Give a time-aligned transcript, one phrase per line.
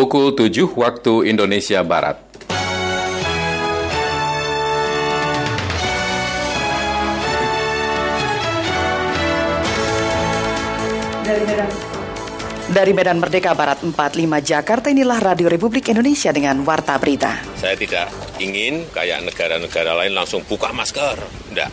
[0.00, 2.16] Pukul 7 waktu Indonesia Barat.
[11.20, 11.68] Dari Medan.
[12.72, 13.92] Dari Medan Merdeka Barat 45
[14.40, 17.44] Jakarta inilah Radio Republik Indonesia dengan Warta Berita.
[17.60, 18.08] Saya tidak
[18.40, 21.20] ingin kayak negara-negara lain langsung buka masker.
[21.52, 21.70] Tidak.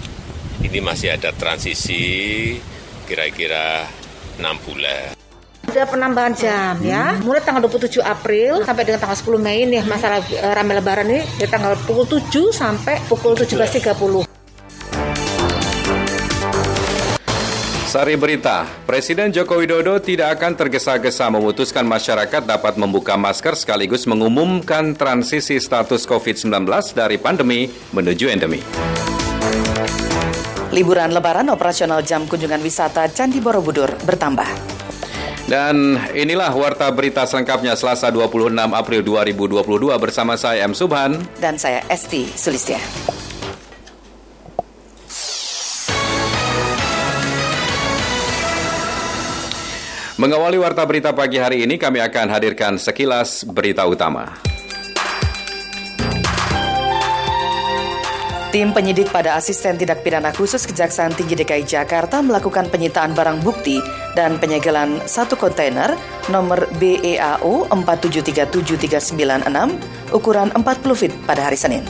[0.67, 2.59] Ini masih ada transisi
[3.07, 3.87] kira-kira
[4.35, 5.16] 6 bulan.
[5.67, 10.23] Ada penambahan jam ya, mulai tanggal 27 April sampai dengan tanggal 10 Mei nih masalah
[10.23, 14.31] uh, rame lebaran ini dari tanggal pukul 7 sampai pukul 17.30.
[17.83, 24.95] Sari berita, Presiden Joko Widodo tidak akan tergesa-gesa memutuskan masyarakat dapat membuka masker sekaligus mengumumkan
[24.95, 26.63] transisi status COVID-19
[26.95, 28.63] dari pandemi menuju endemi.
[30.71, 34.76] Liburan lebaran operasional jam kunjungan wisata Candi Borobudur bertambah.
[35.47, 40.75] Dan inilah warta berita selengkapnya Selasa 26 April 2022 bersama saya M.
[40.75, 41.23] Subhan.
[41.39, 42.83] Dan saya Esti Sulistia.
[50.19, 54.56] Mengawali warta berita pagi hari ini kami akan hadirkan sekilas berita utama.
[58.47, 63.83] Tim penyidik pada Asisten Tindak Pidana Khusus Kejaksaan Tinggi DKI Jakarta melakukan penyitaan barang bukti
[64.15, 65.99] dan penyegelan satu kontainer
[66.31, 70.63] nomor BEAU 4737396 ukuran 40
[70.95, 71.83] feet pada hari Senin.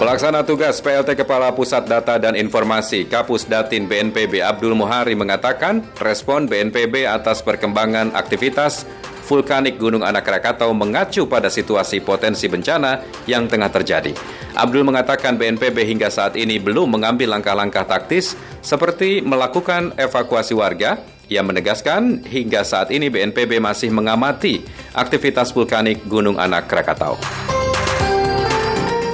[0.00, 6.48] Pelaksana tugas PLT Kepala Pusat Data dan Informasi Kapus Datin BNPB Abdul Muhari mengatakan respon
[6.48, 8.88] BNPB atas perkembangan aktivitas
[9.28, 14.16] vulkanik Gunung Anak Krakatau mengacu pada situasi potensi bencana yang tengah terjadi.
[14.56, 18.32] Abdul mengatakan BNPB hingga saat ini belum mengambil langkah-langkah taktis
[18.64, 20.96] seperti melakukan evakuasi warga.
[21.28, 24.64] Ia menegaskan hingga saat ini BNPB masih mengamati
[24.96, 27.20] aktivitas vulkanik Gunung Anak Krakatau.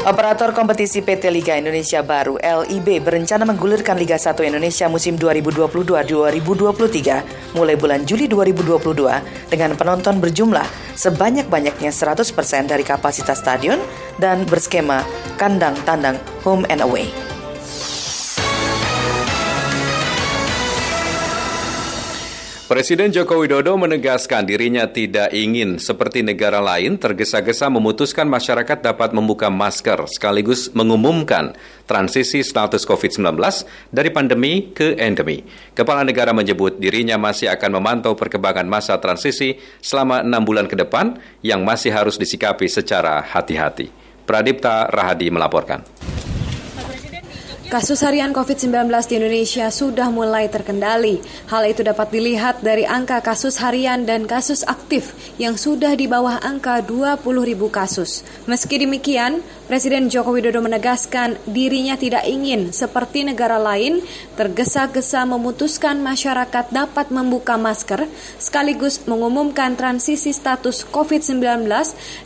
[0.04, 7.72] Operator kompetisi PT Liga Indonesia Baru LIB berencana menggulirkan Liga 1 Indonesia musim 2022-2023 mulai
[7.72, 8.84] bulan Juli 2022
[9.48, 12.20] dengan penonton berjumlah sebanyak-banyaknya 100%
[12.68, 13.80] dari kapasitas stadion
[14.20, 15.00] dan berskema
[15.40, 17.08] kandang tandang home and away.
[22.74, 29.46] Presiden Joko Widodo menegaskan dirinya tidak ingin seperti negara lain tergesa-gesa memutuskan masyarakat dapat membuka
[29.46, 31.54] masker sekaligus mengumumkan
[31.86, 33.38] transisi status COVID-19
[33.94, 35.46] dari pandemi ke endemi.
[35.70, 41.14] Kepala negara menyebut dirinya masih akan memantau perkembangan masa transisi selama enam bulan ke depan
[41.46, 43.86] yang masih harus disikapi secara hati-hati.
[44.26, 46.13] Pradipta Rahadi melaporkan.
[47.64, 51.24] Kasus harian COVID-19 di Indonesia sudah mulai terkendali.
[51.48, 56.44] Hal itu dapat dilihat dari angka kasus harian dan kasus aktif yang sudah di bawah
[56.44, 58.20] angka 20 ribu kasus.
[58.44, 64.04] Meski demikian, Presiden Joko Widodo menegaskan dirinya tidak ingin seperti negara lain
[64.36, 68.04] tergesa-gesa memutuskan masyarakat dapat membuka masker
[68.36, 71.64] sekaligus mengumumkan transisi status COVID-19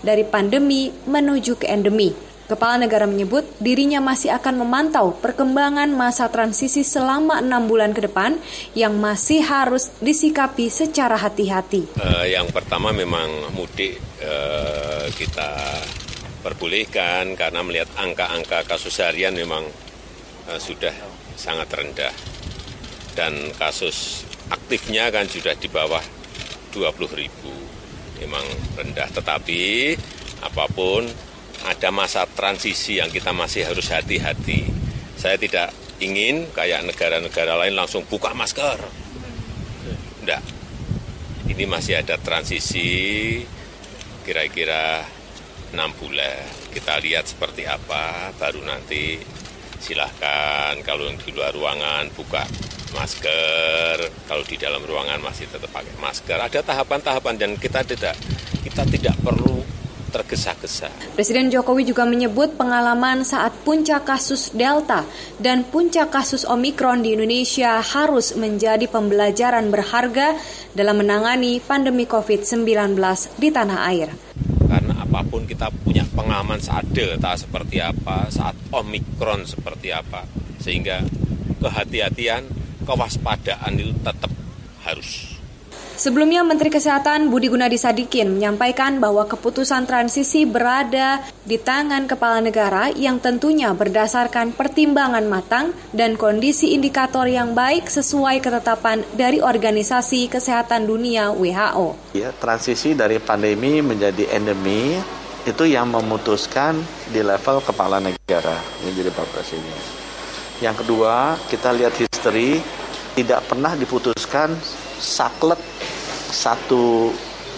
[0.02, 2.27] dari pandemi menuju ke endemi.
[2.48, 8.40] Kepala negara menyebut dirinya masih akan memantau perkembangan masa transisi selama enam bulan ke depan
[8.72, 11.84] yang masih harus disikapi secara hati-hati.
[12.00, 15.76] Uh, yang pertama memang mudik uh, kita
[16.40, 19.68] perbolehkan karena melihat angka-angka kasus harian memang
[20.48, 20.96] uh, sudah
[21.36, 22.16] sangat rendah
[23.12, 26.00] dan kasus aktifnya kan sudah di bawah
[26.72, 27.52] 20 ribu
[28.24, 29.92] memang rendah tetapi
[30.40, 31.27] apa pun
[31.66, 34.68] ada masa transisi yang kita masih harus hati-hati.
[35.18, 38.78] Saya tidak ingin kayak negara-negara lain langsung buka masker.
[40.22, 40.42] Tidak.
[41.48, 43.40] Ini masih ada transisi
[44.22, 45.02] kira-kira
[45.74, 46.44] enam bulan.
[46.70, 49.18] Kita lihat seperti apa, baru nanti
[49.78, 52.44] silahkan kalau yang di luar ruangan buka
[52.92, 53.96] masker,
[54.26, 56.38] kalau di dalam ruangan masih tetap pakai masker.
[56.38, 58.14] Ada tahapan-tahapan dan kita tidak
[58.62, 59.64] kita tidak perlu
[60.18, 60.90] tergesa-gesa.
[61.14, 65.06] Presiden Jokowi juga menyebut pengalaman saat puncak kasus Delta
[65.38, 70.34] dan puncak kasus Omikron di Indonesia harus menjadi pembelajaran berharga
[70.74, 72.98] dalam menangani pandemi COVID-19
[73.38, 74.10] di tanah air.
[74.66, 80.26] Karena apa pun kita punya pengalaman saat Delta seperti apa, saat Omikron seperti apa,
[80.58, 81.00] sehingga
[81.62, 82.44] kehati-hatian,
[82.84, 84.32] kewaspadaan itu tetap
[84.84, 85.37] harus
[85.98, 92.86] Sebelumnya Menteri Kesehatan Budi Gunadi Sadikin menyampaikan bahwa keputusan transisi berada di tangan kepala negara
[92.94, 100.86] yang tentunya berdasarkan pertimbangan matang dan kondisi indikator yang baik sesuai ketetapan dari Organisasi Kesehatan
[100.86, 102.14] Dunia WHO.
[102.14, 105.02] Ya, transisi dari pandemi menjadi endemi
[105.50, 106.78] itu yang memutuskan
[107.10, 108.54] di level kepala negara
[108.86, 109.82] menjadi Pak Presiden.
[110.62, 112.62] Yang kedua, kita lihat history
[113.18, 114.54] tidak pernah diputuskan
[115.02, 115.77] saklek
[116.30, 117.12] satu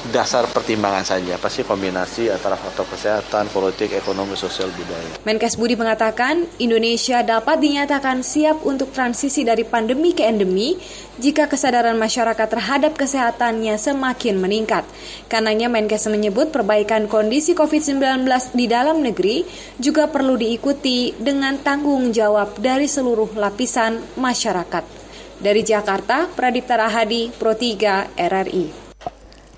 [0.08, 5.20] dasar pertimbangan saja, pasti kombinasi antara faktor kesehatan, politik, ekonomi, sosial, budaya.
[5.28, 10.80] Menkes Budi mengatakan Indonesia dapat dinyatakan siap untuk transisi dari pandemi ke endemi
[11.20, 14.88] jika kesadaran masyarakat terhadap kesehatannya semakin meningkat.
[15.28, 18.24] Karenanya Menkes menyebut perbaikan kondisi COVID-19
[18.56, 19.44] di dalam negeri
[19.76, 24.99] juga perlu diikuti dengan tanggung jawab dari seluruh lapisan masyarakat.
[25.40, 28.92] Dari Jakarta, Pradipta Rahadi, Pro 3, RRI.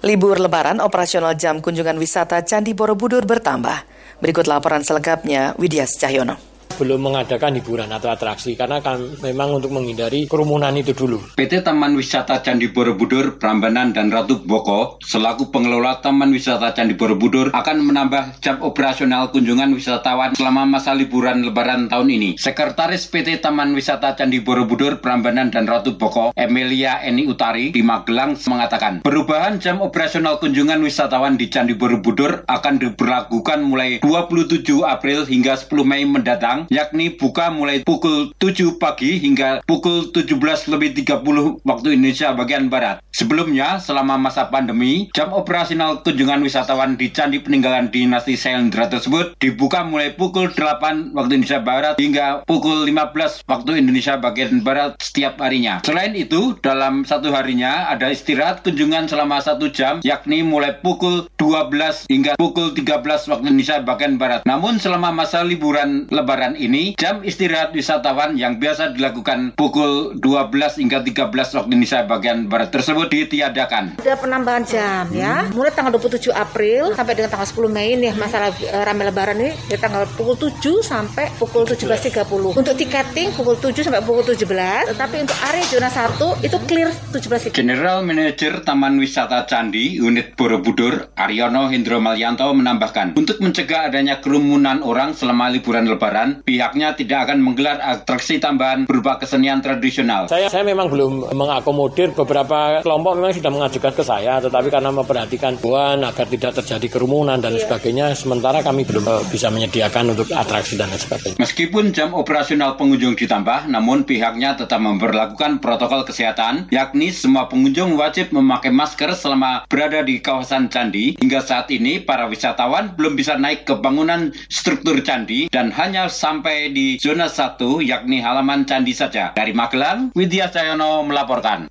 [0.07, 3.83] Libur lebaran operasional jam kunjungan wisata Candi Borobudur bertambah.
[4.23, 10.27] Berikut laporan selengkapnya Widya Cahyono belum mengadakan hiburan atau atraksi karena kan memang untuk menghindari
[10.27, 11.21] kerumunan itu dulu.
[11.37, 17.53] PT Taman Wisata Candi Borobudur, Prambanan dan Ratu Boko selaku pengelola Taman Wisata Candi Borobudur
[17.53, 22.31] akan menambah jam operasional kunjungan wisatawan selama masa liburan lebaran tahun ini.
[22.41, 28.35] Sekretaris PT Taman Wisata Candi Borobudur, Prambanan dan Ratu Boko, Emilia Eni Utari di Magelang
[28.47, 35.57] mengatakan, perubahan jam operasional kunjungan wisatawan di Candi Borobudur akan diberlakukan mulai 27 April hingga
[35.57, 41.89] 10 Mei mendatang yakni buka mulai pukul 7 pagi hingga pukul 17 lebih 30 waktu
[41.97, 43.01] Indonesia bagian Barat.
[43.11, 49.85] Sebelumnya, selama masa pandemi, jam operasional kunjungan wisatawan di Candi Peninggalan Dinasti Sailendra tersebut dibuka
[49.85, 55.81] mulai pukul 8 waktu Indonesia Barat hingga pukul 15 waktu Indonesia bagian Barat setiap harinya.
[55.85, 62.09] Selain itu, dalam satu harinya ada istirahat kunjungan selama satu jam, yakni mulai pukul 12
[62.09, 64.43] hingga pukul 13 waktu Indonesia bagian Barat.
[64.49, 71.05] Namun selama masa liburan Lebaran ini, jam istirahat wisatawan yang biasa dilakukan pukul 12 hingga
[71.05, 74.03] 13 waktu Indonesia bagian Barat tersebut ditiadakan.
[74.03, 78.53] Ada penambahan jam ya, mulai tanggal 27 April sampai dengan tanggal 10 Mei nih masalah
[78.53, 82.59] uh, rame lebaran ini dari tanggal pukul 7 sampai pukul 17.30.
[82.59, 87.57] Untuk tiketing pukul 7 sampai pukul 17, tetapi untuk area zona 1 itu clear 17.
[87.57, 94.83] General Manager Taman Wisata Candi Unit Borobudur Aryono Hendro Malyanto menambahkan, untuk mencegah adanya kerumunan
[94.83, 100.27] orang selama liburan lebaran, pihaknya tidak akan menggelar atraksi tambahan berupa kesenian tradisional.
[100.31, 105.59] Saya, saya memang belum mengakomodir beberapa kelompok memang sudah mengajukan ke saya, tetapi karena memperhatikan
[105.59, 107.67] buan agar tidak terjadi kerumunan dan iya.
[107.67, 111.39] sebagainya, sementara kami belum uh, bisa menyediakan untuk atraksi dan sebagainya.
[111.39, 118.35] Meskipun jam operasional pengunjung ditambah, namun pihaknya tetap memperlakukan protokol kesehatan, yakni semua pengunjung wajib
[118.35, 121.15] memakai masker selama berada di kawasan candi.
[121.23, 126.32] Hingga saat ini, para wisatawan belum bisa naik ke bangunan struktur candi dan hanya sampai
[126.73, 129.37] di zona 1 yakni halaman candi saja.
[129.37, 131.69] Dari Magelang, Widya Cahyono melaporkan.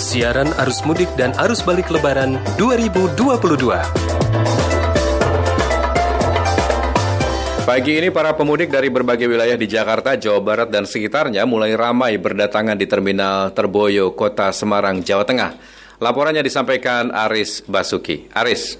[0.00, 3.84] Siaran arus mudik dan arus balik lebaran 2022.
[7.66, 12.14] Pagi ini para pemudik dari berbagai wilayah di Jakarta, Jawa Barat, dan sekitarnya mulai ramai
[12.14, 15.75] berdatangan di Terminal Terboyo, Kota Semarang, Jawa Tengah.
[15.96, 18.28] Laporannya disampaikan Aris Basuki.
[18.36, 18.76] Aris.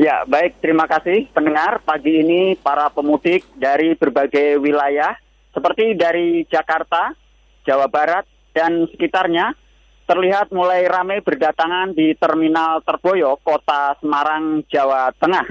[0.00, 0.56] Ya, baik.
[0.64, 1.84] Terima kasih pendengar.
[1.84, 5.12] Pagi ini para pemudik dari berbagai wilayah
[5.52, 7.12] seperti dari Jakarta,
[7.68, 8.24] Jawa Barat,
[8.56, 9.52] dan sekitarnya
[10.08, 15.44] terlihat mulai ramai berdatangan di Terminal Terboyo, Kota Semarang, Jawa Tengah.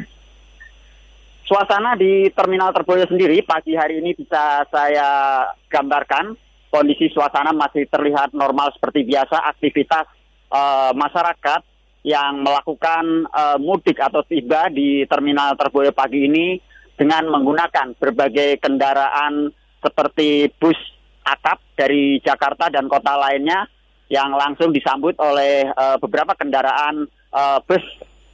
[1.45, 6.33] Suasana di Terminal Terboyo sendiri pagi hari ini bisa saya gambarkan.
[6.71, 10.07] Kondisi suasana masih terlihat normal seperti biasa, aktivitas
[10.51, 11.61] uh, masyarakat
[12.03, 16.57] yang melakukan uh, mudik atau tiba di Terminal Terboyo pagi ini
[16.97, 19.49] dengan menggunakan berbagai kendaraan
[19.81, 20.77] seperti bus
[21.25, 23.65] akap dari Jakarta dan kota lainnya
[24.11, 27.81] yang langsung disambut oleh uh, beberapa kendaraan uh, bus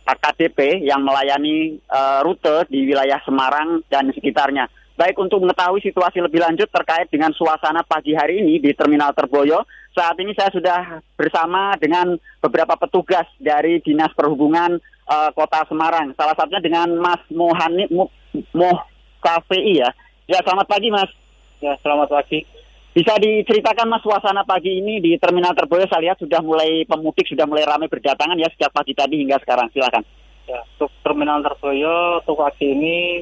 [0.08, 4.72] AKDP yang melayani uh, rute di wilayah Semarang dan sekitarnya.
[4.98, 9.62] Baik untuk mengetahui situasi lebih lanjut terkait dengan suasana pagi hari ini di Terminal Terboyo,
[9.94, 10.80] saat ini saya sudah
[11.14, 16.18] bersama dengan beberapa petugas dari Dinas Perhubungan uh, Kota Semarang.
[16.18, 18.10] Salah satunya dengan Mas Mohani Mo,
[18.58, 18.80] Moh
[19.22, 19.90] KVI ya.
[20.26, 21.10] Ya, selamat pagi Mas.
[21.62, 22.57] Ya, selamat pagi.
[22.98, 27.46] Bisa diceritakan Mas suasana pagi ini di Terminal Terboyo saya lihat sudah mulai pemudik sudah
[27.46, 29.70] mulai ramai berdatangan ya sejak pagi tadi hingga sekarang.
[29.70, 30.02] Silakan.
[30.50, 33.22] Ya, untuk Terminal Terboyo untuk pagi ini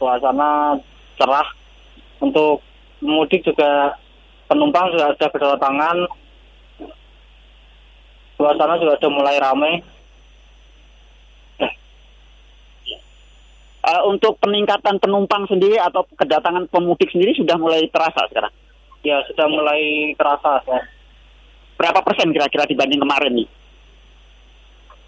[0.00, 0.80] suasana
[1.20, 1.52] cerah
[2.24, 2.64] Untuk
[3.04, 3.92] mudik juga
[4.48, 5.96] penumpang sudah ada berdatangan.
[8.40, 9.84] Suasana juga sudah mulai ramai.
[13.84, 18.52] Uh, untuk peningkatan penumpang sendiri atau kedatangan pemudik sendiri sudah mulai terasa sekarang?
[19.06, 20.58] Ya, sudah mulai terasa.
[20.66, 20.80] Ya.
[21.78, 23.48] Berapa persen kira-kira dibanding kemarin nih?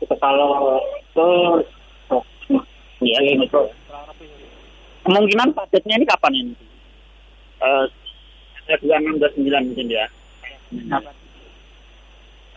[0.01, 1.29] Itu kalau itu
[3.03, 3.63] ya, itu.
[5.03, 6.55] Kemungkinan padatnya ini kapan ini?
[7.61, 7.85] Uh,
[8.71, 10.07] 2629 mungkin ya.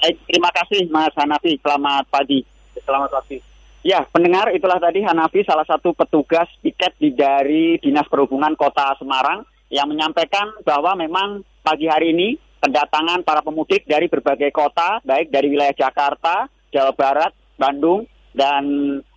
[0.03, 1.57] Baik, terima kasih Mas Hanafi.
[1.57, 2.45] Selamat pagi.
[2.85, 3.41] Selamat pagi.
[3.83, 9.43] Ya, pendengar itulah tadi Hanafi salah satu petugas piket di dari Dinas Perhubungan Kota Semarang
[9.73, 15.49] yang menyampaikan bahwa memang pagi hari ini kedatangan para pemudik dari berbagai kota, baik dari
[15.49, 18.05] wilayah Jakarta, Jawa Barat, Bandung,
[18.37, 18.63] dan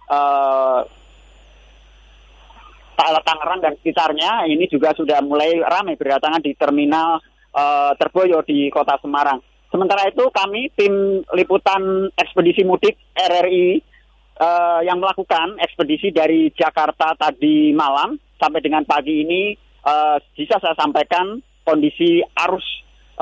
[0.09, 0.81] uh,
[2.97, 7.21] Tangerang dan sekitarnya ini juga sudah mulai ramai berdatangan di terminal
[7.53, 9.43] uh, Terboyo di Kota Semarang.
[9.69, 13.83] Sementara itu kami tim liputan ekspedisi mudik RRI
[14.39, 20.75] uh, yang melakukan ekspedisi dari Jakarta tadi malam sampai dengan pagi ini uh, bisa saya
[20.75, 22.67] sampaikan kondisi arus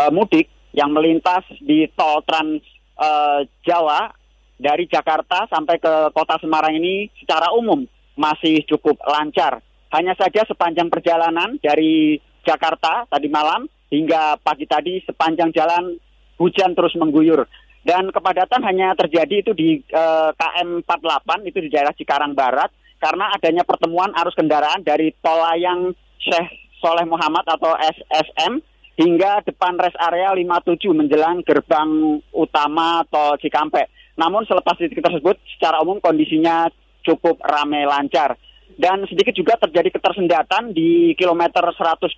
[0.00, 2.64] uh, mudik yang melintas di tol Trans
[2.97, 4.11] uh, Jawa
[4.56, 7.85] dari Jakarta sampai ke kota Semarang ini secara umum
[8.16, 9.61] masih cukup lancar.
[9.94, 15.94] Hanya saja sepanjang perjalanan dari Jakarta tadi malam hingga pagi tadi sepanjang jalan
[16.35, 17.47] hujan terus mengguyur
[17.87, 23.30] dan kepadatan hanya terjadi itu di uh, KM 48 itu di daerah Cikarang Barat karena
[23.37, 26.50] adanya pertemuan arus kendaraan dari tol layang Syekh
[26.83, 28.61] Soleh Muhammad atau SSM
[28.94, 33.90] hingga depan rest area 57 menjelang gerbang utama tol Cikampek.
[34.14, 36.71] Namun selepas titik tersebut secara umum kondisinya
[37.02, 38.38] cukup ramai lancar.
[38.75, 42.11] Dan sedikit juga terjadi ketersendatan di kilometer 122,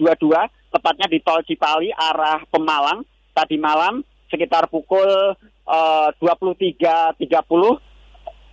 [0.72, 3.04] tepatnya di tol Cipali arah Pemalang
[3.36, 4.00] tadi malam
[4.32, 5.36] sekitar pukul
[5.68, 7.20] uh, 23.30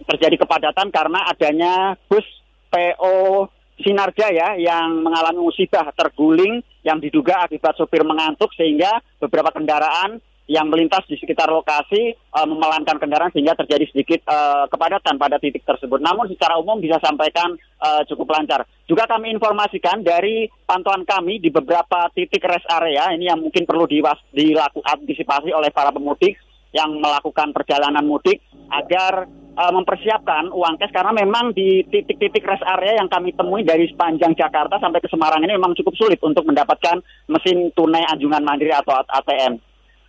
[0.03, 2.27] terjadi kepadatan karena adanya bus
[2.67, 3.47] PO
[3.81, 11.07] Sinarjaya yang mengalami musibah terguling yang diduga akibat sopir mengantuk sehingga beberapa kendaraan yang melintas
[11.07, 16.03] di sekitar lokasi uh, memelankan kendaraan sehingga terjadi sedikit uh, kepadatan pada titik tersebut.
[16.03, 18.67] Namun secara umum bisa sampaikan uh, cukup lancar.
[18.83, 23.87] Juga kami informasikan dari pantauan kami di beberapa titik rest area ini yang mungkin perlu
[23.87, 26.35] dilakukan antisipasi oleh para pemudik
[26.75, 32.99] yang melakukan perjalanan mudik agar uh, mempersiapkan uang cash karena memang di titik-titik rest area
[33.01, 37.01] yang kami temui dari sepanjang Jakarta sampai ke Semarang ini memang cukup sulit untuk mendapatkan
[37.29, 39.57] mesin tunai anjungan mandiri atau ATM.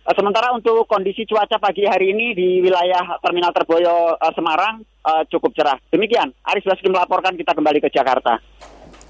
[0.05, 5.25] Eh, sementara untuk kondisi cuaca pagi hari ini di wilayah Terminal Terboyo uh, Semarang uh,
[5.33, 5.81] cukup cerah.
[5.89, 8.37] Demikian, Aris Basuki melaporkan kita kembali ke Jakarta.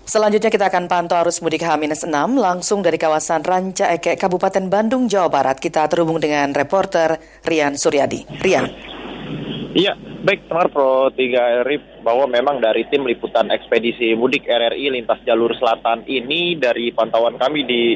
[0.05, 5.33] Selanjutnya kita akan pantau arus mudik H-6 langsung dari kawasan Ranca Eke, Kabupaten Bandung, Jawa
[5.33, 5.57] Barat.
[5.57, 8.21] Kita terhubung dengan reporter Rian Suryadi.
[8.37, 8.69] Rian.
[9.75, 15.19] Iya, baik teman Pro 3 RIP bahwa memang dari tim liputan ekspedisi mudik RRI lintas
[15.27, 17.91] jalur selatan ini dari pantauan kami di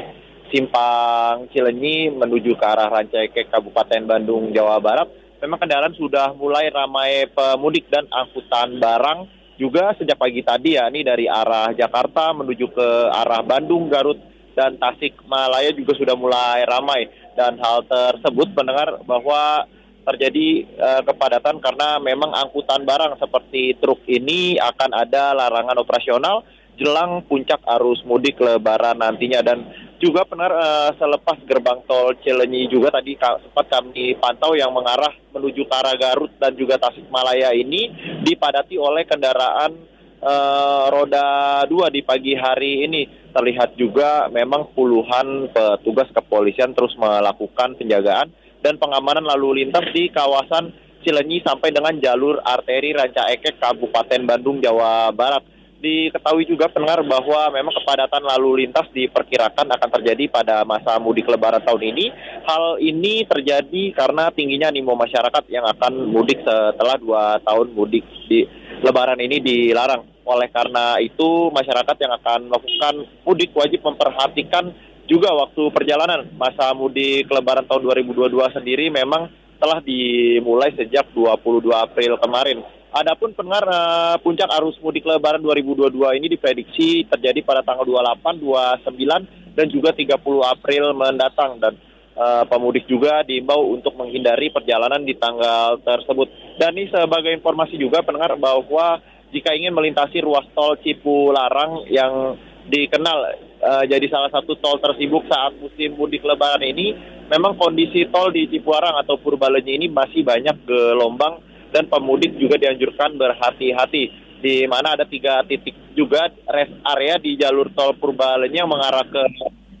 [0.52, 5.08] simpang Cilenyi menuju ke arah Rancaikek Kabupaten Bandung Jawa Barat
[5.40, 9.20] memang kendaraan sudah mulai ramai pemudik dan angkutan barang
[9.56, 14.20] juga sejak pagi tadi ya ini dari arah Jakarta menuju ke arah Bandung Garut
[14.52, 17.08] dan Tasik Malaya juga sudah mulai ramai.
[17.38, 19.64] Dan hal tersebut mendengar bahwa
[20.10, 26.42] terjadi uh, kepadatan karena memang angkutan barang seperti truk ini akan ada larangan operasional
[26.80, 29.44] jelang puncak arus mudik lebaran nantinya.
[29.44, 29.68] Dan
[30.00, 35.68] juga benar uh, selepas gerbang tol Cilenyi juga tadi sempat kami pantau yang mengarah menuju
[35.68, 37.92] ke arah Garut dan juga Tasikmalaya ini
[38.24, 39.76] dipadati oleh kendaraan
[40.24, 43.02] uh, roda dua di pagi hari ini.
[43.30, 50.72] Terlihat juga memang puluhan petugas kepolisian terus melakukan penjagaan dan pengamanan lalu lintas di kawasan
[51.00, 55.40] Cilenyi sampai dengan jalur arteri Ranca Ekek Kabupaten Bandung Jawa Barat
[55.80, 61.64] diketahui juga pendengar bahwa memang kepadatan lalu lintas diperkirakan akan terjadi pada masa mudik lebaran
[61.64, 62.12] tahun ini.
[62.44, 68.44] Hal ini terjadi karena tingginya animo masyarakat yang akan mudik setelah dua tahun mudik di
[68.84, 70.04] lebaran ini dilarang.
[70.28, 74.76] Oleh karena itu masyarakat yang akan melakukan mudik wajib memperhatikan
[75.10, 76.30] juga waktu perjalanan.
[76.38, 79.26] Masa mudik lebaran tahun 2022 sendiri memang
[79.58, 86.26] telah dimulai sejak 22 April kemarin Adapun pendengar uh, puncak arus mudik lebaran 2022 ini
[86.26, 91.78] diprediksi terjadi pada tanggal 28, 29 dan juga 30 April mendatang dan
[92.18, 96.58] uh, pemudik juga diimbau untuk menghindari perjalanan di tanggal tersebut.
[96.58, 98.98] Dan ini sebagai informasi juga pendengar bahwa
[99.30, 102.34] jika ingin melintasi ruas tol Cipularang yang
[102.68, 103.18] dikenal
[103.62, 106.96] uh, jadi salah satu tol tersibuk saat musim mudik lebaran ini,
[107.30, 111.40] memang kondisi tol di Cipuarang atau Purbalenyi ini masih banyak gelombang
[111.70, 114.04] dan pemudik juga dianjurkan berhati-hati
[114.40, 119.22] di mana ada tiga titik juga rest area di jalur tol Purbalenyi yang mengarah ke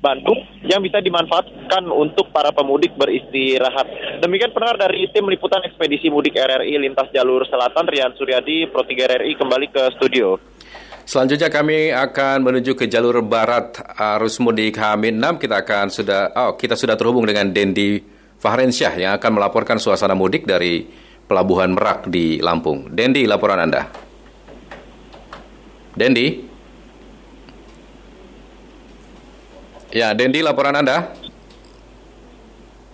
[0.00, 3.84] Bandung yang bisa dimanfaatkan untuk para pemudik beristirahat.
[4.24, 8.96] Demikian pendengar dari tim liputan ekspedisi mudik RRI lintas jalur selatan Rian Suryadi Pro 3
[8.96, 10.40] RRI kembali ke studio.
[11.10, 15.42] Selanjutnya kami akan menuju ke jalur barat arus mudik H-6.
[15.42, 17.98] Kita akan sudah oh kita sudah terhubung dengan Dendi
[18.38, 20.86] Fahrensyah yang akan melaporkan suasana mudik dari
[21.26, 22.94] Pelabuhan Merak di Lampung.
[22.94, 23.90] Dendi, laporan Anda.
[25.98, 26.46] Dendi.
[29.90, 31.10] Ya, Dendi, laporan Anda.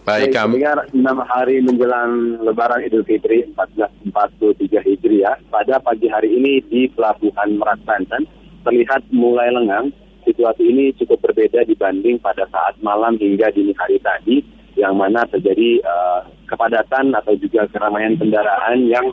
[0.07, 0.63] Baik, kami
[0.95, 7.83] enam hari menjelang Lebaran Idul Fitri 1443 Hijriah, pada pagi hari ini di Pelabuhan Merak
[7.83, 8.23] Banten
[8.63, 9.91] terlihat mulai lengang.
[10.23, 14.47] Situasi ini cukup berbeda dibanding pada saat malam hingga dini hari tadi,
[14.79, 19.11] yang mana terjadi uh, kepadatan atau juga keramaian kendaraan yang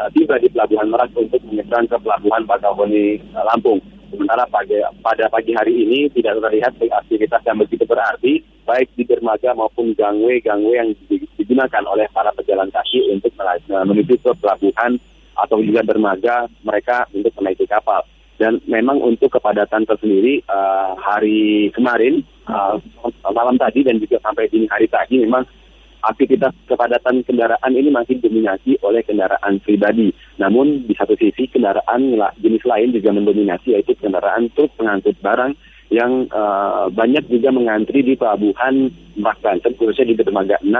[0.00, 3.84] uh, tiba di Pelabuhan Merak untuk menyeberang ke Pelabuhan Bakauheni uh, Lampung.
[4.10, 4.74] Sementara pagi,
[5.06, 10.82] pada pagi hari ini tidak terlihat aktivitas yang begitu berarti, baik di dermaga maupun gangway-gangway
[10.82, 10.90] yang
[11.38, 13.30] digunakan oleh para pejalan kaki untuk
[13.70, 14.98] menuju ke pelabuhan
[15.38, 18.02] atau juga dermaga mereka untuk menaiki kapal.
[18.40, 22.80] Dan memang untuk kepadatan tersendiri uh, hari kemarin, uh,
[23.30, 25.44] malam tadi dan juga sampai dini hari tadi memang
[26.02, 30.12] aktivitas kepadatan kendaraan ini masih didominasi oleh kendaraan pribadi.
[30.40, 35.52] Namun di satu sisi kendaraan jenis lain juga mendominasi yaitu kendaraan truk pengangkut barang
[35.90, 40.70] yang uh, banyak juga mengantri di pelabuhan Merak Banten khususnya di dermaga 6,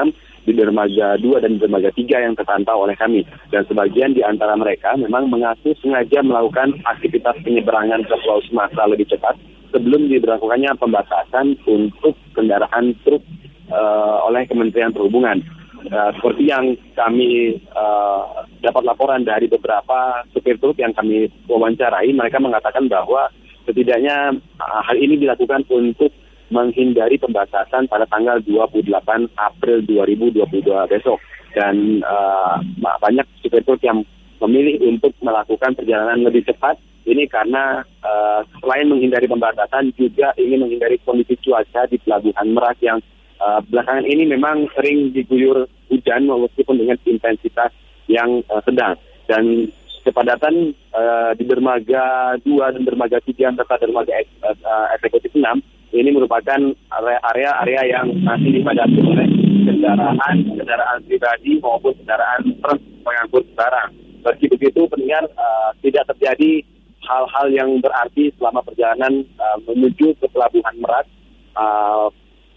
[0.46, 3.26] di dermaga 2 dan dermaga 3 yang terpantau oleh kami.
[3.50, 9.10] Dan sebagian di antara mereka memang mengaku sengaja melakukan aktivitas penyeberangan ke Pulau Sumatera lebih
[9.10, 9.34] cepat
[9.74, 13.22] sebelum diberlakukannya pembatasan untuk kendaraan truk
[13.70, 15.40] uh, oleh Kementerian Perhubungan.
[15.80, 22.36] Uh, seperti yang kami uh, dapat laporan dari beberapa supir truk yang kami wawancarai, mereka
[22.36, 23.32] mengatakan bahwa
[23.64, 26.12] setidaknya uh, hal ini dilakukan untuk
[26.50, 28.90] menghindari pembatasan pada tanggal 28
[29.38, 31.16] April 2022 besok.
[31.56, 34.04] Dan uh, banyak supir truk yang
[34.45, 36.76] memilih untuk melakukan perjalanan lebih cepat
[37.08, 43.00] ini karena uh, selain menghindari pembatasan juga ingin menghindari kondisi cuaca di pelabuhan Merak yang
[43.40, 47.72] uh, belakangan ini memang sering diguyur hujan meskipun dengan intensitas
[48.06, 48.94] yang uh, sedang
[49.26, 49.72] dan
[50.04, 54.12] kepadatan uh, di dermaga 2 dan dermaga 3 serta dermaga
[54.44, 55.44] uh, eksekutif 6
[55.90, 56.60] ini merupakan
[57.34, 59.26] area-area yang masih dipadati oleh
[59.66, 63.90] kendaraan kendaraan pribadi maupun kendaraan truk pengangkut barang.
[64.20, 66.62] Meski begitu, pendengar uh, tidak terjadi
[67.02, 71.06] hal-hal yang berarti selama perjalanan uh, menuju ke Pelabuhan Merak.
[71.58, 72.06] Uh,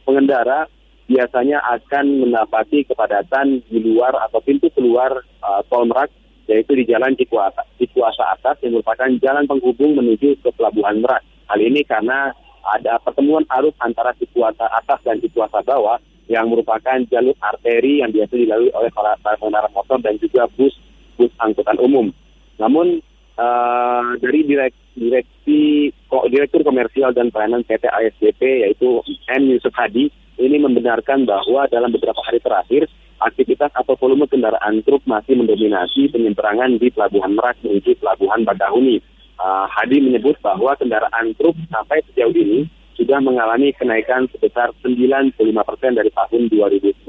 [0.04, 0.68] pengendara
[1.08, 5.12] biasanya akan mendapati kepadatan di luar atau pintu keluar
[5.44, 6.12] uh, tol Merak
[6.48, 11.24] yaitu di Jalan Cikuasa, Cikuasa Atas yang merupakan jalan penghubung menuju ke Pelabuhan Merak.
[11.48, 16.00] Hal ini karena ada pertemuan arus antara Cikuasa Atas dan Cikuasa Bawah
[16.32, 20.72] yang merupakan jalur arteri yang biasa dilalui oleh para pengendara motor dan juga bus
[21.20, 22.12] bus angkutan umum.
[22.60, 23.04] Namun
[23.38, 25.90] uh, dari direk, direksi
[26.30, 30.10] direktur komersial dan pelayanan PT ASDP yaitu M Yusuf Hadi
[30.42, 32.90] ini membenarkan bahwa dalam beberapa hari terakhir
[33.22, 39.00] aktivitas atau volume kendaraan truk masih mendominasi penyeberangan di Pelabuhan Merak menuju Pelabuhan Bakahuni.
[39.40, 45.92] Uh, Hadi menyebut bahwa kendaraan truk sampai sejauh ini sudah mengalami kenaikan sebesar 95 persen
[45.98, 47.04] dari tahun 2019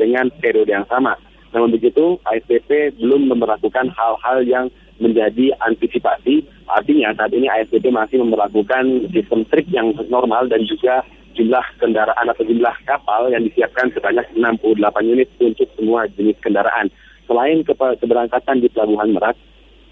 [0.00, 1.14] dengan periode yang sama.
[1.52, 4.66] Namun begitu, ASDP belum memperlakukan hal-hal yang
[4.98, 6.44] menjadi antisipasi.
[6.68, 11.06] Artinya saat ini ASDP masih memperlakukan sistem trik yang normal dan juga
[11.38, 14.74] jumlah kendaraan atau jumlah kapal yang disiapkan sebanyak 68
[15.06, 16.90] unit untuk semua jenis kendaraan.
[17.30, 19.38] Selain ke keberangkatan di Pelabuhan Merak,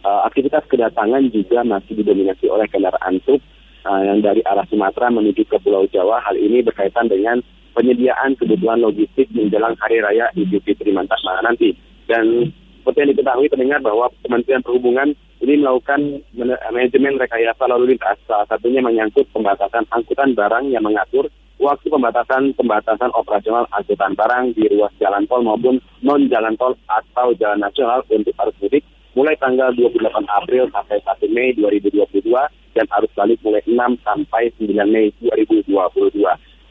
[0.02, 3.38] uh, aktivitas kedatangan juga masih didominasi oleh kendaraan truk
[3.86, 6.18] uh, yang dari arah Sumatera menuju ke Pulau Jawa.
[6.26, 7.38] Hal ini berkaitan dengan
[7.76, 11.76] penyediaan kebutuhan logistik menjelang Hari Raya Idul Fitri mantap nanti.
[12.08, 12.48] Dan
[12.80, 15.12] seperti yang diketahui pendengar bahwa Kementerian Perhubungan
[15.44, 16.24] ini melakukan
[16.72, 21.28] manajemen rekayasa lalu lintas, salah satunya menyangkut pembatasan angkutan barang yang mengatur
[21.60, 27.32] waktu pembatasan pembatasan operasional angkutan barang di ruas jalan tol maupun non jalan tol atau
[27.36, 28.84] jalan nasional untuk arus mudik
[29.16, 32.28] mulai tanggal 28 April sampai 1 Mei 2022
[32.76, 35.72] dan arus balik mulai 6 sampai 9 Mei 2022.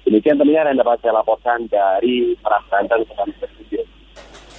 [0.06, 3.14] Demikian pendengar yang dapat saya laporkan dari Merak Banten ke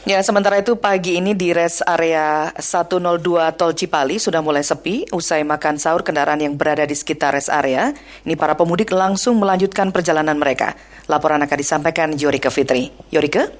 [0.06, 3.18] Ya, sementara itu pagi ini di res area 102
[3.58, 7.90] Tol Cipali sudah mulai sepi usai makan sahur kendaraan yang berada di sekitar res area.
[8.22, 10.78] Ini para pemudik langsung melanjutkan perjalanan mereka.
[11.10, 12.90] Laporan akan disampaikan Yorike Fitri.
[13.10, 13.50] Yorike?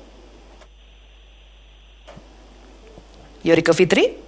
[3.43, 4.26] Yorike Fitri?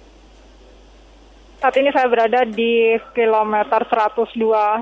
[1.59, 4.31] Saat ini saya berada di kilometer 102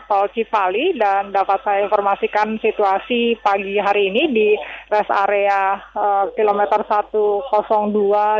[0.05, 4.53] Tol Cipali dan dapat saya informasikan situasi pagi hari ini di
[4.85, 7.49] rest area uh, kilometer 102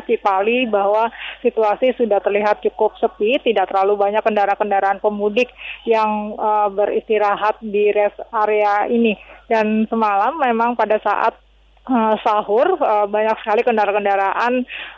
[0.06, 1.10] Cipali bahwa
[1.41, 5.50] situasi sudah terlihat cukup sepi, tidak terlalu banyak kendaraan-kendaraan pemudik
[5.89, 9.17] yang uh, beristirahat di rest area ini.
[9.50, 11.47] Dan semalam memang pada saat
[11.88, 14.54] uh, sahur uh, banyak sekali kendaraan-kendaraan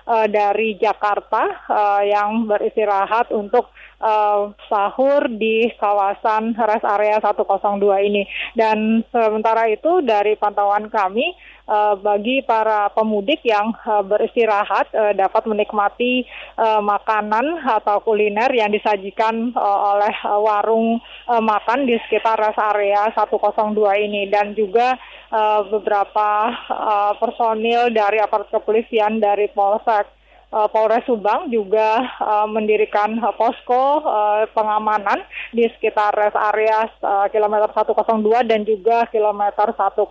[0.09, 1.69] uh, dari Jakarta
[2.03, 3.69] yang beristirahat untuk
[3.99, 8.23] uh, sahur di kawasan rest area 102 ini.
[8.55, 11.35] Dan sementara itu dari pantauan kami
[11.69, 16.25] uh, bagi para pemudik yang uh, beristirahat uh, dapat menikmati
[16.57, 20.97] uh, makanan atau kuliner yang disajikan uh, oleh uh, warung
[21.29, 23.77] uh, makan di sekitar rest area 102
[24.09, 24.97] ini dan juga
[25.29, 26.29] uh, beberapa
[26.71, 30.18] uh, personil dari aparat kepolisian dari Polsek
[30.53, 35.21] uh, Polres Subang juga uh, mendirikan uh, posko uh, pengamanan
[35.53, 40.05] di sekitar rest area uh, kilometer 102 dan juga kilometer 101.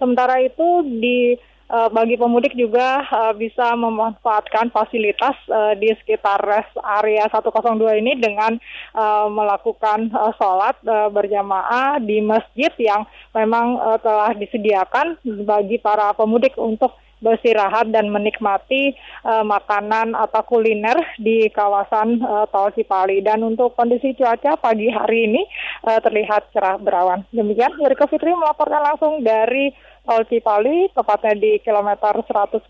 [0.00, 1.36] Sementara itu di
[1.72, 8.12] uh, bagi pemudik juga uh, bisa memanfaatkan fasilitas uh, di sekitar rest area 102 ini
[8.20, 8.60] dengan
[8.92, 15.16] uh, melakukan uh, sholat uh, berjamaah di masjid yang memang uh, telah disediakan
[15.48, 22.74] bagi para pemudik untuk beristirahat dan menikmati uh, makanan atau kuliner di kawasan uh, Tol
[22.74, 23.22] Cipali.
[23.22, 25.42] Dan untuk kondisi cuaca pagi hari ini
[25.86, 27.22] uh, terlihat cerah berawan.
[27.30, 29.70] Demikian, Yuriko Fitri melaporkan langsung dari
[30.02, 32.66] Tol Cipali, tepatnya di kilometer 102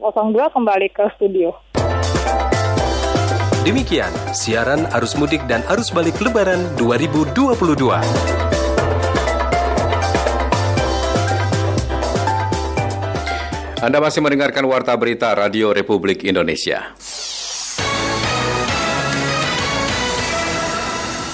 [0.52, 1.56] kembali ke studio.
[3.62, 8.51] Demikian siaran arus mudik dan arus balik lebaran 2022.
[13.83, 16.95] Anda masih mendengarkan Warta Berita Radio Republik Indonesia.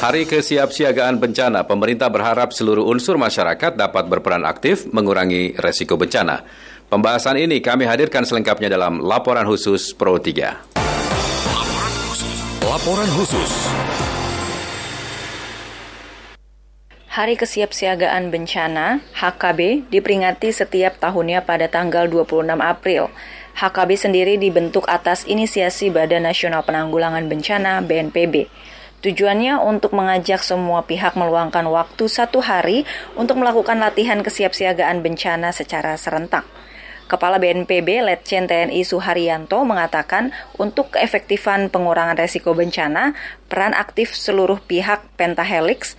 [0.00, 6.40] Hari kesiapsiagaan bencana, pemerintah berharap seluruh unsur masyarakat dapat berperan aktif mengurangi resiko bencana.
[6.88, 10.72] Pembahasan ini kami hadirkan selengkapnya dalam Laporan Khusus Pro 3.
[10.72, 12.36] Laporan khusus.
[12.64, 13.52] Laporan khusus.
[17.08, 23.08] Hari Kesiapsiagaan Bencana HKB diperingati setiap tahunnya pada tanggal 26 April.
[23.56, 28.52] HKB sendiri dibentuk atas inisiasi Badan Nasional Penanggulangan Bencana BNPB.
[29.00, 32.84] Tujuannya untuk mengajak semua pihak meluangkan waktu satu hari
[33.16, 36.44] untuk melakukan latihan kesiapsiagaan bencana secara serentak.
[37.08, 40.28] Kepala BNPB Letjen TNI Suharyanto mengatakan
[40.60, 43.16] untuk keefektifan pengurangan resiko bencana,
[43.48, 45.96] peran aktif seluruh pihak pentahelix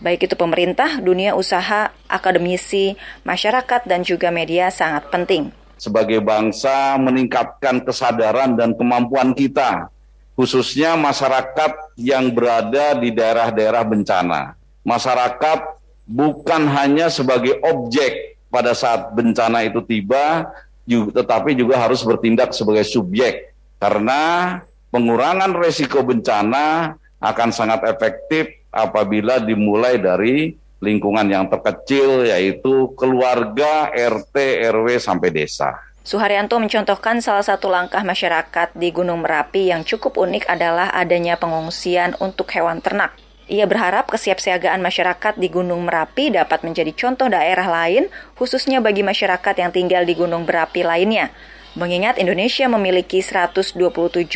[0.00, 5.52] baik itu pemerintah, dunia usaha, akademisi, masyarakat, dan juga media sangat penting.
[5.80, 9.88] Sebagai bangsa meningkatkan kesadaran dan kemampuan kita,
[10.36, 14.56] khususnya masyarakat yang berada di daerah-daerah bencana.
[14.84, 15.58] Masyarakat
[16.04, 20.48] bukan hanya sebagai objek pada saat bencana itu tiba,
[20.88, 23.52] tetapi juga harus bertindak sebagai subjek.
[23.80, 24.56] Karena
[24.92, 34.64] pengurangan resiko bencana akan sangat efektif apabila dimulai dari lingkungan yang terkecil yaitu keluarga, RT,
[34.72, 35.76] RW sampai desa.
[36.00, 42.16] Suharyanto mencontohkan salah satu langkah masyarakat di Gunung Merapi yang cukup unik adalah adanya pengungsian
[42.18, 43.12] untuk hewan ternak.
[43.50, 49.54] Ia berharap kesiapsiagaan masyarakat di Gunung Merapi dapat menjadi contoh daerah lain, khususnya bagi masyarakat
[49.54, 51.30] yang tinggal di gunung berapi lainnya.
[51.78, 53.78] Mengingat Indonesia memiliki 127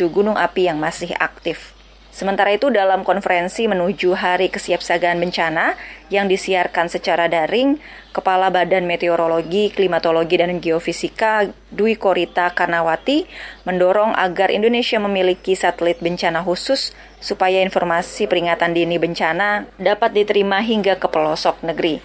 [0.07, 1.74] gunung api yang masih aktif.
[2.15, 5.75] Sementara itu dalam konferensi menuju Hari Kesiapsiagaan Bencana
[6.07, 7.75] yang disiarkan secara daring,
[8.15, 13.27] Kepala Badan Meteorologi, Klimatologi, dan Geofisika Dwi Korita Karnawati
[13.67, 20.95] mendorong agar Indonesia memiliki satelit bencana khusus supaya informasi peringatan dini bencana dapat diterima hingga
[20.95, 21.99] ke pelosok negeri.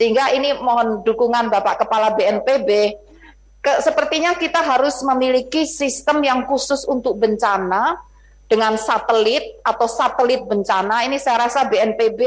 [0.00, 2.96] Sehingga ini mohon dukungan Bapak Kepala BNPB
[3.60, 8.08] ke, sepertinya kita harus memiliki sistem yang khusus untuk bencana
[8.50, 12.18] dengan satelit atau satelit bencana ini saya rasa BNPB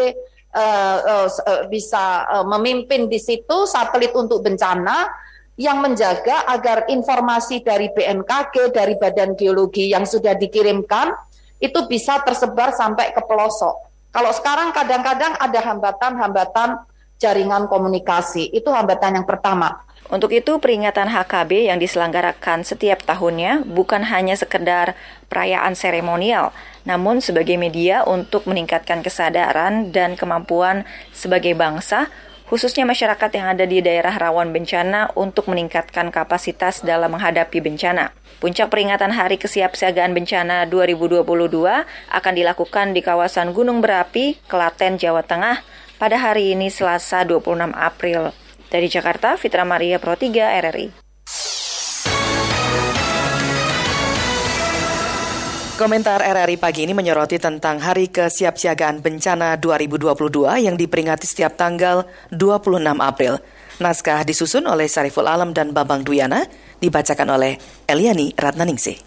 [0.55, 1.27] uh, uh,
[1.67, 5.11] bisa uh, memimpin di situ satelit untuk bencana
[5.59, 11.11] yang menjaga agar informasi dari BNKG dari Badan Geologi yang sudah dikirimkan
[11.59, 13.91] itu bisa tersebar sampai ke pelosok.
[14.15, 16.69] Kalau sekarang kadang-kadang ada hambatan-hambatan
[17.23, 18.51] jaringan komunikasi.
[18.51, 19.87] Itu hambatan yang pertama.
[20.11, 24.99] Untuk itu, peringatan HKB yang diselenggarakan setiap tahunnya bukan hanya sekedar
[25.31, 26.51] perayaan seremonial,
[26.83, 30.83] namun sebagai media untuk meningkatkan kesadaran dan kemampuan
[31.15, 32.11] sebagai bangsa,
[32.51, 38.13] khususnya masyarakat yang ada di daerah rawan bencana untuk meningkatkan kapasitas dalam menghadapi bencana.
[38.37, 41.23] Puncak peringatan Hari Kesiapsiagaan Bencana 2022
[42.11, 45.72] akan dilakukan di kawasan Gunung Berapi, Klaten, Jawa Tengah
[46.03, 48.35] pada hari ini Selasa 26 April.
[48.67, 50.87] Dari Jakarta, Fitra Maria Pro 3 RRI.
[55.79, 62.03] Komentar RRI pagi ini menyoroti tentang Hari Kesiapsiagaan Bencana 2022 yang diperingati setiap tanggal
[62.35, 63.39] 26 April.
[63.79, 66.43] Naskah disusun oleh Sariful Alam dan Bambang Duyana,
[66.83, 67.55] dibacakan oleh
[67.87, 68.99] Eliani Ratnaningsih.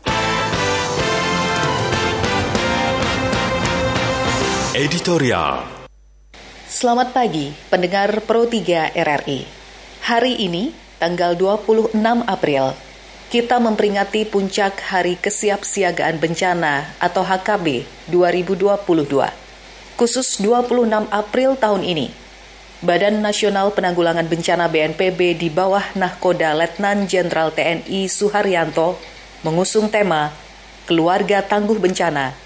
[4.73, 5.76] Editorial
[6.77, 9.49] Selamat pagi, pendengar Pro 3 RRI.
[10.05, 11.97] Hari ini, tanggal 26
[12.29, 12.77] April,
[13.33, 19.09] kita memperingati puncak Hari Kesiapsiagaan Bencana atau HKB 2022.
[19.97, 22.13] Khusus 26 April tahun ini,
[22.85, 29.01] Badan Nasional Penanggulangan Bencana BNPB di bawah Nahkoda Letnan Jenderal TNI Suharyanto
[29.49, 30.29] mengusung tema
[30.85, 32.37] Keluarga Tangguh Bencana,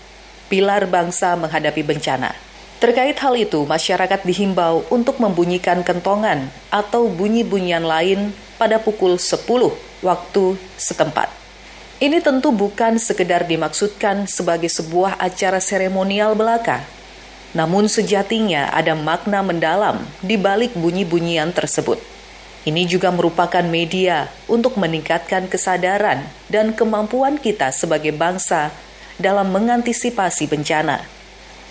[0.46, 2.49] Pilar Bangsa Menghadapi Bencana.
[2.80, 9.44] Terkait hal itu, masyarakat dihimbau untuk membunyikan kentongan atau bunyi-bunyian lain pada pukul 10
[10.00, 11.28] waktu setempat.
[12.00, 16.80] Ini tentu bukan sekedar dimaksudkan sebagai sebuah acara seremonial belaka,
[17.52, 22.00] namun sejatinya ada makna mendalam di balik bunyi-bunyian tersebut.
[22.64, 28.72] Ini juga merupakan media untuk meningkatkan kesadaran dan kemampuan kita sebagai bangsa
[29.20, 31.19] dalam mengantisipasi bencana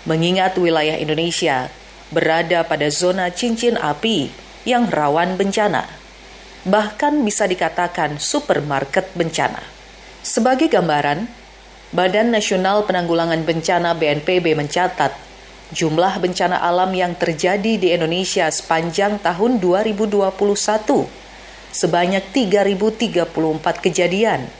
[0.08, 1.68] mengingat wilayah Indonesia
[2.10, 4.30] berada pada zona cincin api
[4.68, 5.86] yang rawan bencana.
[6.66, 9.64] Bahkan bisa dikatakan supermarket bencana.
[10.20, 11.24] Sebagai gambaran,
[11.90, 15.16] Badan Nasional Penanggulangan Bencana BNPB mencatat
[15.72, 21.20] jumlah bencana alam yang terjadi di Indonesia sepanjang tahun 2021
[21.70, 23.30] sebanyak 3.034
[23.78, 24.50] kejadian,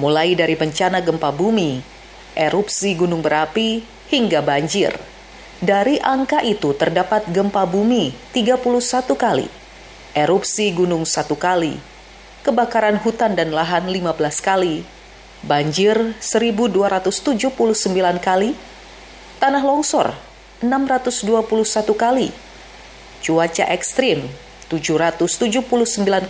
[0.00, 1.84] mulai dari bencana gempa bumi,
[2.32, 4.96] erupsi gunung berapi, hingga banjir.
[5.58, 8.62] Dari angka itu terdapat gempa bumi 31
[9.18, 9.50] kali,
[10.14, 11.74] erupsi gunung satu kali,
[12.46, 14.86] kebakaran hutan dan lahan 15 kali,
[15.42, 17.10] banjir 1279
[18.22, 18.54] kali,
[19.42, 20.14] tanah longsor
[20.62, 22.30] 621 kali,
[23.18, 24.30] cuaca ekstrim
[24.70, 25.66] 779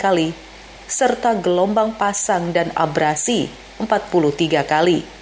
[0.00, 0.32] kali,
[0.88, 5.17] serta gelombang pasang dan abrasi 43 kali.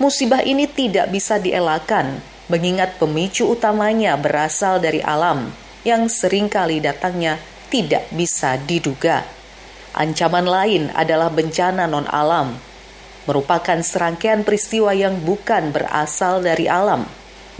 [0.00, 5.52] Musibah ini tidak bisa dielakkan, mengingat pemicu utamanya berasal dari alam
[5.84, 7.36] yang sering kali datangnya
[7.68, 9.28] tidak bisa diduga.
[9.92, 12.56] Ancaman lain adalah bencana non-alam,
[13.28, 17.04] merupakan serangkaian peristiwa yang bukan berasal dari alam.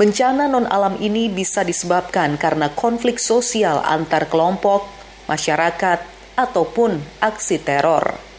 [0.01, 4.89] Bencana non-alam ini bisa disebabkan karena konflik sosial antar kelompok,
[5.29, 6.01] masyarakat,
[6.41, 8.30] ataupun aksi teror.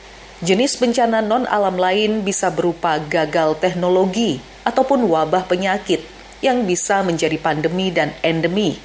[0.41, 6.01] Jenis bencana non-alam lain bisa berupa gagal teknologi ataupun wabah penyakit
[6.41, 8.81] yang bisa menjadi pandemi dan endemi,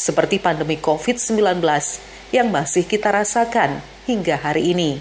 [0.00, 1.60] seperti pandemi COVID-19
[2.32, 4.96] yang masih kita rasakan hingga hari ini.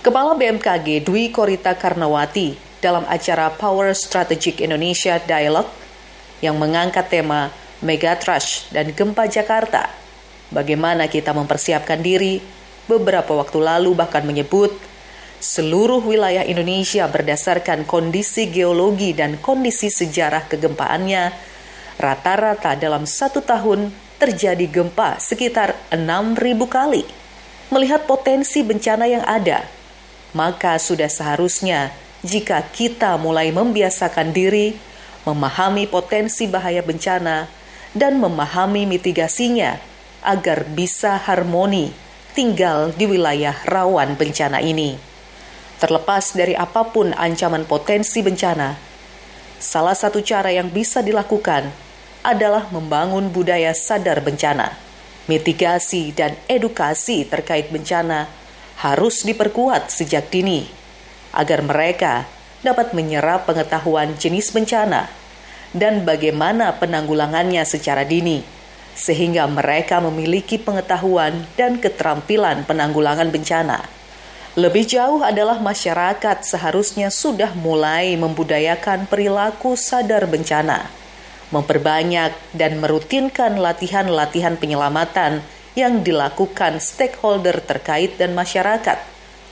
[0.00, 5.68] Kepala BMKG Dwi Korita Karnawati dalam acara Power Strategic Indonesia Dialogue
[6.40, 7.52] yang mengangkat tema
[7.84, 9.92] Megatrash dan Gempa Jakarta.
[10.48, 12.40] Bagaimana kita mempersiapkan diri
[12.88, 14.72] beberapa waktu lalu bahkan menyebut
[15.38, 21.30] seluruh wilayah Indonesia berdasarkan kondisi geologi dan kondisi sejarah kegempaannya,
[21.98, 27.02] rata-rata dalam satu tahun terjadi gempa sekitar 6.000 kali.
[27.70, 29.62] Melihat potensi bencana yang ada,
[30.34, 31.94] maka sudah seharusnya
[32.26, 34.74] jika kita mulai membiasakan diri,
[35.22, 37.46] memahami potensi bahaya bencana,
[37.94, 39.78] dan memahami mitigasinya
[40.26, 41.94] agar bisa harmoni
[42.34, 45.07] tinggal di wilayah rawan bencana ini
[45.78, 48.74] terlepas dari apa pun ancaman potensi bencana.
[49.58, 51.70] Salah satu cara yang bisa dilakukan
[52.22, 54.74] adalah membangun budaya sadar bencana.
[55.26, 58.30] Mitigasi dan edukasi terkait bencana
[58.78, 60.70] harus diperkuat sejak dini
[61.34, 62.24] agar mereka
[62.62, 65.10] dapat menyerap pengetahuan jenis bencana
[65.76, 68.40] dan bagaimana penanggulangannya secara dini,
[68.96, 73.97] sehingga mereka memiliki pengetahuan dan keterampilan penanggulangan bencana.
[74.56, 80.88] Lebih jauh adalah masyarakat seharusnya sudah mulai membudayakan perilaku sadar bencana.
[81.48, 85.40] memperbanyak dan merutinkan latihan-latihan penyelamatan
[85.72, 89.00] yang dilakukan stakeholder terkait dan masyarakat.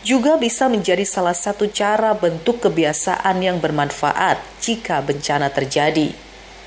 [0.06, 6.14] Juga bisa menjadi salah satu cara bentuk kebiasaan yang bermanfaat jika bencana terjadi.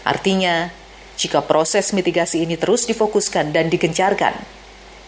[0.03, 0.73] Artinya,
[1.15, 4.35] jika proses mitigasi ini terus difokuskan dan digencarkan,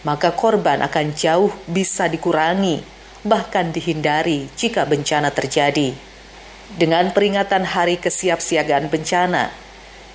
[0.06, 2.80] maka korban akan jauh bisa dikurangi,
[3.22, 5.94] bahkan dihindari jika bencana terjadi.
[6.72, 9.52] Dengan peringatan Hari Kesiapsiagaan Bencana,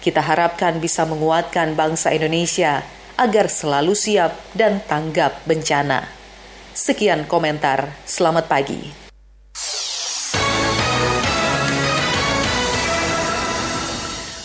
[0.02, 2.82] kita harapkan bisa menguatkan bangsa Indonesia
[3.17, 6.06] agar selalu siap dan tanggap bencana.
[6.78, 9.07] Sekian komentar, selamat pagi.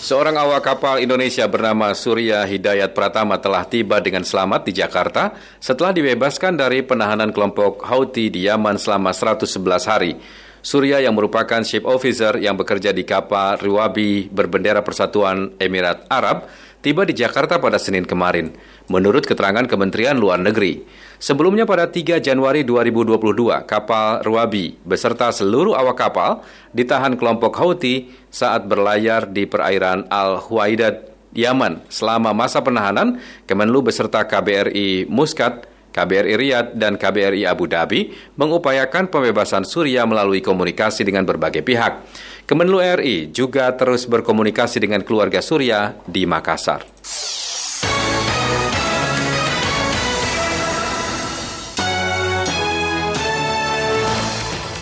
[0.02, 5.30] Seorang awak kapal Indonesia bernama Surya Hidayat Pratama telah tiba dengan selamat di Jakarta
[5.62, 10.18] setelah dibebaskan dari penahanan kelompok Houthi di Yaman selama 111 hari.
[10.58, 16.50] Surya yang merupakan ship officer yang bekerja di kapal Riwabi berbendera Persatuan Emirat Arab
[16.82, 18.50] tiba di Jakarta pada Senin kemarin,
[18.92, 20.84] menurut keterangan Kementerian Luar Negeri.
[21.16, 26.30] Sebelumnya pada 3 Januari 2022, kapal Ruabi beserta seluruh awak kapal
[26.76, 31.88] ditahan kelompok Houthi saat berlayar di perairan Al-Huwaidad, Yaman.
[31.88, 33.16] Selama masa penahanan,
[33.48, 41.04] Kemenlu beserta KBRI Muscat, KBRI Riyadh, dan KBRI Abu Dhabi mengupayakan pembebasan Surya melalui komunikasi
[41.04, 42.02] dengan berbagai pihak.
[42.48, 46.82] Kemenlu RI juga terus berkomunikasi dengan keluarga Surya di Makassar.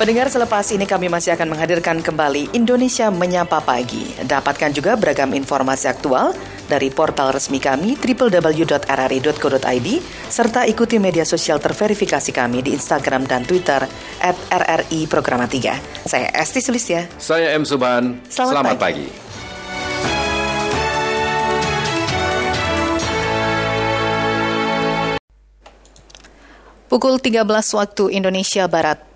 [0.00, 4.08] Pendengar selepas ini kami masih akan menghadirkan kembali Indonesia Menyapa Pagi.
[4.24, 6.32] Dapatkan juga beragam informasi aktual
[6.72, 9.88] dari portal resmi kami www.rri.co.id
[10.32, 13.84] serta ikuti media sosial terverifikasi kami di Instagram dan Twitter
[14.24, 16.08] at RRI Programa 3.
[16.08, 17.20] Saya Esti Sulisya.
[17.20, 17.68] Saya M.
[17.68, 18.24] Subhan.
[18.32, 19.04] Selamat, Selamat pagi.
[19.04, 19.28] pagi.
[26.88, 27.44] Pukul 13
[27.76, 29.09] waktu Indonesia Barat.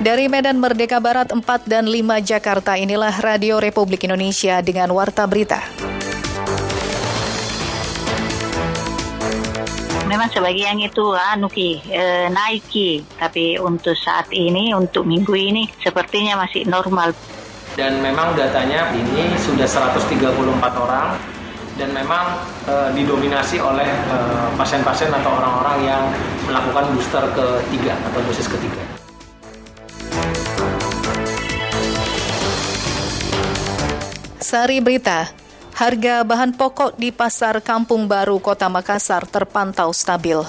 [0.00, 5.60] Dari Medan Merdeka Barat 4 dan 5 Jakarta inilah Radio Republik Indonesia dengan Warta Berita.
[10.08, 15.68] Memang sebagian itu anu ki e, naik ki, tapi untuk saat ini untuk minggu ini
[15.84, 17.12] sepertinya masih normal.
[17.76, 20.16] Dan memang datanya ini sudah 134
[20.80, 21.20] orang
[21.76, 23.92] dan memang e, didominasi oleh
[24.56, 26.02] pasien-pasien atau orang-orang yang
[26.48, 28.89] melakukan booster ketiga atau dosis ketiga.
[34.50, 35.30] Sari Berita,
[35.78, 40.42] harga bahan pokok di Pasar Kampung Baru Kota Makassar terpantau stabil.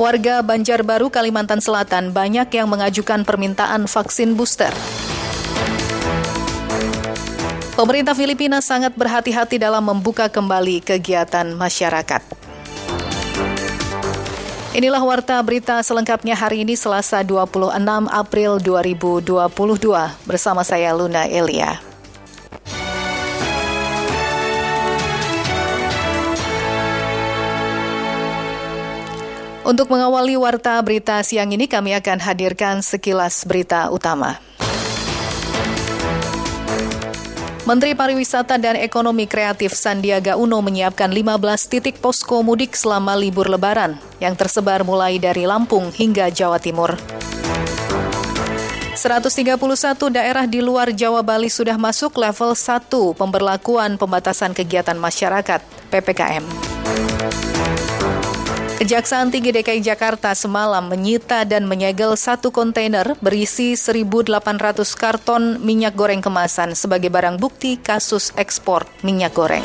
[0.00, 4.72] Warga Banjarbaru, Kalimantan Selatan banyak yang mengajukan permintaan vaksin booster.
[7.76, 12.49] Pemerintah Filipina sangat berhati-hati dalam membuka kembali kegiatan masyarakat.
[14.70, 17.74] Inilah warta berita selengkapnya hari ini Selasa 26
[18.06, 19.50] April 2022
[20.30, 21.82] bersama saya Luna Elia.
[29.66, 34.38] Untuk mengawali warta berita siang ini kami akan hadirkan sekilas berita utama.
[37.70, 43.94] Menteri Pariwisata dan Ekonomi Kreatif Sandiaga Uno menyiapkan 15 titik posko mudik selama libur lebaran
[44.18, 46.98] yang tersebar mulai dari Lampung hingga Jawa Timur.
[48.98, 49.54] 131
[50.10, 55.62] daerah di luar Jawa Bali sudah masuk level 1 pemberlakuan pembatasan kegiatan masyarakat
[55.94, 56.42] PPKM.
[58.80, 64.32] Kejaksaan Tinggi DKI Jakarta semalam menyita dan menyegel satu kontainer berisi 1.800
[64.96, 69.60] karton minyak goreng kemasan sebagai barang bukti kasus ekspor minyak goreng.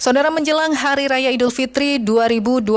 [0.00, 2.72] Saudara menjelang Hari Raya Idul Fitri 2022,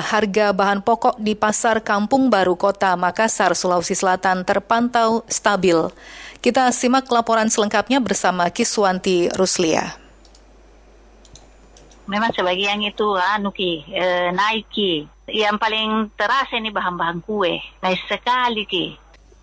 [0.00, 5.76] harga bahan pokok di Pasar Kampung Baru Kota Makassar, Sulawesi Selatan terpantau stabil.
[6.44, 9.96] Kita simak laporan selengkapnya bersama Kiswanti Ruslia.
[12.04, 14.04] Memang sebagian itu anu ki e,
[14.68, 15.08] ki.
[15.24, 17.64] Yang paling terasa ini bahan-bahan kue.
[17.80, 18.92] Naik sekali ki.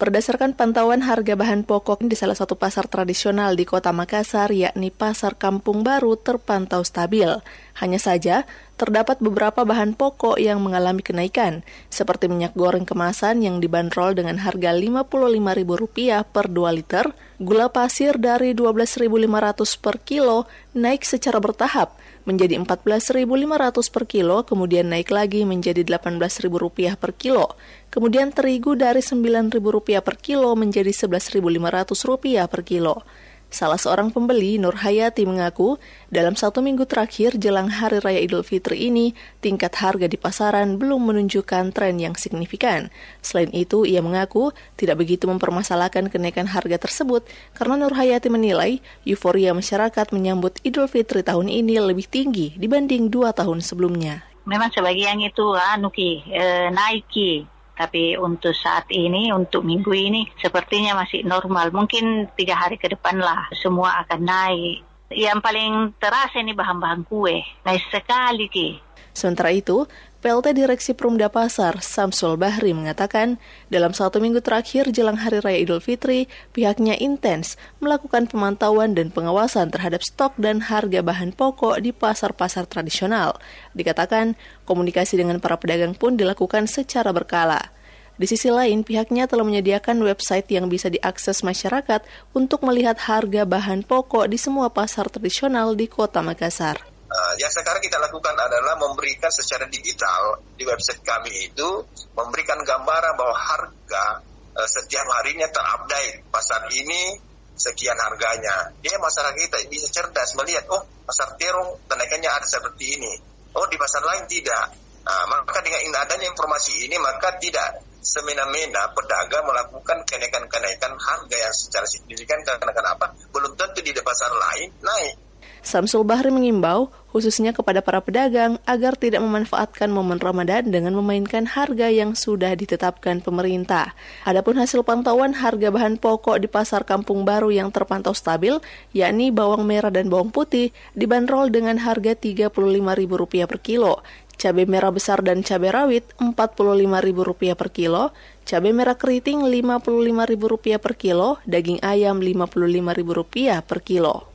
[0.01, 5.37] Berdasarkan pantauan harga bahan pokok di salah satu pasar tradisional di kota Makassar, yakni Pasar
[5.37, 7.29] Kampung Baru, terpantau stabil.
[7.77, 8.49] Hanya saja,
[8.81, 11.61] terdapat beberapa bahan pokok yang mengalami kenaikan,
[11.93, 17.05] seperti minyak goreng kemasan yang dibanderol dengan harga Rp55.000 per 2 liter,
[17.37, 21.93] gula pasir dari Rp12.500 per kilo naik secara bertahap
[22.25, 27.53] menjadi Rp14.500 per kilo, kemudian naik lagi menjadi Rp18.000 per kilo.
[27.91, 33.03] Kemudian terigu dari Rp9.000 per kilo menjadi Rp11.500 per kilo.
[33.51, 35.75] Salah seorang pembeli, Nur Hayati, mengaku
[36.07, 39.11] dalam satu minggu terakhir jelang Hari Raya Idul Fitri ini,
[39.43, 42.87] tingkat harga di pasaran belum menunjukkan tren yang signifikan.
[43.19, 49.51] Selain itu, ia mengaku tidak begitu mempermasalahkan kenaikan harga tersebut karena Nur Hayati menilai euforia
[49.51, 54.23] masyarakat menyambut Idul Fitri tahun ini lebih tinggi dibanding dua tahun sebelumnya.
[54.47, 61.01] Memang sebagian itu anu e, naik ki tapi untuk saat ini, untuk minggu ini, sepertinya
[61.01, 61.73] masih normal.
[61.73, 64.77] Mungkin tiga hari ke depan lah, semua akan naik.
[65.11, 68.69] Yang paling terasa ini bahan-bahan kue, naik sekali ki.
[69.11, 69.83] Sementara itu,
[70.21, 73.41] PLT Direksi Perumda Pasar, Samsul Bahri mengatakan,
[73.73, 79.73] dalam satu minggu terakhir jelang Hari Raya Idul Fitri, pihaknya intens melakukan pemantauan dan pengawasan
[79.73, 83.41] terhadap stok dan harga bahan pokok di pasar-pasar tradisional.
[83.73, 84.37] Dikatakan,
[84.69, 87.73] komunikasi dengan para pedagang pun dilakukan secara berkala.
[88.13, 92.05] Di sisi lain, pihaknya telah menyediakan website yang bisa diakses masyarakat
[92.37, 96.90] untuk melihat harga bahan pokok di semua pasar tradisional di kota Makassar.
[97.11, 101.83] Uh, yang sekarang kita lakukan adalah memberikan secara digital di website kami itu
[102.15, 104.23] memberikan gambaran bahwa harga
[104.55, 107.19] uh, setiap harinya terupdate pasar ini
[107.51, 108.71] sekian harganya.
[108.79, 113.11] Ya masyarakat kita bisa cerdas melihat oh pasar terong kenaikannya ada seperti ini.
[113.59, 114.71] Oh di pasar lain tidak.
[115.01, 121.85] Nah, maka dengan adanya informasi ini maka tidak semena-mena pedagang melakukan kenaikan-kenaikan harga yang secara
[121.85, 123.13] signifikan karena kenapa?
[123.29, 125.30] Belum tentu di pasar lain naik.
[125.61, 131.91] Samsul Bahri mengimbau khususnya kepada para pedagang agar tidak memanfaatkan momen Ramadan dengan memainkan harga
[131.91, 133.93] yang sudah ditetapkan pemerintah.
[134.23, 138.57] Adapun hasil pantauan harga bahan pokok di pasar Kampung Baru yang terpantau stabil,
[138.95, 143.99] yakni bawang merah dan bawang putih, dibanderol dengan harga Rp35.000 per kilo,
[144.39, 148.15] cabai merah besar dan cabai rawit Rp45.000 per kilo,
[148.47, 154.30] cabai merah keriting Rp55.000 per kilo, daging ayam Rp55.000 per kilo.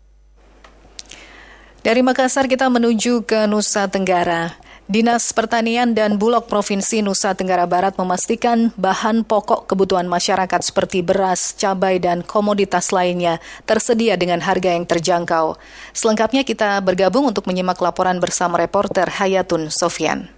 [1.83, 4.55] Dari Makassar kita menuju ke Nusa Tenggara.
[4.87, 11.59] Dinas Pertanian dan Bulog Provinsi Nusa Tenggara Barat memastikan bahan pokok kebutuhan masyarakat seperti beras,
[11.59, 15.59] cabai, dan komoditas lainnya tersedia dengan harga yang terjangkau.
[15.91, 20.31] Selengkapnya kita bergabung untuk menyimak laporan bersama reporter Hayatun Sofian.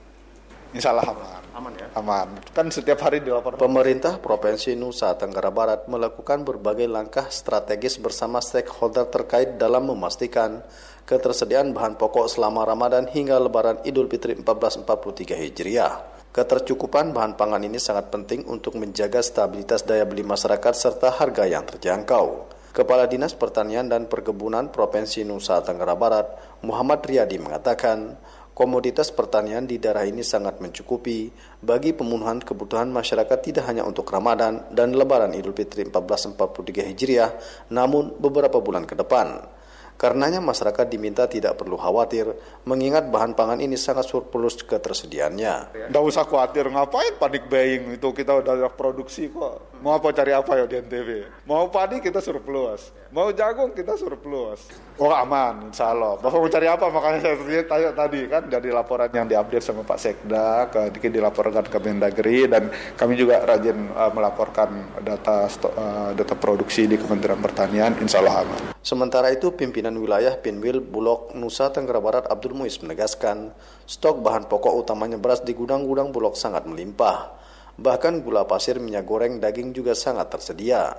[0.72, 1.38] Insya Allah aman.
[1.58, 1.86] Aman ya?
[1.98, 2.28] Aman.
[2.54, 3.58] Kan setiap hari dilaporkan.
[3.58, 10.62] Pemerintah Provinsi Nusa Tenggara Barat melakukan berbagai langkah strategis bersama stakeholder terkait dalam memastikan
[11.08, 16.20] ketersediaan bahan pokok selama Ramadan hingga Lebaran Idul Fitri 1443 Hijriah.
[16.36, 21.64] Ketercukupan bahan pangan ini sangat penting untuk menjaga stabilitas daya beli masyarakat serta harga yang
[21.64, 22.52] terjangkau.
[22.76, 26.28] Kepala Dinas Pertanian dan Perkebunan Provinsi Nusa Tenggara Barat,
[26.60, 28.20] Muhammad Riyadi mengatakan,
[28.52, 31.32] komoditas pertanian di daerah ini sangat mencukupi
[31.64, 37.30] bagi pemenuhan kebutuhan masyarakat tidak hanya untuk Ramadan dan Lebaran Idul Fitri 1443 Hijriah,
[37.72, 39.57] namun beberapa bulan ke depan.
[39.98, 42.30] Karenanya masyarakat diminta tidak perlu khawatir,
[42.62, 45.74] mengingat bahan pangan ini sangat surplus ketersediaannya.
[45.90, 49.74] Tidak usah khawatir, ngapain panik buying itu kita udah produksi kok.
[49.82, 51.10] Mau apa cari apa ya di NTB?
[51.50, 54.70] Mau padi kita surplus, mau jagung kita surplus.
[54.98, 56.18] Oh aman, insya Allah.
[56.18, 56.90] Bapak mau cari apa?
[56.90, 61.78] Makanya saya tanya tadi kan dari laporan yang diupdate sama Pak Sekda, ke, dilaporkan ke
[61.78, 62.68] Mendagri dan
[62.98, 68.60] kami juga rajin uh, melaporkan data uh, data produksi di Kementerian Pertanian, insya Allah aman.
[68.82, 73.54] Sementara itu pimpinan Pimpinan Wilayah Pinwil Bulog Nusa Tenggara Barat Abdul Muiz menegaskan,
[73.86, 77.38] stok bahan pokok utamanya beras di gudang-gudang Bulog sangat melimpah.
[77.78, 80.98] Bahkan gula pasir, minyak goreng, daging juga sangat tersedia.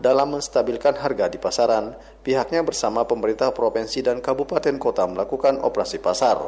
[0.00, 1.92] Dalam menstabilkan harga di pasaran,
[2.24, 6.40] pihaknya bersama pemerintah provinsi dan kabupaten kota melakukan operasi pasar.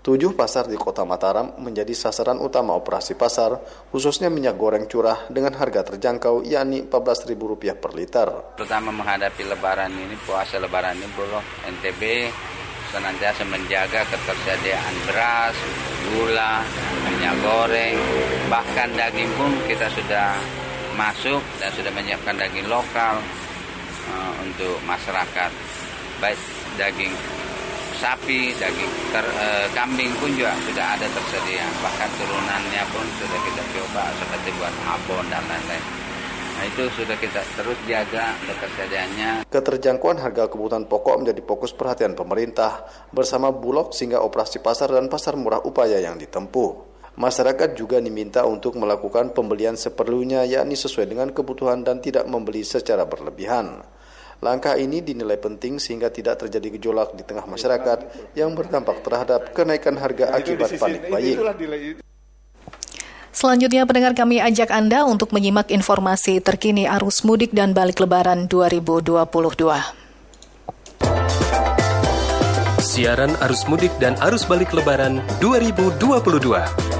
[0.00, 3.60] Tujuh pasar di kota Mataram menjadi sasaran utama operasi pasar,
[3.92, 8.28] khususnya minyak goreng curah dengan harga terjangkau yakni Rp14.000 per liter.
[8.56, 12.32] Terutama menghadapi lebaran ini, puasa lebaran ini, Bulog NTB
[12.96, 15.56] senantiasa menjaga ketersediaan beras,
[16.08, 16.64] gula,
[17.04, 17.98] minyak goreng,
[18.48, 20.38] bahkan daging pun kita sudah
[20.96, 23.20] masuk dan sudah menyiapkan daging lokal
[24.10, 25.50] uh, untuk masyarakat,
[26.18, 26.40] baik
[26.80, 27.12] daging
[27.96, 31.64] sapi, daging ter, e, kambing pun juga sudah ada tersedia.
[31.80, 35.84] Bahkan turunannya pun sudah kita coba seperti buat abon dan lain-lain.
[36.56, 39.44] Nah itu sudah kita terus jaga ketersediaannya.
[39.48, 45.36] Keterjangkauan harga kebutuhan pokok menjadi fokus perhatian pemerintah bersama Bulog sehingga operasi pasar dan pasar
[45.36, 46.95] murah upaya yang ditempuh.
[47.16, 53.08] Masyarakat juga diminta untuk melakukan pembelian seperlunya yakni sesuai dengan kebutuhan dan tidak membeli secara
[53.08, 53.80] berlebihan.
[54.44, 58.04] Langkah ini dinilai penting sehingga tidak terjadi gejolak di tengah masyarakat
[58.36, 61.40] yang berdampak terhadap kenaikan harga akibat panik buying.
[63.32, 69.24] Selanjutnya pendengar kami ajak Anda untuk menyimak informasi terkini arus mudik dan balik lebaran 2022.
[72.80, 76.95] Siaran arus mudik dan arus balik lebaran 2022.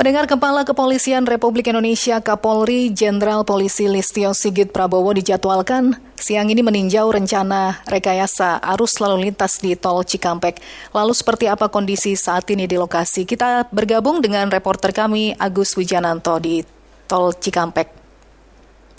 [0.00, 7.12] Pendengar Kepala Kepolisian Republik Indonesia Kapolri Jenderal Polisi Listio Sigit Prabowo dijadwalkan siang ini meninjau
[7.12, 10.56] rencana rekayasa arus lalu lintas di Tol Cikampek.
[10.96, 13.28] Lalu seperti apa kondisi saat ini di lokasi?
[13.28, 16.64] Kita bergabung dengan reporter kami Agus Wijananto di
[17.04, 17.92] Tol Cikampek.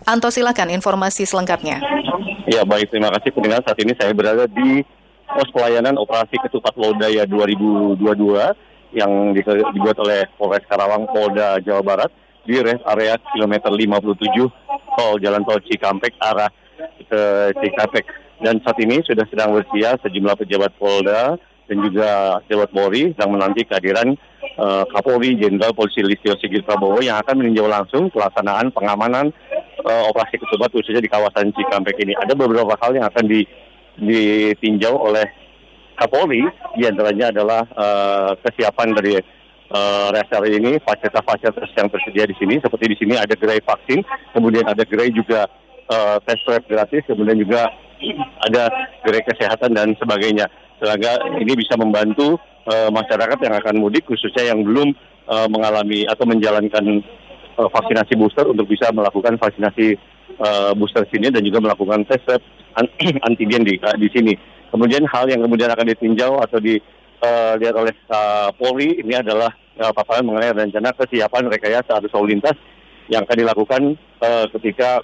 [0.05, 1.82] Anto silakan informasi selengkapnya.
[2.52, 3.64] Ya baik, terima kasih pendengar.
[3.64, 4.84] Saat ini saya berada di
[5.24, 7.95] pos pelayanan operasi ketupat Lodaya 2022
[8.91, 9.32] yang
[9.72, 12.12] dibuat oleh Polres Karawang Polda Jawa Barat
[12.43, 14.52] di rest area kilometer 57
[14.99, 16.52] tol Jalan Tol Cikampek arah
[17.08, 18.04] ke Cikampek.
[18.43, 21.39] Dan saat ini sudah sedang bersia sejumlah pejabat Polda
[21.72, 24.12] dan juga pejabat Polri yang menanti kehadiran
[24.60, 29.32] uh, Kapolri Jenderal Polisi Listio Sigit Prabowo yang akan meninjau langsung pelaksanaan pengamanan
[29.84, 32.13] uh, operasi ketupat khususnya di kawasan Cikampek ini.
[32.17, 33.41] Ada beberapa hal yang akan di,
[33.97, 35.25] ditinjau oleh
[35.97, 36.41] Kapolri,
[36.73, 39.21] di antaranya adalah uh, kesiapan dari
[39.69, 42.57] uh, rest area ini, fasilitas-fasilitas yang tersedia di sini.
[42.57, 44.01] Seperti di sini ada gerai vaksin,
[44.34, 45.45] kemudian ada gerai juga
[45.93, 47.69] uh, tes swab gratis, kemudian juga
[48.41, 48.73] ada
[49.05, 50.49] gerai kesehatan dan sebagainya.
[50.82, 54.97] Sehingga ini bisa membantu uh, masyarakat yang akan mudik, khususnya yang belum
[55.29, 57.05] uh, mengalami atau menjalankan
[57.62, 59.93] uh, vaksinasi booster untuk bisa melakukan vaksinasi
[60.41, 62.41] uh, booster sini dan juga melakukan tes swab
[63.28, 64.34] antigen di, uh, di sini.
[64.74, 69.91] Kemudian hal yang kemudian akan ditinjau atau dilihat uh, oleh uh, Polri ini adalah uh,
[69.93, 72.57] paparan mengenai rencana kesiapan rekayasa arus lalu lintas
[73.12, 73.82] yang akan dilakukan
[74.24, 75.03] uh, ketika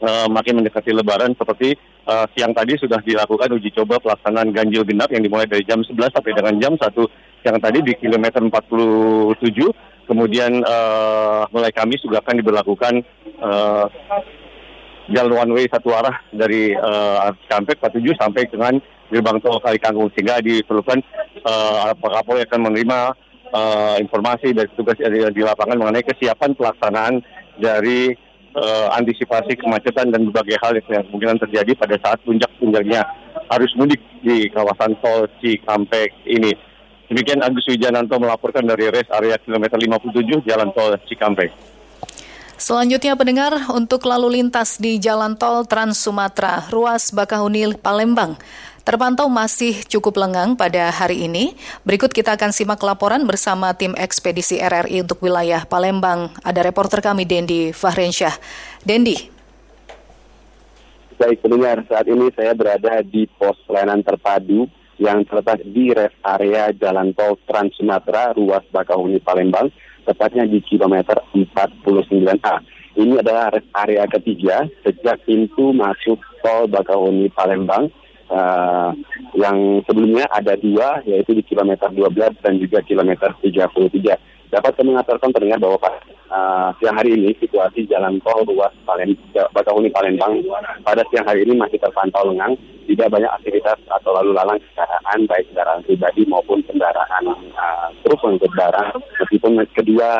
[0.00, 1.74] uh, makin mendekati Lebaran seperti
[2.06, 6.14] uh, siang tadi sudah dilakukan uji coba pelaksanaan ganjil genap yang dimulai dari jam 11
[6.14, 6.86] sampai dengan jam 1
[7.40, 12.94] siang tadi di kilometer 47 kemudian uh, mulai Kamis juga akan diberlakukan
[13.40, 13.86] uh,
[15.10, 18.74] jalan one way satu arah dari uh, Cikampek 47 sampai dengan
[19.10, 21.02] gerbang tol Kali Kangkung sehingga diperlukan
[21.42, 22.98] uh, Pak Kapolri akan menerima
[23.50, 27.18] uh, informasi dari petugas di, di lapangan mengenai kesiapan pelaksanaan
[27.58, 28.14] dari
[28.54, 33.02] uh, antisipasi kemacetan dan berbagai hal yang kemungkinan terjadi pada saat puncak puncaknya
[33.58, 36.54] arus mudik di kawasan tol Cikampek ini.
[37.10, 41.50] Demikian Agus Wijananto melaporkan dari res area kilometer 57 Jalan Tol Cikampek.
[42.54, 48.38] Selanjutnya pendengar untuk lalu lintas di Jalan Tol Trans Sumatera, ruas Bakahuni Palembang
[48.80, 51.54] terpantau masih cukup lengang pada hari ini.
[51.84, 56.32] Berikut kita akan simak laporan bersama tim ekspedisi RRI untuk wilayah Palembang.
[56.42, 58.34] Ada reporter kami Dendi Fahrensyah.
[58.82, 59.30] Dendi.
[61.20, 64.64] Baik pendengar, saat ini saya berada di pos pelayanan terpadu
[65.00, 69.72] yang terletak di rest area Jalan Tol Trans Sumatera, ruas Bakahuni Palembang
[70.04, 72.56] tepatnya di kilometer 49A.
[73.00, 77.88] Ini adalah rest area ketiga sejak pintu masuk tol Bakahuni Palembang
[78.28, 78.92] uh,
[79.32, 84.39] yang sebelumnya ada dua yaitu di kilometer 12 dan juga kilometer 33.
[84.50, 89.14] Dapat kami mengaturkan terdengar bahwa pada uh, siang hari ini situasi jalan tol ruas Palem,
[89.54, 90.42] Bakahuni Palembang
[90.82, 92.58] pada siang hari ini masih terpantau lengang,
[92.90, 97.24] tidak banyak aktivitas atau lalu lalang kendaraan baik kendaraan pribadi maupun kendaraan
[97.54, 98.90] uh, truk untuk barang.
[99.22, 100.18] Meskipun kedua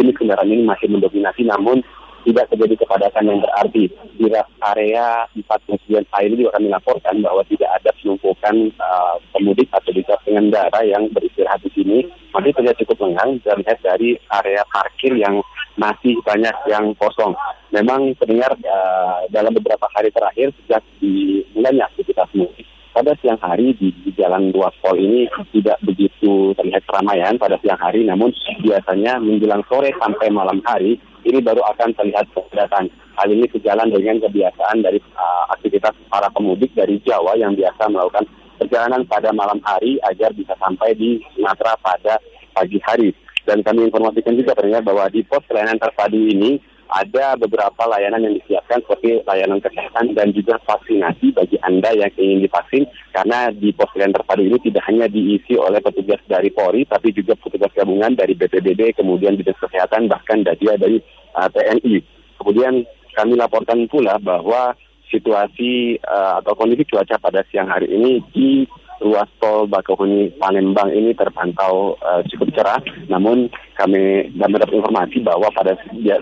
[0.00, 1.84] jenis kendaraan ini masih mendominasi, namun
[2.24, 3.84] tidak terjadi kepadatan yang berarti.
[4.18, 4.26] Di
[4.62, 10.14] area 49 A ini juga kami laporkan bahwa tidak ada penumpukan uh, pemudik atau juga
[10.22, 11.98] pengendara yang beristirahat di sini.
[12.32, 15.42] Masih terlihat cukup lengang terlihat dari area parkir yang
[15.76, 17.36] masih banyak yang kosong.
[17.72, 23.88] Memang terdengar uh, dalam beberapa hari terakhir sejak dimulainya aktivitas mudik pada siang hari di,
[24.14, 28.30] jalan ruas tol ini tidak begitu terlihat keramaian pada siang hari, namun
[28.60, 32.92] biasanya menjelang sore sampai malam hari ini baru akan terlihat kepadatan.
[33.16, 38.24] Hal ini sejalan dengan kebiasaan dari uh, aktivitas para pemudik dari Jawa yang biasa melakukan
[38.56, 42.16] perjalanan pada malam hari agar bisa sampai di Sumatera pada
[42.56, 43.10] pagi hari.
[43.42, 46.62] Dan kami informasikan juga ternyata bahwa di pos pelayanan terpadu ini
[46.92, 52.44] ada beberapa layanan yang disiapkan seperti layanan kesehatan dan juga vaksinasi bagi Anda yang ingin
[52.44, 52.84] divaksin
[53.16, 57.32] karena di pos pelayanan terpadu ini tidak hanya diisi oleh petugas dari Polri tapi juga
[57.40, 61.00] petugas gabungan dari BPBD, kemudian Dinas Kesehatan bahkan juga dari
[61.36, 61.96] uh, TNI.
[62.36, 62.84] Kemudian
[63.16, 64.76] kami laporkan pula bahwa
[65.12, 68.64] situasi uh, atau kondisi cuaca pada siang hari ini di
[69.02, 72.80] ruas tol Bakauheni Palembang ini terpantau uh, cukup cerah.
[73.10, 75.74] Namun kami mendapat informasi bahwa pada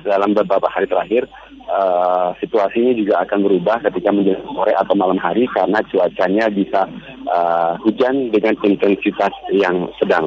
[0.03, 1.28] dalam beberapa hari terakhir
[1.68, 6.89] uh, situasi ini juga akan berubah ketika menjelang sore atau malam hari karena cuacanya bisa
[7.28, 10.26] uh, hujan dengan intensitas yang sedang.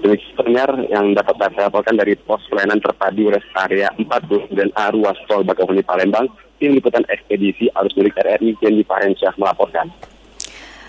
[0.00, 5.16] Demikian yang dapat saya laporkan dari pos pelayanan terpadu rest area 40 dan A ruas
[5.26, 6.28] tol Bakauheni Palembang,
[6.60, 9.88] tim liputan ekspedisi arus mudik RRI Jendi Farensyah melaporkan.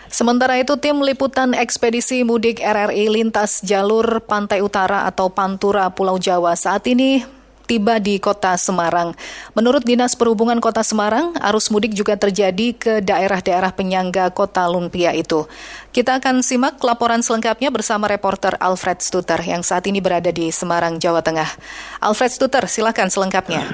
[0.08, 6.55] Sementara itu, tim liputan ekspedisi mudik RRI lintas jalur Pantai Utara atau Pantura Pulau Jawa
[6.55, 7.38] saat ini
[7.68, 9.12] tiba di kota Semarang.
[9.51, 15.45] Menurut Dinas Perhubungan Kota Semarang, arus mudik juga terjadi ke daerah-daerah penyangga kota Lumpia itu.
[15.91, 20.97] Kita akan simak laporan selengkapnya bersama reporter Alfred Stuter yang saat ini berada di Semarang,
[20.97, 21.51] Jawa Tengah.
[21.99, 23.68] Alfred Stuter, silakan selengkapnya.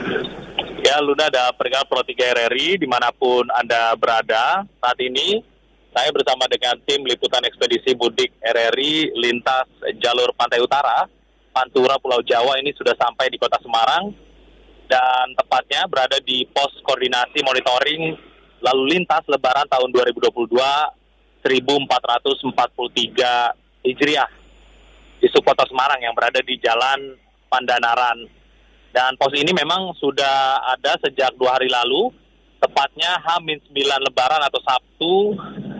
[0.83, 5.52] Ya, Luna ada pendengar Pro 3 RRI di mana pun Anda berada saat ini
[5.93, 9.69] saya bersama dengan tim liputan ekspedisi mudik RRI lintas
[10.01, 11.05] jalur pantai utara,
[11.53, 14.09] Pantura Pulau Jawa ini sudah sampai di kota Semarang
[14.89, 18.17] dan tepatnya berada di pos koordinasi monitoring
[18.65, 20.33] lalu lintas lebaran tahun 2022
[21.45, 24.31] 1443 Hijriah
[25.21, 27.21] di subkota Semarang yang berada di Jalan
[27.53, 28.25] Pandanaran.
[28.89, 32.09] Dan pos ini memang sudah ada sejak dua hari lalu,
[32.61, 35.33] tepatnya H-9 Lebaran atau Sabtu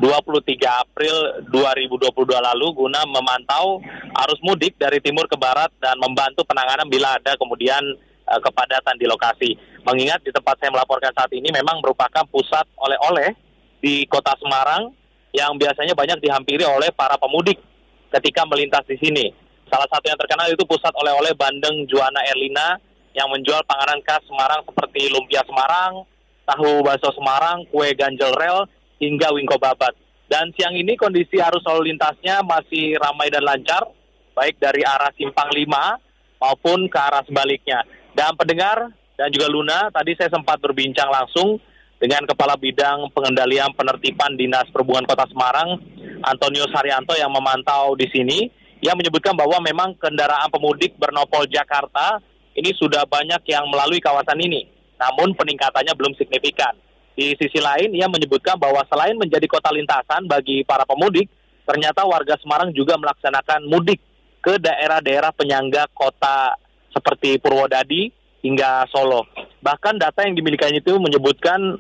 [0.04, 3.80] 23 April 2022 lalu guna memantau
[4.28, 7.80] arus mudik dari timur ke barat dan membantu penanganan bila ada kemudian
[8.28, 9.56] uh, kepadatan di lokasi.
[9.88, 13.32] Mengingat di tempat saya melaporkan saat ini memang merupakan pusat oleh-oleh
[13.80, 14.92] di kota Semarang
[15.32, 17.64] yang biasanya banyak dihampiri oleh para pemudik
[18.12, 19.32] ketika melintas di sini.
[19.72, 22.76] Salah satu yang terkenal itu pusat oleh-oleh Bandeng Juana Erlina
[23.16, 26.04] yang menjual panganan khas Semarang seperti lumpia Semarang,
[26.44, 28.68] tahu bakso Semarang, kue ganjel rel,
[29.10, 29.96] hingga Wingko Babat.
[30.28, 33.86] Dan siang ini kondisi arus lalu lintasnya masih ramai dan lancar,
[34.34, 37.86] baik dari arah Simpang 5 maupun ke arah sebaliknya.
[38.16, 41.62] Dan pendengar dan juga Luna, tadi saya sempat berbincang langsung
[42.02, 45.80] dengan Kepala Bidang Pengendalian Penertiban Dinas Perhubungan Kota Semarang,
[46.26, 48.50] Antonio Saryanto yang memantau di sini.
[48.84, 52.20] Ia menyebutkan bahwa memang kendaraan pemudik bernopol Jakarta
[52.54, 54.68] ini sudah banyak yang melalui kawasan ini.
[55.00, 56.76] Namun peningkatannya belum signifikan.
[57.14, 61.30] Di sisi lain, ia menyebutkan bahwa selain menjadi kota lintasan bagi para pemudik,
[61.64, 64.02] ternyata warga Semarang juga melaksanakan mudik
[64.42, 66.58] ke daerah-daerah penyangga kota
[66.90, 68.10] seperti Purwodadi
[68.42, 69.30] hingga Solo.
[69.64, 71.80] Bahkan data yang dimilikannya itu menyebutkan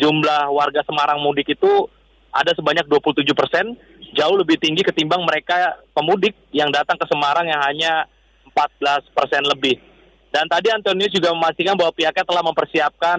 [0.00, 1.86] jumlah warga Semarang mudik itu
[2.32, 3.76] ada sebanyak 27 persen,
[4.16, 8.08] jauh lebih tinggi ketimbang mereka pemudik yang datang ke Semarang yang hanya
[8.54, 9.78] 14 persen lebih.
[10.30, 13.18] Dan tadi Antonius juga memastikan bahwa pihaknya telah mempersiapkan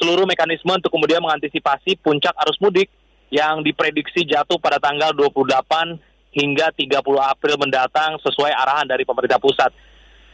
[0.00, 2.88] seluruh mekanisme untuk kemudian mengantisipasi puncak arus mudik
[3.28, 5.60] yang diprediksi jatuh pada tanggal 28
[6.32, 9.70] hingga 30 April mendatang sesuai arahan dari pemerintah pusat.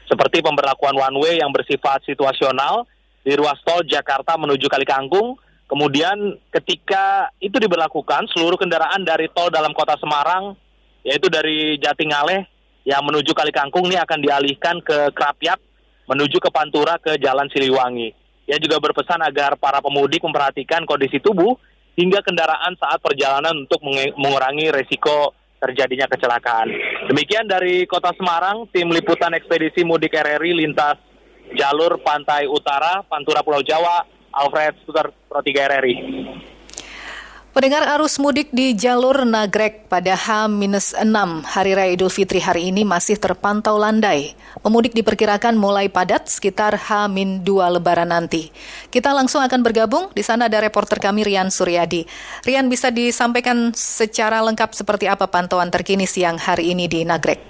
[0.07, 2.87] Seperti pemberlakuan one way yang bersifat situasional
[3.27, 5.35] di ruas tol Jakarta menuju Kalikangkung,
[5.67, 10.55] kemudian ketika itu diberlakukan seluruh kendaraan dari tol dalam kota Semarang
[11.03, 12.47] yaitu dari Jatingaleh
[12.87, 15.59] yang menuju Kalikangkung ini akan dialihkan ke Krapyak
[16.07, 18.26] menuju ke Pantura ke Jalan Siliwangi.
[18.47, 21.59] Ia juga berpesan agar para pemudik memperhatikan kondisi tubuh
[21.99, 23.83] hingga kendaraan saat perjalanan untuk
[24.15, 26.69] mengurangi resiko terjadinya kecelakaan.
[27.11, 31.01] Demikian dari Kota Semarang, tim liputan ekspedisi mudik RRI lintas
[31.57, 35.97] jalur pantai utara, Pantura Pulau Jawa, Alfred Suter Pro 3 RRI.
[37.57, 41.01] Pendengar arus mudik di jalur Nagrek pada H-6
[41.41, 44.37] Hari Raya Idul Fitri hari ini masih terpantau landai.
[44.61, 48.53] Pemudik diperkirakan mulai padat sekitar H-2 Lebaran nanti.
[48.93, 52.05] Kita langsung akan bergabung, di sana ada reporter kami Rian Suryadi.
[52.45, 57.41] Rian bisa disampaikan secara lengkap seperti apa pantauan terkini siang hari ini di Nagrek?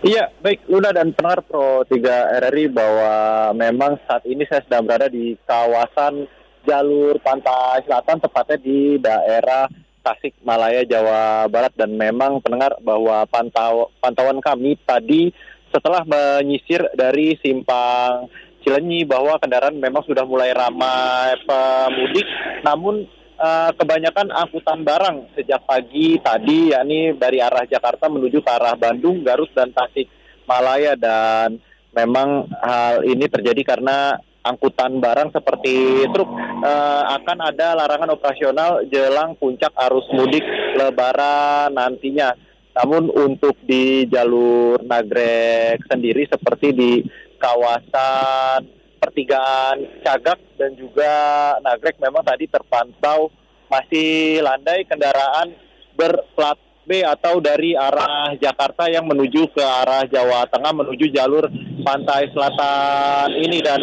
[0.00, 3.12] Iya, baik Luna dan pendengar Pro 3 RRI bahwa
[3.52, 9.66] memang saat ini saya sedang berada di kawasan jalur pantai selatan tepatnya di daerah
[10.00, 11.72] Tasik Malaya Jawa Barat.
[11.76, 15.30] Dan memang pendengar bahwa pantau pantauan kami tadi
[15.70, 18.26] setelah menyisir dari simpang
[18.60, 22.28] Cilenyi bahwa kendaraan memang sudah mulai ramai pemudik.
[22.60, 23.08] Namun
[23.40, 29.24] uh, kebanyakan angkutan barang sejak pagi tadi yakni dari arah Jakarta menuju ke arah Bandung,
[29.24, 30.12] Garut dan Tasik
[30.44, 31.56] Malaya dan
[31.96, 36.28] memang hal ini terjadi karena angkutan barang seperti truk
[36.64, 40.44] uh, akan ada larangan operasional jelang puncak arus mudik
[40.76, 42.32] Lebaran nantinya.
[42.70, 46.92] Namun untuk di jalur Nagrek sendiri seperti di
[47.36, 48.64] kawasan
[49.00, 51.12] pertigaan Cagak dan juga
[51.60, 53.28] Nagrek memang tadi terpantau
[53.68, 55.52] masih landai kendaraan
[55.98, 61.46] berplat B atau dari arah Jakarta yang menuju ke arah Jawa Tengah menuju jalur
[61.84, 63.80] pantai selatan ini dan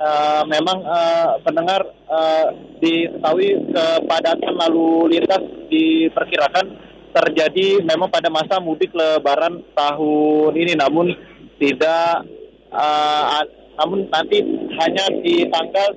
[0.00, 6.66] uh, memang uh, pendengar uh, diketahui kepadatan lalu lintas diperkirakan
[7.16, 10.76] terjadi memang pada masa mudik lebaran tahun ini.
[10.76, 11.16] Namun
[11.56, 12.28] tidak
[12.72, 13.44] uh,
[13.76, 14.40] namun nanti
[14.80, 15.92] hanya di tanggal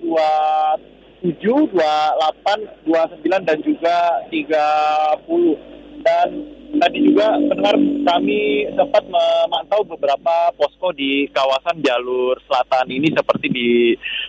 [1.24, 3.98] 27, 28, 29 dan juga
[4.28, 7.74] 30 dan tadi juga benar
[8.06, 13.70] kami sempat memantau beberapa posko di kawasan jalur selatan ini seperti di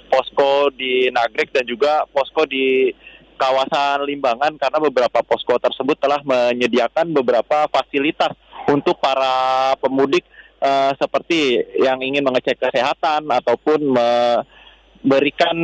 [0.08, 2.88] posko di Nagrek dan juga posko di
[3.36, 8.36] kawasan Limbangan karena beberapa posko tersebut telah menyediakan beberapa fasilitas
[8.68, 10.24] untuk para pemudik
[10.60, 15.56] uh, seperti yang ingin mengecek kesehatan ataupun memberikan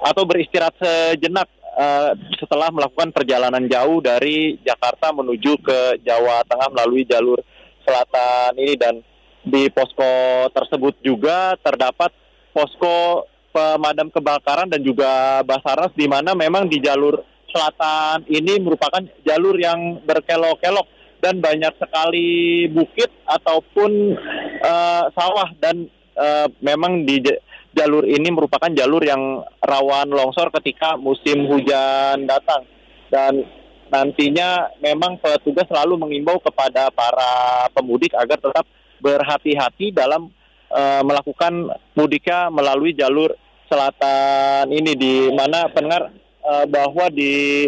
[0.00, 1.48] atau beristirahat sejenak
[1.80, 7.40] uh, setelah melakukan perjalanan jauh dari Jakarta menuju ke Jawa Tengah melalui jalur
[7.82, 8.76] selatan ini.
[8.76, 8.94] Dan
[9.40, 12.12] di posko tersebut juga terdapat
[12.52, 19.58] posko pemadam kebakaran dan juga Basarnas di mana memang di jalur selatan ini merupakan jalur
[19.58, 20.86] yang berkelok-kelok
[21.18, 24.14] dan banyak sekali bukit ataupun
[24.62, 25.50] uh, sawah.
[25.58, 27.24] Dan uh, memang di
[27.70, 32.66] jalur ini merupakan jalur yang rawan longsor ketika musim hujan datang.
[33.10, 33.46] Dan
[33.90, 38.66] nantinya memang petugas selalu mengimbau kepada para pemudik agar tetap
[39.02, 40.30] berhati-hati dalam
[40.70, 43.34] uh, melakukan mudiknya melalui jalur
[43.66, 46.10] selatan ini di mana pendengar
[46.42, 47.66] uh, bahwa di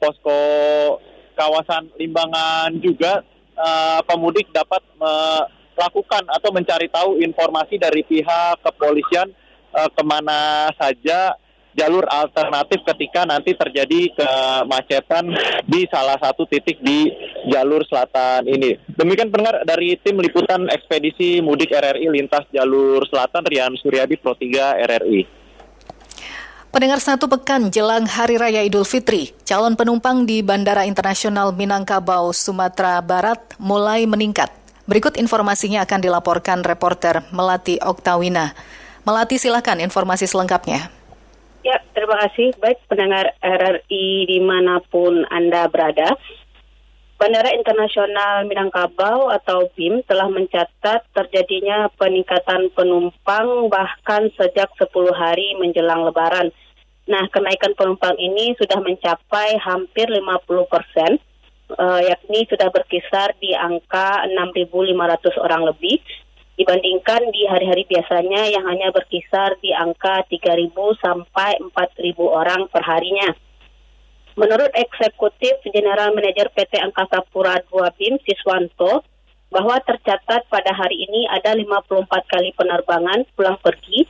[0.00, 0.40] posko
[1.36, 3.24] kawasan Limbangan juga
[3.56, 9.32] uh, pemudik dapat melakukan atau mencari tahu informasi dari pihak kepolisian
[9.72, 11.36] uh, ke mana saja
[11.72, 15.32] jalur alternatif ketika nanti terjadi kemacetan
[15.64, 17.08] di salah satu titik di
[17.48, 18.76] jalur selatan ini.
[18.92, 24.84] Demikian pendengar dari tim liputan ekspedisi mudik RRI lintas jalur selatan Rian Suryadi Pro 3
[24.84, 25.42] RRI.
[26.72, 32.96] Pendengar satu pekan jelang Hari Raya Idul Fitri, calon penumpang di Bandara Internasional Minangkabau, Sumatera
[33.04, 34.48] Barat mulai meningkat.
[34.88, 38.56] Berikut informasinya akan dilaporkan reporter Melati Oktawina.
[39.02, 40.86] Melati silakan informasi selengkapnya.
[41.66, 42.54] Ya, terima kasih.
[42.62, 46.14] Baik pendengar RRI di mana pun Anda berada.
[47.18, 56.02] Bandara Internasional Minangkabau atau BIM telah mencatat terjadinya peningkatan penumpang bahkan sejak 10 hari menjelang
[56.02, 56.50] lebaran.
[57.06, 61.18] Nah, kenaikan penumpang ini sudah mencapai hampir 50 persen,
[61.78, 65.98] uh, yakni sudah berkisar di angka 6.500 orang lebih
[66.62, 70.70] dibandingkan di hari-hari biasanya yang hanya berkisar di angka 3.000
[71.02, 73.34] sampai 4.000 orang per harinya.
[74.38, 79.04] Menurut Eksekutif General Manager PT Angkasa Pura II BIM Siswanto,
[79.52, 84.08] bahwa tercatat pada hari ini ada 54 kali penerbangan pulang pergi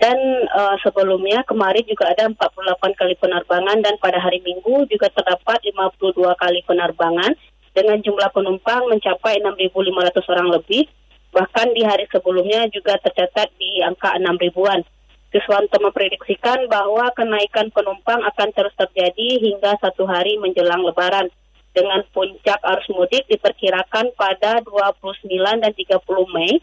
[0.00, 0.16] dan
[0.48, 6.16] uh, sebelumnya kemarin juga ada 48 kali penerbangan dan pada hari Minggu juga terdapat 52
[6.16, 7.36] kali penerbangan
[7.76, 10.88] dengan jumlah penumpang mencapai 6.500 orang lebih
[11.32, 14.80] Bahkan di hari sebelumnya juga tercatat di angka 6 ribuan.
[15.28, 21.28] Kiswanto memprediksikan bahwa kenaikan penumpang akan terus terjadi hingga satu hari menjelang lebaran.
[21.76, 25.28] Dengan puncak arus mudik diperkirakan pada 29
[25.62, 26.58] dan 30 Mei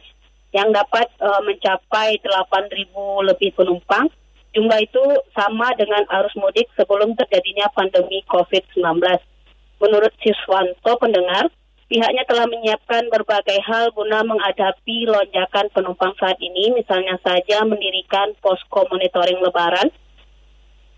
[0.52, 2.90] yang dapat uh, mencapai 8.000
[3.30, 4.10] lebih penumpang.
[4.58, 5.04] Jumlah itu
[5.36, 8.82] sama dengan arus mudik sebelum terjadinya pandemi COVID-19.
[9.84, 11.52] Menurut Siswanto pendengar,
[11.86, 18.90] Pihaknya telah menyiapkan berbagai hal guna menghadapi lonjakan penumpang saat ini, misalnya saja mendirikan posko
[18.90, 19.94] monitoring lebaran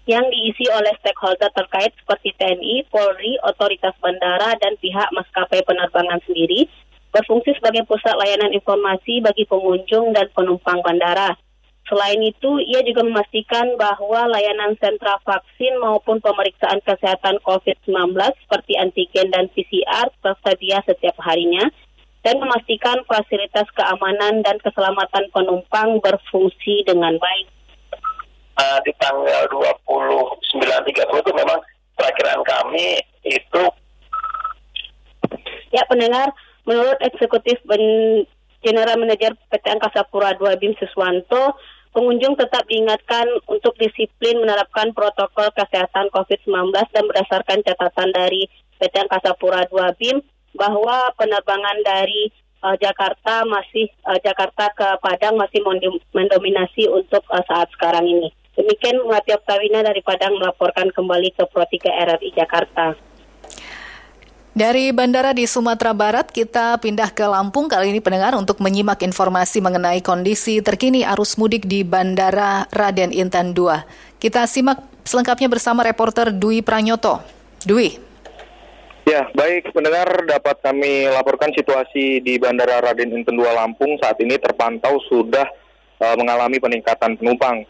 [0.07, 6.71] yang diisi oleh stakeholder terkait seperti TNI, Polri, otoritas bandara, dan pihak maskapai penerbangan sendiri,
[7.11, 11.35] berfungsi sebagai pusat layanan informasi bagi pengunjung dan penumpang bandara.
[11.87, 18.11] Selain itu, ia juga memastikan bahwa layanan sentra vaksin maupun pemeriksaan kesehatan COVID-19
[18.43, 21.71] seperti antigen dan PCR tersedia setiap harinya
[22.27, 27.47] dan memastikan fasilitas keamanan dan keselamatan penumpang berfungsi dengan baik.
[28.59, 31.59] Uh, di tanggal 29.30 itu memang
[31.95, 33.63] perakhiran kami itu
[35.71, 36.31] Ya, pendengar,
[36.63, 38.23] menurut eksekutif ben
[38.63, 41.59] General Manager PT Angkasa Pura II BIM Siswanto,
[41.97, 48.45] pengunjung tetap diingatkan untuk disiplin menerapkan protokol kesehatan COVID-19 dan berdasarkan catatan dari
[48.77, 50.21] PT Angkasa Pura II BIM
[50.53, 52.29] bahwa penerbangan dari
[52.61, 55.65] uh, Jakarta masih uh, Jakarta ke Padang masih
[56.13, 58.29] mendominasi untuk uh, saat sekarang ini.
[58.53, 62.93] Demikian Melati Oktawina dari Padang melaporkan kembali ke Pro 3 RRI Jakarta.
[64.57, 69.61] Dari bandara di Sumatera Barat, kita pindah ke Lampung kali ini pendengar untuk menyimak informasi
[69.61, 73.69] mengenai kondisi terkini arus mudik di Bandara Raden Intan II.
[74.17, 77.21] Kita simak selengkapnya bersama reporter Dwi Pranyoto.
[77.69, 78.01] Dwi.
[79.05, 84.41] Ya, baik pendengar dapat kami laporkan situasi di Bandara Raden Intan II Lampung saat ini
[84.41, 85.45] terpantau sudah
[86.01, 87.61] uh, mengalami peningkatan penumpang.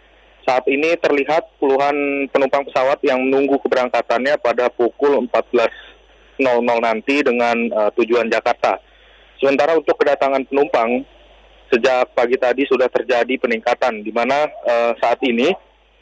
[0.48, 5.87] Saat ini terlihat puluhan penumpang pesawat yang menunggu keberangkatannya pada pukul 14
[6.40, 8.78] nanti dengan uh, tujuan Jakarta.
[9.38, 11.06] Sementara untuk kedatangan penumpang
[11.70, 15.52] sejak pagi tadi sudah terjadi peningkatan di mana uh, saat ini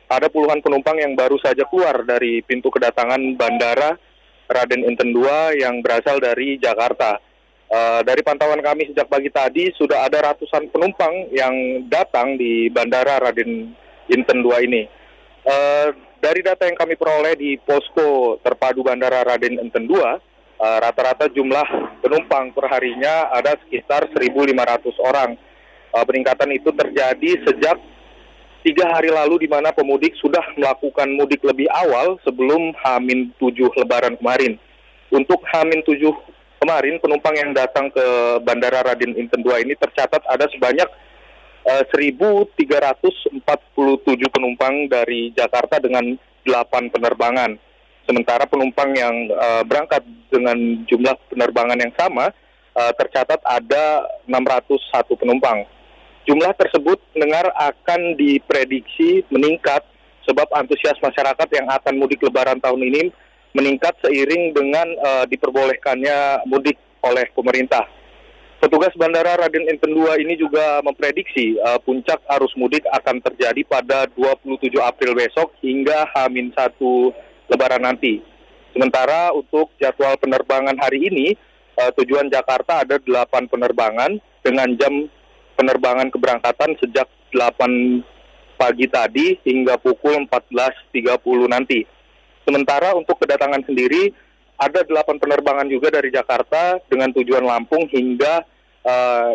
[0.05, 3.97] ada puluhan penumpang yang baru saja keluar dari pintu kedatangan bandara
[4.45, 7.17] Raden Inten II yang berasal dari Jakarta.
[7.65, 13.17] Uh, dari pantauan kami sejak pagi tadi sudah ada ratusan penumpang yang datang di bandara
[13.17, 13.73] Raden
[14.13, 14.85] Inten II ini.
[15.45, 15.89] Uh,
[16.25, 20.17] dari data yang kami peroleh di posko terpadu Bandara Raden Enten II, uh,
[20.57, 24.33] rata-rata jumlah penumpang per harinya ada sekitar 1.500
[25.05, 25.37] orang.
[25.93, 27.77] Uh, peningkatan itu terjadi sejak
[28.65, 34.17] tiga hari lalu di mana pemudik sudah melakukan mudik lebih awal sebelum Hamin 7 Lebaran
[34.17, 34.57] kemarin.
[35.13, 36.09] Untuk Hamin 7
[36.57, 38.05] kemarin, penumpang yang datang ke
[38.41, 40.89] Bandara Raden Inten II ini tercatat ada sebanyak
[41.65, 46.13] 1.347 eh, penumpang dari Jakarta dengan
[46.45, 47.57] 8 penerbangan.
[48.05, 50.53] Sementara penumpang yang uh, berangkat dengan
[50.85, 52.29] jumlah penerbangan yang sama
[52.77, 55.65] uh, tercatat ada 601 penumpang.
[56.29, 59.81] Jumlah tersebut dengar akan diprediksi meningkat
[60.29, 63.09] sebab antusias masyarakat yang akan mudik lebaran tahun ini
[63.57, 67.89] meningkat seiring dengan uh, diperbolehkannya mudik oleh pemerintah.
[68.65, 74.09] Petugas Bandara Raden Inten II ini juga memprediksi uh, puncak arus mudik akan terjadi pada
[74.17, 76.73] 27 April besok hingga H-1
[77.45, 78.25] Lebaran nanti.
[78.73, 81.37] Sementara untuk jadwal penerbangan hari ini,
[81.77, 85.13] uh, tujuan Jakarta ada 8 penerbangan dengan jam
[85.61, 87.05] penerbangan keberangkatan sejak
[87.37, 88.01] 8
[88.57, 91.05] pagi tadi hingga pukul 14.30
[91.53, 91.85] nanti.
[92.41, 94.09] Sementara untuk kedatangan sendiri,
[94.57, 98.54] ada 8 penerbangan juga dari Jakarta dengan tujuan Lampung hingga
[98.85, 99.33] uh,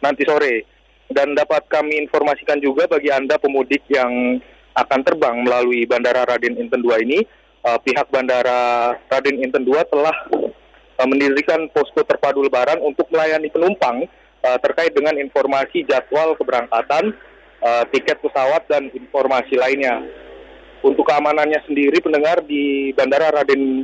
[0.00, 0.64] nanti sore.
[1.08, 4.40] Dan dapat kami informasikan juga bagi Anda pemudik yang
[4.76, 7.24] akan terbang melalui Bandara Raden Inten II ini,
[7.64, 10.16] uh, pihak Bandara Raden Inten II telah
[11.00, 14.04] uh, mendirikan posko terpadu lebaran untuk melayani penumpang
[14.44, 17.16] uh, terkait dengan informasi jadwal keberangkatan,
[17.64, 20.04] uh, tiket pesawat, dan informasi lainnya.
[20.78, 23.82] Untuk keamanannya sendiri, pendengar di Bandara Raden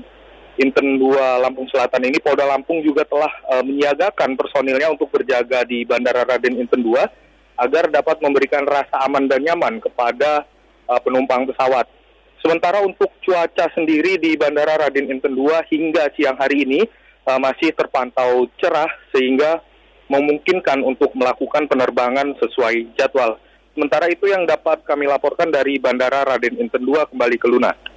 [0.54, 5.82] Inten 2 Lampung Selatan ini Polda Lampung juga telah uh, menyiagakan personilnya untuk berjaga di
[5.82, 10.46] Bandara Raden Inten 2 agar dapat memberikan rasa aman dan nyaman kepada
[10.86, 11.90] uh, penumpang pesawat.
[12.38, 16.86] Sementara untuk cuaca sendiri di Bandara Raden Inten 2 hingga siang hari ini
[17.26, 19.58] uh, masih terpantau cerah sehingga
[20.06, 23.42] memungkinkan untuk melakukan penerbangan sesuai jadwal.
[23.74, 27.93] Sementara itu yang dapat kami laporkan dari Bandara Raden Inten 2 kembali ke Luna.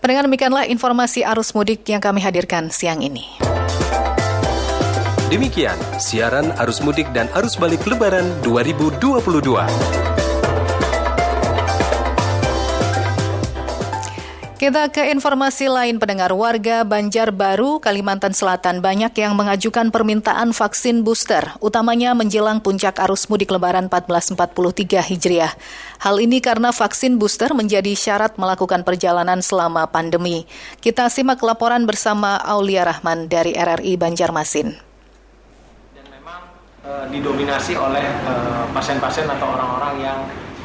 [0.00, 3.28] Pendengar demikianlah informasi arus mudik yang kami hadirkan siang ini.
[5.28, 10.19] Demikian siaran arus mudik dan arus balik lebaran 2022.
[14.60, 21.56] Kita ke informasi lain pendengar warga Banjarbaru, Kalimantan Selatan banyak yang mengajukan permintaan vaksin booster,
[21.64, 25.56] utamanya menjelang puncak arus mudik lebaran 1443 Hijriah.
[26.04, 30.44] Hal ini karena vaksin booster menjadi syarat melakukan perjalanan selama pandemi.
[30.84, 34.76] Kita simak laporan bersama Aulia Rahman dari RRI Banjarmasin.
[35.96, 36.52] Dan memang
[36.84, 40.20] e, didominasi oleh eh, pasien-pasien atau orang-orang yang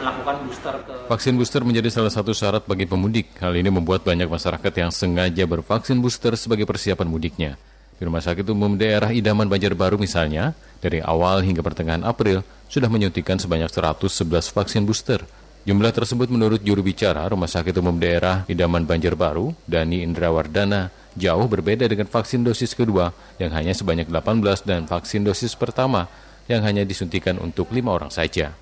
[0.05, 3.33] melakukan booster ke Vaksin booster menjadi salah satu syarat bagi pemudik.
[3.41, 7.57] Hal ini membuat banyak masyarakat yang sengaja bervaksin booster sebagai persiapan mudiknya.
[7.97, 10.53] Di Rumah Sakit Umum Daerah Idaman Banjarbaru misalnya,
[10.83, 15.23] dari awal hingga pertengahan April sudah menyuntikkan sebanyak 111 vaksin booster.
[15.65, 21.87] Jumlah tersebut menurut juru bicara Rumah Sakit Umum Daerah Idaman Banjarbaru, Dani Indrawardana, jauh berbeda
[21.89, 26.05] dengan vaksin dosis kedua yang hanya sebanyak 18 dan vaksin dosis pertama
[26.45, 28.53] yang hanya disuntikan untuk lima orang saja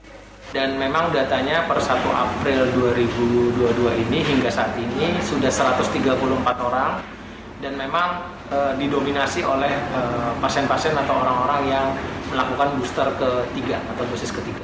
[0.54, 6.14] dan memang datanya per 1 April 2022 ini hingga saat ini sudah 134
[6.62, 7.02] orang
[7.58, 8.22] dan memang
[8.54, 9.74] e, didominasi oleh
[10.38, 11.88] pasien pasien-pasien atau orang-orang yang
[12.30, 14.62] melakukan booster ketiga atau dosis ketiga.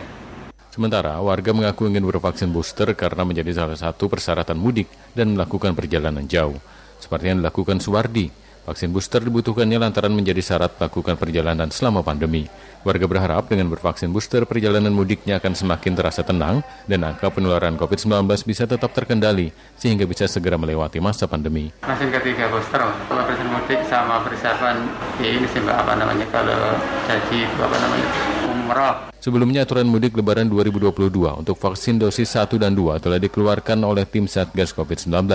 [0.69, 4.85] Sementara warga mengaku ingin bervaksin booster karena menjadi salah satu persyaratan mudik
[5.17, 6.61] dan melakukan perjalanan jauh.
[7.01, 8.29] Seperti yang dilakukan Suwardi,
[8.69, 12.45] vaksin booster dibutuhkannya lantaran menjadi syarat melakukan perjalanan selama pandemi.
[12.79, 18.23] Warga berharap dengan bervaksin booster perjalanan mudiknya akan semakin terasa tenang dan angka penularan COVID-19
[18.47, 21.75] bisa tetap terkendali sehingga bisa segera melewati masa pandemi.
[21.83, 24.79] Vaksin ketiga booster, kalau vaksin mudik sama persiapan
[25.19, 28.07] ya ini sih apa namanya kalau jadi apa namanya
[28.47, 30.95] umroh Sebelumnya aturan mudik lebaran 2022
[31.43, 35.27] untuk vaksin dosis 1 dan 2 telah dikeluarkan oleh tim Satgas COVID-19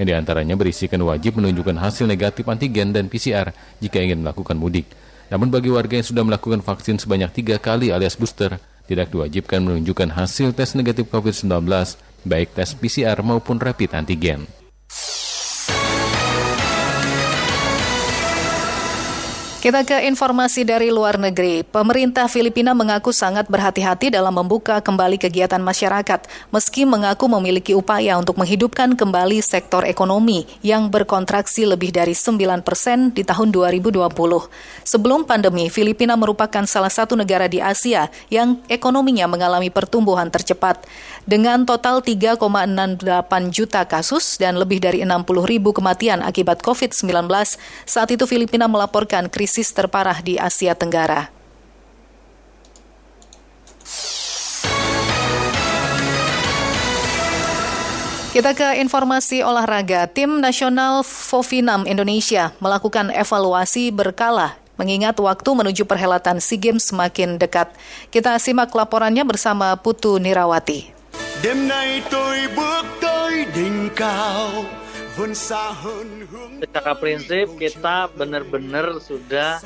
[0.00, 3.52] yang di antaranya berisikan wajib menunjukkan hasil negatif antigen dan PCR
[3.84, 4.88] jika ingin melakukan mudik.
[5.28, 8.56] Namun bagi warga yang sudah melakukan vaksin sebanyak tiga kali alias booster,
[8.88, 11.68] tidak diwajibkan menunjukkan hasil tes negatif COVID-19,
[12.24, 14.48] baik tes PCR maupun rapid antigen.
[19.58, 21.66] Kita ke informasi dari luar negeri.
[21.66, 28.38] Pemerintah Filipina mengaku sangat berhati-hati dalam membuka kembali kegiatan masyarakat, meski mengaku memiliki upaya untuk
[28.38, 34.06] menghidupkan kembali sektor ekonomi yang berkontraksi lebih dari 9 persen di tahun 2020.
[34.86, 40.86] Sebelum pandemi, Filipina merupakan salah satu negara di Asia yang ekonominya mengalami pertumbuhan tercepat.
[41.28, 43.04] Dengan total 3,68
[43.52, 47.28] juta kasus dan lebih dari 60 ribu kematian akibat COVID-19,
[47.84, 51.28] saat itu Filipina melaporkan krisis terparah di Asia Tenggara.
[58.32, 60.08] Kita ke informasi olahraga.
[60.08, 67.68] Tim nasional Fofinam Indonesia melakukan evaluasi berkala mengingat waktu menuju perhelatan SEA Games semakin dekat.
[68.08, 70.97] Kita simak laporannya bersama Putu Nirawati.
[76.58, 79.62] Secara prinsip kita benar-benar sudah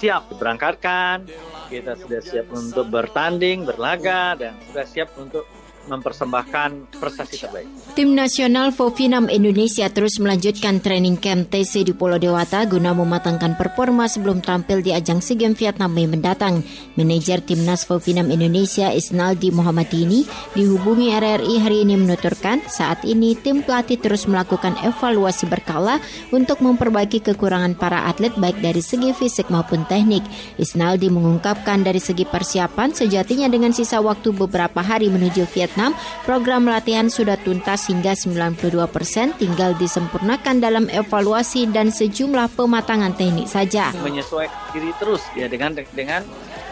[0.00, 1.28] siap diberangkatkan,
[1.68, 5.44] kita sudah siap untuk bertanding, berlaga, dan sudah siap untuk
[5.90, 7.66] mempersembahkan prestasi terbaik.
[7.98, 14.06] Tim nasional Fofinam Indonesia terus melanjutkan training camp TC di Pulau Dewata guna mematangkan performa
[14.06, 16.62] sebelum tampil di ajang SEA Games Vietnam Mei mendatang.
[16.94, 20.22] Manajer Timnas Fofinam Indonesia Isnaldi Muhammadini
[20.54, 25.98] dihubungi RRI hari ini menuturkan saat ini tim pelatih terus melakukan evaluasi berkala
[26.30, 30.22] untuk memperbaiki kekurangan para atlet baik dari segi fisik maupun teknik.
[30.60, 35.96] Isnaldi mengungkapkan dari segi persiapan sejatinya dengan sisa waktu beberapa hari menuju Vietnam Vietnam,
[36.28, 43.48] program latihan sudah tuntas hingga 92 persen, tinggal disempurnakan dalam evaluasi dan sejumlah pematangan teknik
[43.48, 43.88] saja.
[44.04, 46.20] Menyesuaikan diri terus ya dengan dengan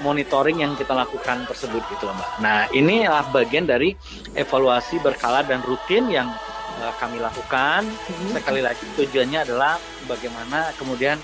[0.05, 2.31] monitoring yang kita lakukan tersebut gitu loh Mbak.
[2.45, 3.97] Nah inilah bagian dari
[4.37, 6.29] evaluasi berkala dan rutin yang
[6.85, 7.89] uh, kami lakukan.
[7.89, 8.37] Hmm.
[8.37, 11.17] Sekali lagi tujuannya adalah bagaimana kemudian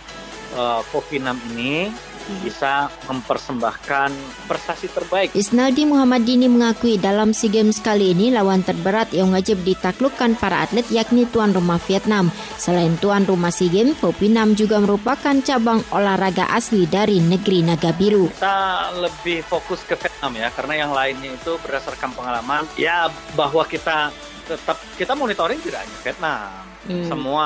[0.57, 1.93] uh, COVID-6 ini
[2.41, 4.11] bisa mempersembahkan
[4.49, 5.33] prestasi terbaik.
[5.37, 10.87] Isnaldi Muhammadini mengakui dalam SEA Games kali ini lawan terberat yang wajib ditaklukkan para atlet
[10.89, 12.33] yakni tuan rumah Vietnam.
[12.57, 18.33] Selain tuan rumah SEA Games, Popinam juga merupakan cabang olahraga asli dari negeri Naga Biru.
[18.33, 24.13] Kita lebih fokus ke Vietnam ya, karena yang lainnya itu berdasarkan pengalaman ya bahwa kita
[24.45, 27.09] tetap kita monitoring tidak hanya Vietnam, hmm.
[27.09, 27.45] semua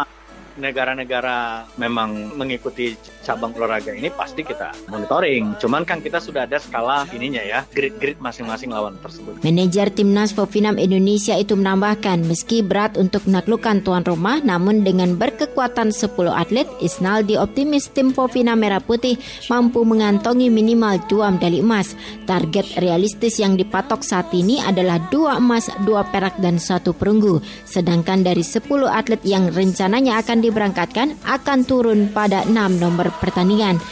[0.59, 2.99] negara-negara memang mengikuti
[3.29, 5.61] cabang olahraga ini pasti kita monitoring.
[5.61, 9.45] Cuman kan kita sudah ada skala ininya ya, grid-grid masing-masing lawan tersebut.
[9.45, 15.93] Manajer Timnas Fofinam Indonesia itu menambahkan meski berat untuk menaklukkan tuan rumah namun dengan berkekuatan
[15.93, 19.21] 10 atlet, Isnaldi optimis tim Fofinam Merah Putih
[19.53, 21.93] mampu mengantongi minimal dua medali emas.
[22.25, 27.45] Target realistis yang dipatok saat ini adalah dua emas, dua perak dan satu perunggu.
[27.69, 33.83] Sedangkan dari 10 atlet yang rencananya akan diberangkatkan akan turun pada 6 nomor pertandingan.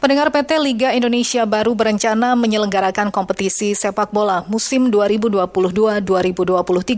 [0.00, 6.00] Pendengar PT Liga Indonesia baru berencana menyelenggarakan kompetisi sepak bola musim 2022-2023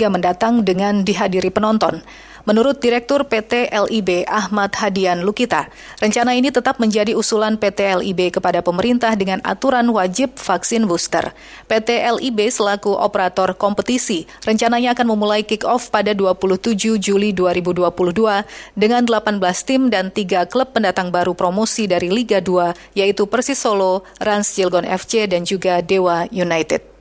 [0.07, 1.99] mendatang dengan dihadiri penonton.
[2.43, 5.70] Menurut Direktur PT LIB Ahmad Hadian Lukita,
[6.03, 11.30] rencana ini tetap menjadi usulan PT LIB kepada pemerintah dengan aturan wajib vaksin booster.
[11.70, 17.88] PT LIB selaku operator kompetisi rencananya akan memulai kick-off pada 27 Juli 2022
[18.74, 24.03] dengan 18 tim dan 3 klub pendatang baru promosi dari Liga 2 yaitu Persis Solo,
[24.18, 26.91] Rans Cilegon FC dan juga Dewa United.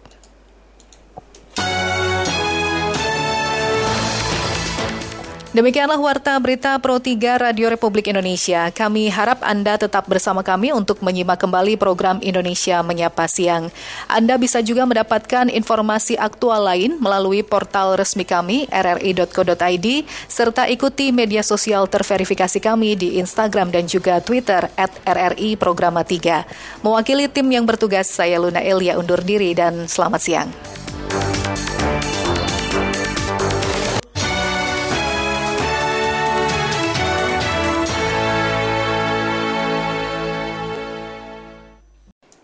[5.52, 8.72] Demikianlah Warta Berita Pro 3 Radio Republik Indonesia.
[8.72, 13.68] Kami harap Anda tetap bersama kami untuk menyimak kembali program Indonesia Menyapa Siang.
[14.08, 19.88] Anda bisa juga mendapatkan informasi aktual lain melalui portal resmi kami rri.co.id
[20.32, 26.80] serta ikuti media sosial terverifikasi kami di Instagram dan juga Twitter at RRI Programa 3.
[26.80, 30.48] Mewakili tim yang bertugas, saya Luna Elia undur diri dan selamat siang.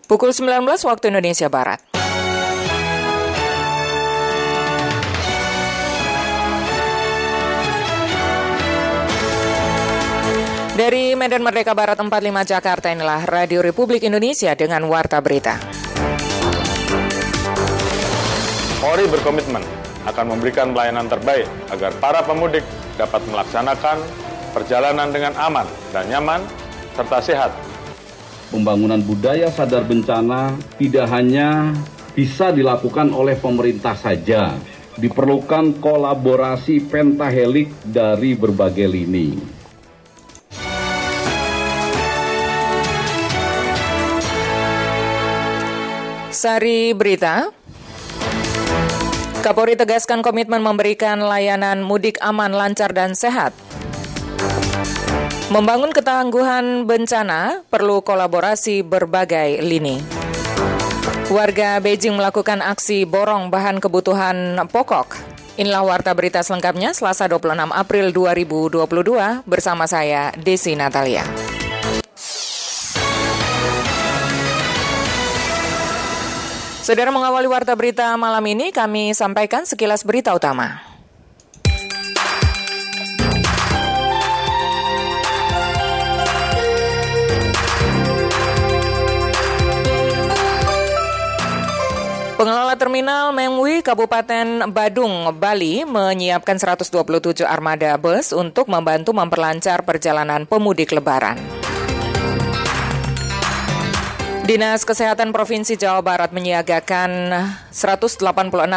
[0.08, 1.84] Pukul 19 waktu Indonesia Barat.
[10.72, 12.08] Dari Medan Merdeka Barat 45
[12.48, 15.60] Jakarta inilah Radio Republik Indonesia dengan Warta Berita.
[18.80, 19.60] Polri berkomitmen
[20.08, 22.64] akan memberikan pelayanan terbaik agar para pemudik
[22.96, 24.00] dapat melaksanakan
[24.56, 26.40] perjalanan dengan aman dan nyaman
[26.96, 27.67] serta sehat
[28.48, 31.72] pembangunan budaya sadar bencana tidak hanya
[32.16, 34.58] bisa dilakukan oleh pemerintah saja,
[34.98, 39.28] diperlukan kolaborasi pentahelik dari berbagai lini.
[46.28, 47.50] Sari Berita
[49.38, 53.54] Kapolri tegaskan komitmen memberikan layanan mudik aman, lancar, dan sehat.
[55.48, 59.96] Membangun ketangguhan bencana perlu kolaborasi berbagai lini.
[61.32, 65.16] Warga Beijing melakukan aksi borong bahan kebutuhan pokok.
[65.56, 71.24] Inilah warta berita selengkapnya Selasa 26 April 2022 bersama saya Desi Natalia.
[76.84, 80.97] Saudara mengawali warta berita malam ini kami sampaikan sekilas berita utama.
[92.38, 100.94] Pengelola terminal Mengwi Kabupaten Badung, Bali menyiapkan 127 armada bus untuk membantu memperlancar perjalanan pemudik
[100.94, 101.34] lebaran.
[104.46, 107.10] Dinas Kesehatan Provinsi Jawa Barat menyiagakan
[107.74, 108.22] 186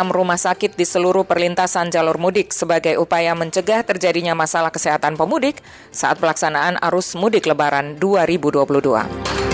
[0.09, 5.61] rumah sakit di seluruh perlintasan jalur mudik sebagai upaya mencegah terjadinya masalah kesehatan pemudik
[5.93, 9.50] saat pelaksanaan arus mudik lebaran 2022.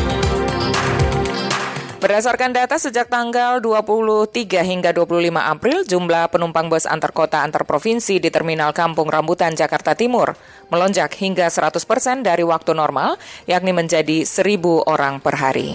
[1.98, 4.30] Berdasarkan data sejak tanggal 23
[4.62, 9.98] hingga 25 April, jumlah penumpang bus antar kota antar provinsi di Terminal Kampung Rambutan, Jakarta
[9.98, 10.38] Timur
[10.70, 13.18] melonjak hingga 100 persen dari waktu normal,
[13.50, 15.74] yakni menjadi 1.000 orang per hari.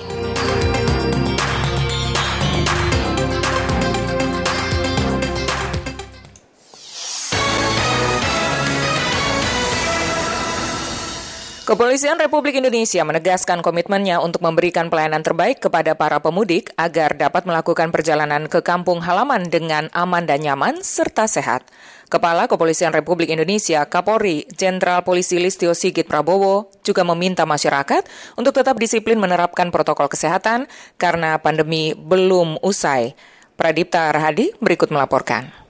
[11.63, 17.95] Kepolisian Republik Indonesia menegaskan komitmennya untuk memberikan pelayanan terbaik kepada para pemudik agar dapat melakukan
[17.95, 21.63] perjalanan ke kampung halaman dengan aman dan nyaman serta sehat.
[22.11, 28.75] Kepala Kepolisian Republik Indonesia Kapolri Jenderal Polisi Listio Sigit Prabowo juga meminta masyarakat untuk tetap
[28.83, 30.67] disiplin menerapkan protokol kesehatan
[30.99, 33.15] karena pandemi belum usai.
[33.55, 35.62] Pradipta Rahadi berikut melaporkan.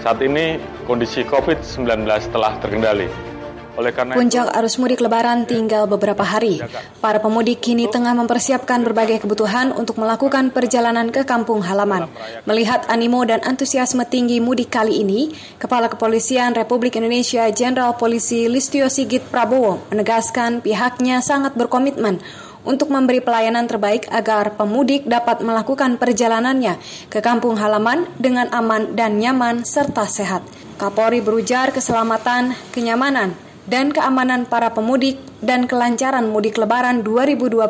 [0.00, 0.56] Saat ini
[0.88, 3.30] kondisi COVID-19 telah terkendali.
[3.78, 6.60] Oleh karena Puncak arus mudik lebaran tinggal beberapa hari.
[6.98, 12.10] Para pemudik kini tengah mempersiapkan berbagai kebutuhan untuk melakukan perjalanan ke kampung halaman.
[12.44, 18.90] Melihat animo dan antusiasme tinggi mudik kali ini, Kepala Kepolisian Republik Indonesia Jenderal Polisi Listio
[18.90, 22.20] Sigit Prabowo menegaskan pihaknya sangat berkomitmen
[22.64, 26.76] untuk memberi pelayanan terbaik agar pemudik dapat melakukan perjalanannya
[27.08, 30.44] ke kampung halaman dengan aman dan nyaman serta sehat.
[30.80, 33.36] Kapolri berujar keselamatan, kenyamanan,
[33.68, 37.60] dan keamanan para pemudik dan kelancaran mudik lebaran 2022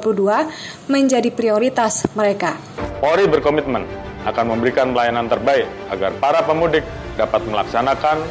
[0.89, 2.57] menjadi prioritas mereka.
[3.03, 3.85] Polri berkomitmen
[4.25, 6.85] akan memberikan pelayanan terbaik agar para pemudik
[7.19, 8.23] dapat melaksanakan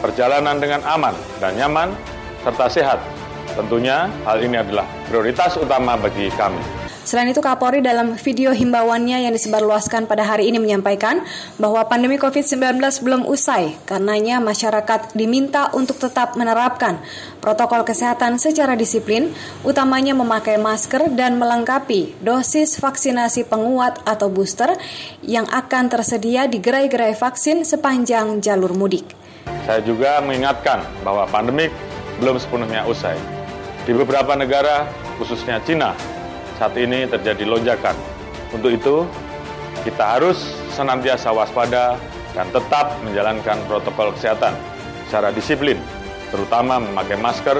[0.00, 1.88] perjalanan dengan aman dan nyaman
[2.46, 3.17] serta sehat
[3.56, 6.88] Tentunya hal ini adalah prioritas utama bagi kami.
[7.08, 11.24] Selain itu, Kapolri dalam video himbauannya yang disebarluaskan pada hari ini menyampaikan
[11.56, 17.00] bahwa pandemi COVID-19 belum usai, karenanya masyarakat diminta untuk tetap menerapkan
[17.40, 19.32] protokol kesehatan secara disiplin,
[19.64, 24.76] utamanya memakai masker dan melengkapi dosis vaksinasi penguat atau booster
[25.24, 29.16] yang akan tersedia di gerai-gerai vaksin sepanjang jalur mudik.
[29.64, 31.72] Saya juga mengingatkan bahwa pandemik
[32.20, 33.37] belum sepenuhnya usai
[33.88, 34.84] di beberapa negara,
[35.16, 35.96] khususnya Cina,
[36.60, 37.96] saat ini terjadi lonjakan.
[38.52, 39.08] Untuk itu,
[39.80, 40.36] kita harus
[40.76, 41.96] senantiasa waspada
[42.36, 44.54] akan tetap menjalankan protokol kesehatan
[45.08, 45.74] secara disiplin,
[46.28, 47.58] terutama memakai masker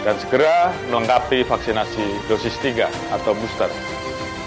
[0.00, 3.68] dan segera melengkapi vaksinasi dosis 3 atau booster.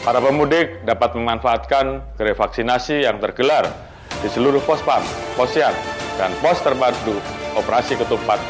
[0.01, 3.69] Para pemudik dapat memanfaatkan gerai vaksinasi yang tergelar
[4.23, 5.03] di seluruh pos PAM,
[5.37, 5.75] posyan,
[6.15, 7.19] dan pos terpadu
[7.53, 8.41] operasi ketupat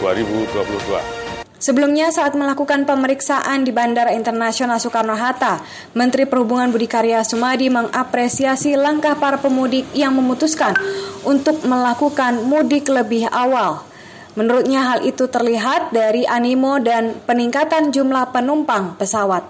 [0.00, 1.19] 2022.
[1.60, 5.60] Sebelumnya saat melakukan pemeriksaan di Bandara Internasional Soekarno-Hatta,
[5.92, 10.72] Menteri Perhubungan Budi Karya Sumadi mengapresiasi langkah para pemudik yang memutuskan
[11.20, 13.84] untuk melakukan mudik lebih awal.
[14.40, 19.44] Menurutnya hal itu terlihat dari animo dan peningkatan jumlah penumpang pesawat.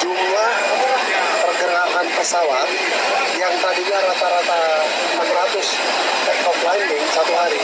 [0.00, 0.54] Jumlah
[1.44, 2.68] pergerakan pesawat
[3.36, 4.60] yang tadinya rata-rata
[5.20, 7.60] 400 take off landing satu hari,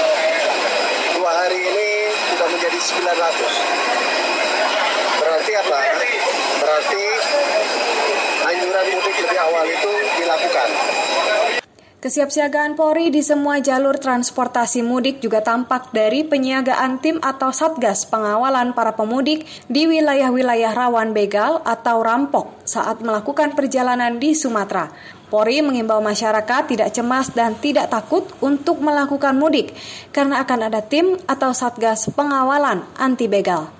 [1.16, 1.88] dua hari ini
[2.34, 5.22] sudah menjadi 900.
[5.22, 5.78] Berarti apa?
[6.58, 7.02] Berarti
[8.50, 10.68] anjuran mudik lebih awal itu dilakukan.
[11.98, 18.70] Kesiapsiagaan Polri di semua jalur transportasi mudik juga tampak dari penyiagaan tim atau satgas pengawalan
[18.70, 24.94] para pemudik di wilayah-wilayah rawan begal atau rampok saat melakukan perjalanan di Sumatera.
[25.26, 29.74] Polri mengimbau masyarakat tidak cemas dan tidak takut untuk melakukan mudik
[30.14, 33.77] karena akan ada tim atau satgas pengawalan anti begal.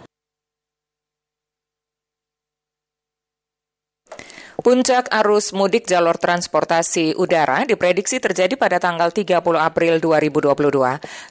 [4.69, 10.53] Puncak arus mudik jalur transportasi udara diprediksi terjadi pada tanggal 30 April 2022.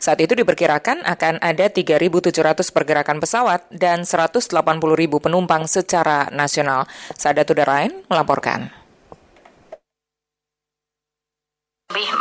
[0.01, 2.34] Saat itu diperkirakan akan ada 3.700
[2.73, 4.49] pergerakan pesawat dan 180.000
[5.22, 6.89] penumpang secara nasional.
[7.14, 8.86] Sadat Udarain melaporkan.
[11.97, 12.14] Lebih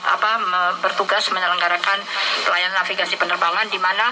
[0.00, 0.32] apa,
[0.80, 2.02] bertugas menyelenggarakan
[2.48, 4.10] pelayanan navigasi penerbangan di mana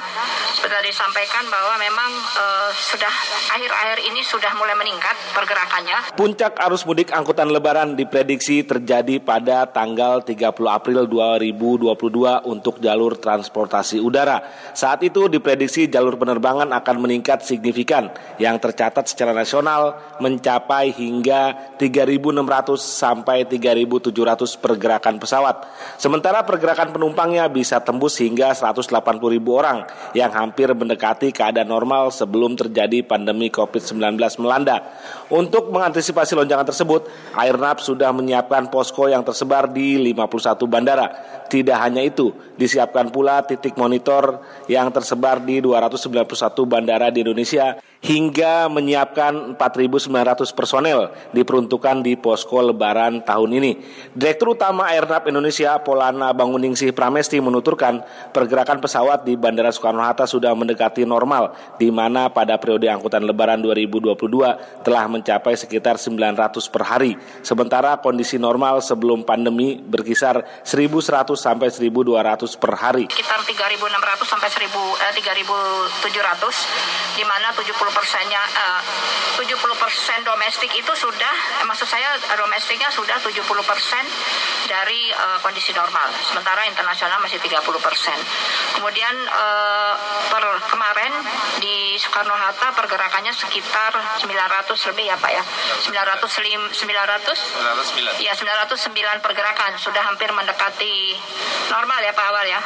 [0.53, 3.11] seperti disampaikan bahwa memang uh, sudah
[3.57, 6.15] akhir-akhir ini sudah mulai meningkat pergerakannya.
[6.15, 13.99] Puncak arus mudik angkutan lebaran diprediksi terjadi pada tanggal 30 April 2022 untuk jalur transportasi
[13.99, 14.45] udara.
[14.77, 22.77] Saat itu diprediksi jalur penerbangan akan meningkat signifikan yang tercatat secara nasional mencapai hingga 3.600
[22.77, 25.57] sampai 3.700 pergerakan pergerakan pesawat.
[25.97, 28.91] Sementara pergerakan penumpangnya bisa tembus hingga 180
[29.31, 34.83] ribu orang yang hampir mendekati keadaan normal sebelum terjadi pandemi COVID-19 melanda.
[35.31, 37.07] Untuk mengantisipasi lonjakan tersebut,
[37.39, 41.07] Airnav sudah menyiapkan posko yang tersebar di 51 bandara.
[41.49, 46.29] Tidak hanya itu, disiapkan pula titik monitor yang tersebar di 291
[46.69, 53.73] bandara di Indonesia hingga menyiapkan 4.900 personel diperuntukkan di posko lebaran tahun ini.
[54.15, 61.03] Direktur Utama Airnav Indonesia Polana Banguningsih Pramesti menuturkan pergerakan pesawat di Bandara Soekarno-Hatta sudah mendekati
[61.03, 64.15] normal di mana pada periode angkutan lebaran 2022
[64.87, 67.19] telah mencapai sekitar 900 per hari.
[67.43, 73.11] Sementara kondisi normal sebelum pandemi berkisar 1.100 sampai 1.200 per hari.
[73.11, 78.83] Sekitar 3.600 sampai 1.000 eh, 3.700 di mana 70 persennya eh,
[79.39, 84.05] 70 persen domestik itu sudah eh, maksud saya domestiknya sudah 70 persen
[84.67, 86.11] dari eh, kondisi normal.
[86.27, 88.19] Sementara internasional masih 30 persen.
[88.75, 89.95] Kemudian eh,
[90.29, 91.13] per kemarin
[91.63, 95.43] di Soekarno Hatta pergerakannya sekitar 900 lebih ya Pak ya.
[95.87, 99.71] 900 900 909 ya 909 pergerakan.
[99.79, 101.15] Sudah hampir mendekati
[101.71, 102.61] normal ya Pak Awal ya.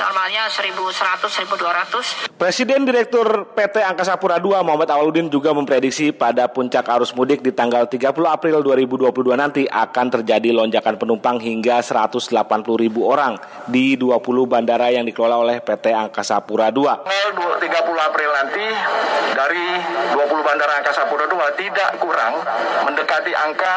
[0.00, 6.88] Normalnya 1100 1200 Presiden Direktur PT Angkasa Pura II Muhammad Awaludin juga memprediksi pada puncak
[6.96, 12.32] arus mudik di tanggal 30 April 2022 nanti akan terjadi lonjakan penumpang hingga 180
[12.80, 13.36] ribu orang
[13.68, 16.88] di 20 bandara yang dikelola oleh PT Angkasa Pura II.
[17.04, 18.64] Tanggal 30 April nanti
[19.36, 19.66] dari
[20.16, 22.40] 20 bandara Angkasa Pura II tidak kurang
[22.88, 23.74] mendekati angka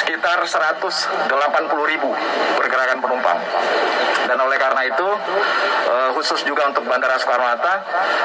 [0.00, 2.10] sekitar 180 ribu
[2.58, 3.38] pergerakan penumpang.
[4.26, 5.08] Dan oleh karena itu
[5.86, 7.74] eh, khusus juga untuk Bandara Soekarno-Hatta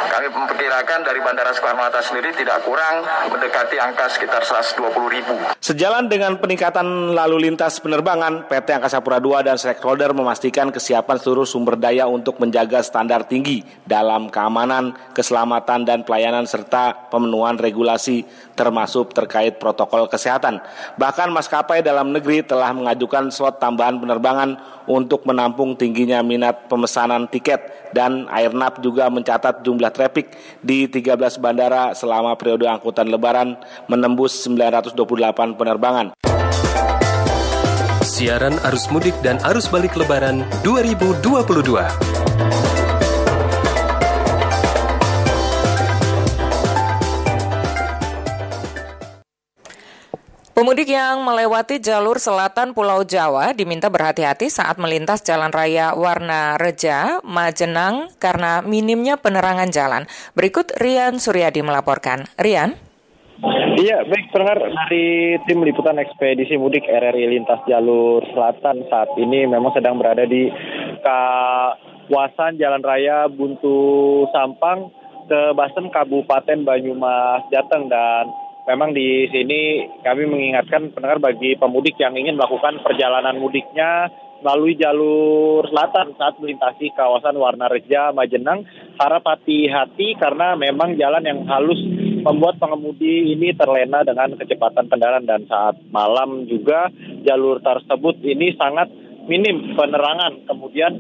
[0.09, 5.35] kami memperkirakan dari Bandara Soekarno-Hatta sendiri tidak kurang mendekati angka sekitar 120 ribu.
[5.59, 11.43] Sejalan dengan peningkatan lalu lintas penerbangan, PT Angkasa Pura II dan stakeholder memastikan kesiapan seluruh
[11.43, 18.23] sumber daya untuk menjaga standar tinggi dalam keamanan, keselamatan, dan pelayanan serta pemenuhan regulasi
[18.61, 20.61] termasuk terkait protokol kesehatan.
[21.01, 27.89] Bahkan maskapai dalam negeri telah mengajukan slot tambahan penerbangan untuk menampung tingginya minat pemesanan tiket
[27.97, 33.57] dan Airnav juga mencatat jumlah traffic di 13 bandara selama periode angkutan lebaran
[33.89, 36.13] menembus 928 penerbangan.
[38.05, 42.70] Siaran arus mudik dan arus balik lebaran 2022.
[50.61, 57.17] Pemudik yang melewati jalur selatan Pulau Jawa diminta berhati-hati saat melintas jalan raya Warna Reja,
[57.25, 60.05] Majenang karena minimnya penerangan jalan.
[60.37, 62.29] Berikut Rian Suryadi melaporkan.
[62.37, 62.77] Rian?
[63.81, 69.73] Iya, baik pendengar dari tim liputan ekspedisi mudik RRI lintas jalur selatan saat ini memang
[69.73, 70.45] sedang berada di
[71.01, 74.93] kawasan Jalan Raya Buntu Sampang
[75.25, 78.29] ke Basem Kabupaten Banyumas Jateng dan
[78.71, 84.07] memang di sini kami mengingatkan pendengar bagi pemudik yang ingin melakukan perjalanan mudiknya
[84.41, 88.63] melalui jalur selatan saat melintasi kawasan Warna Reja, Majenang.
[88.95, 91.77] Harap hati-hati karena memang jalan yang halus
[92.23, 96.87] membuat pengemudi ini terlena dengan kecepatan kendaraan dan saat malam juga
[97.27, 98.87] jalur tersebut ini sangat
[99.27, 100.47] minim penerangan.
[100.47, 100.93] Kemudian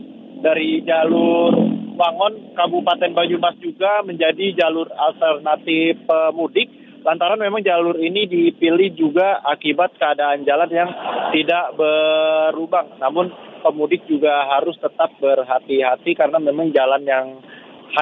[0.43, 1.55] dari jalur
[1.91, 9.97] Wangon Kabupaten Banyumas juga menjadi jalur alternatif pemudik lantaran memang jalur ini dipilih juga akibat
[9.97, 10.89] keadaan jalan yang
[11.33, 12.97] tidak berubah.
[13.01, 17.25] Namun pemudik juga harus tetap berhati-hati karena memang jalan yang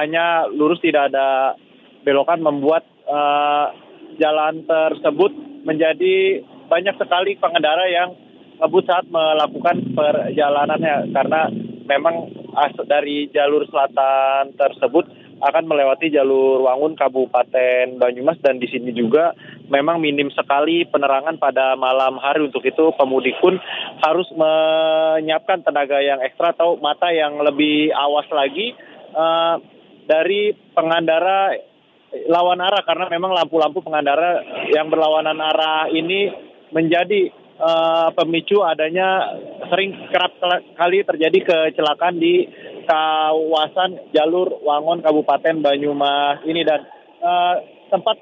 [0.00, 1.56] hanya lurus tidak ada
[2.06, 3.74] belokan membuat uh,
[4.16, 5.32] jalan tersebut
[5.64, 6.40] menjadi
[6.70, 8.16] banyak sekali pengendara yang
[8.60, 11.40] ngebut saat melakukan perjalanannya karena
[11.88, 12.30] memang
[12.86, 15.04] dari jalur selatan tersebut
[15.40, 19.32] akan melewati jalur Wangun Kabupaten Banyumas dan di sini juga
[19.72, 22.44] memang minim sekali penerangan pada malam hari.
[22.44, 23.56] Untuk itu pemudik pun
[24.04, 28.76] harus menyiapkan tenaga yang ekstra atau mata yang lebih awas lagi
[29.16, 29.56] uh,
[30.04, 31.56] dari pengendara
[32.28, 32.84] lawan arah.
[32.84, 36.28] Karena memang lampu-lampu pengendara yang berlawanan arah ini
[36.70, 39.36] menjadi uh, pemicu adanya
[39.68, 40.36] sering kerap
[40.74, 42.48] kali terjadi kecelakaan di
[42.90, 46.82] kawasan jalur Wangon Kabupaten Banyumas ini dan
[47.22, 47.62] uh,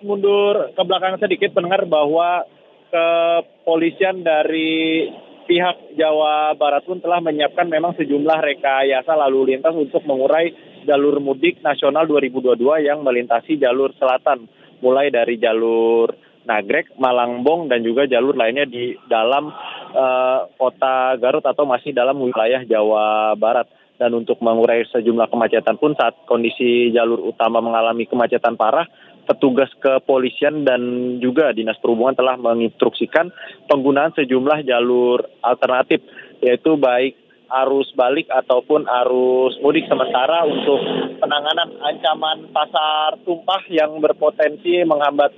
[0.05, 2.45] mundur ke belakang sedikit mendengar bahwa
[2.89, 5.09] kepolisian dari
[5.49, 10.53] pihak Jawa Barat pun telah menyiapkan memang sejumlah rekayasa lalu lintas untuk mengurai
[10.85, 14.49] jalur mudik nasional 2022 yang melintasi jalur selatan
[14.85, 16.13] mulai dari jalur
[16.49, 19.53] Nagrek, Malangbong dan juga jalur lainnya di dalam
[19.93, 23.69] uh, kota Garut atau masih dalam wilayah Jawa Barat.
[23.99, 28.87] Dan untuk mengurai sejumlah kemacetan pun saat kondisi jalur utama mengalami kemacetan parah,
[29.27, 30.81] petugas kepolisian dan
[31.19, 33.29] juga dinas perhubungan telah menginstruksikan
[33.67, 36.01] penggunaan sejumlah jalur alternatif
[36.41, 37.19] yaitu baik
[37.49, 39.85] arus balik ataupun arus mudik.
[39.89, 40.81] Sementara untuk
[41.21, 45.33] penanganan ancaman pasar tumpah yang berpotensi menghambat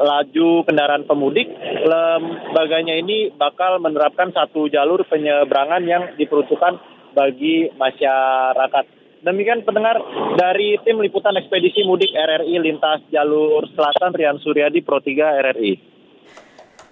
[0.00, 1.50] laju kendaraan pemudik,
[1.84, 6.78] lembaganya ini bakal menerapkan satu jalur penyeberangan yang diperuntukkan
[7.12, 8.84] bagi masyarakat.
[9.20, 10.00] Demikian pendengar
[10.40, 15.90] dari tim liputan ekspedisi mudik RRI lintas jalur selatan Rian Suryadi Pro 3 RRI.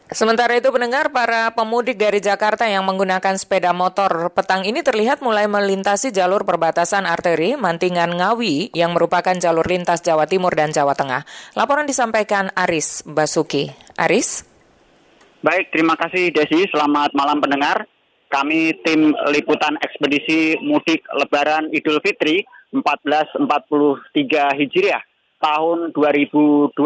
[0.09, 5.45] Sementara itu pendengar para pemudik dari Jakarta yang menggunakan sepeda motor petang ini terlihat mulai
[5.45, 11.29] melintasi jalur perbatasan arteri Mantingan Ngawi yang merupakan jalur lintas Jawa Timur dan Jawa Tengah.
[11.53, 13.69] Laporan disampaikan Aris Basuki.
[14.01, 14.49] Aris?
[15.45, 16.65] Baik, terima kasih Desi.
[16.73, 17.85] Selamat malam pendengar.
[18.29, 22.45] Kami tim liputan ekspedisi mudik Lebaran Idul Fitri
[22.77, 23.41] 1443
[24.53, 25.01] Hijriah
[25.41, 26.77] tahun 2022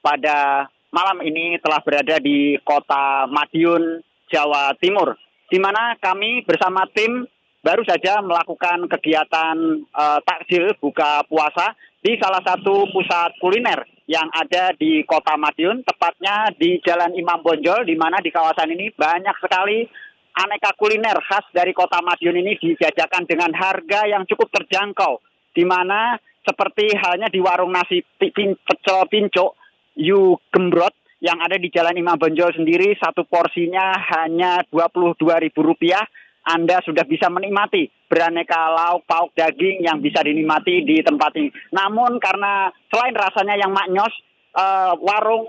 [0.00, 4.00] pada malam ini telah berada di kota Madiun,
[4.32, 5.12] Jawa Timur,
[5.52, 7.28] di mana kami bersama tim
[7.60, 9.56] baru saja melakukan kegiatan
[9.92, 16.50] uh, takjil buka puasa di salah satu pusat kuliner yang ada di kota Madiun, tepatnya
[16.56, 19.86] di Jalan Imam Bonjol, di mana di kawasan ini banyak sekali
[20.36, 25.18] aneka kuliner khas dari kota Madiun ini dijajakan dengan harga yang cukup terjangkau,
[25.54, 29.56] di mana seperti halnya di warung nasi pecel pincuk
[29.98, 35.84] Yu Gembrot yang ada di Jalan Imam Bonjol sendiri satu porsinya hanya Rp22.000.
[36.40, 41.52] Anda sudah bisa menikmati beraneka lauk pauk daging yang bisa dinikmati di tempat ini.
[41.76, 44.10] Namun karena selain rasanya yang maknyos,
[44.56, 45.44] uh, warung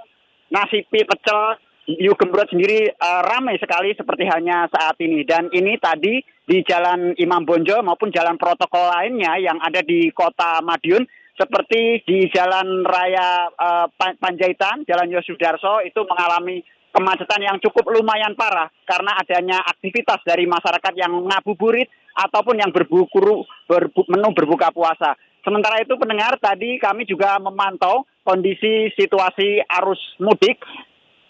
[0.51, 1.55] nasi pecel
[1.89, 5.25] Yu Gembrot sendiri uh, ramai sekali seperti hanya saat ini.
[5.25, 10.61] Dan ini tadi di Jalan Imam Bonjol maupun jalan protokol lainnya yang ada di kota
[10.61, 11.01] Madiun
[11.33, 18.69] seperti di Jalan Raya uh, Panjaitan, Jalan Yosudarso itu mengalami kemacetan yang cukup lumayan parah
[18.83, 25.15] karena adanya aktivitas dari masyarakat yang ngabuburit ataupun yang berbukuru berbu, menu berbuka puasa.
[25.41, 30.61] Sementara itu pendengar tadi kami juga memantau kondisi situasi arus mudik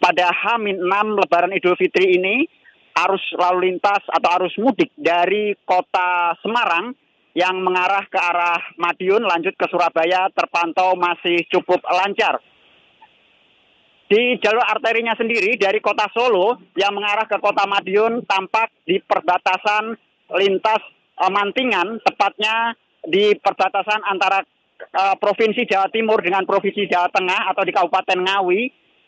[0.01, 2.49] pada H-6 Lebaran Idul Fitri ini
[2.97, 6.91] arus lalu lintas atau arus mudik dari kota Semarang
[7.37, 12.41] yang mengarah ke arah Madiun lanjut ke Surabaya terpantau masih cukup lancar.
[14.11, 19.95] di jalur arterinya sendiri dari kota Solo yang mengarah ke kota Madiun tampak di perbatasan
[20.35, 20.83] lintas
[21.15, 22.75] uh, Mantingan, tepatnya
[23.07, 24.43] di perbatasan antara
[24.99, 28.61] uh, Provinsi Jawa Timur dengan Provinsi Jawa Tengah atau di Kabupaten Ngawi,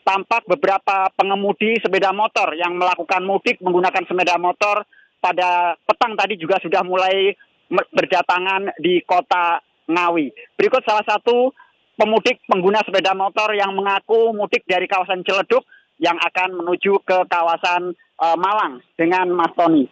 [0.04, 4.84] tampak beberapa pengemudi sepeda motor yang melakukan mudik menggunakan sepeda motor
[5.18, 7.32] pada petang tadi juga sudah mulai
[7.72, 10.28] berdatangan di kota Ngawi.
[10.60, 11.52] Berikut salah satu
[11.96, 15.64] pemudik pengguna sepeda motor yang mengaku mudik dari kawasan Ciledug
[15.96, 19.88] yang akan menuju ke kawasan uh, Malang dengan Mas Tony.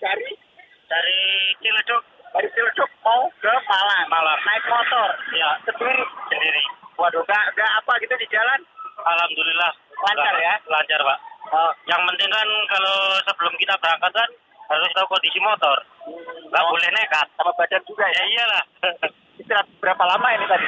[0.00, 0.30] Dari
[0.88, 1.20] dari
[1.60, 4.06] Ciledug, dari Ciledug mau ke Malang.
[4.08, 4.40] Malang.
[4.44, 5.08] Naik motor.
[5.36, 6.04] Ya, sendiri.
[6.28, 6.79] Sendiri.
[7.00, 8.60] Waduh, gak, gak apa gitu di jalan?
[9.00, 9.72] Alhamdulillah.
[10.04, 10.54] Lancar ya?
[10.68, 11.18] Lancar, Pak.
[11.50, 11.72] Oh.
[11.88, 14.30] Yang penting kan kalau sebelum kita berangkat kan
[14.70, 15.76] harus tahu kondisi motor.
[16.52, 16.70] Nggak oh.
[16.76, 17.26] boleh nekat.
[17.40, 18.14] Sama badan juga ya?
[18.20, 18.64] Ya iyalah.
[19.40, 20.66] Istirahat berapa lama ini tadi?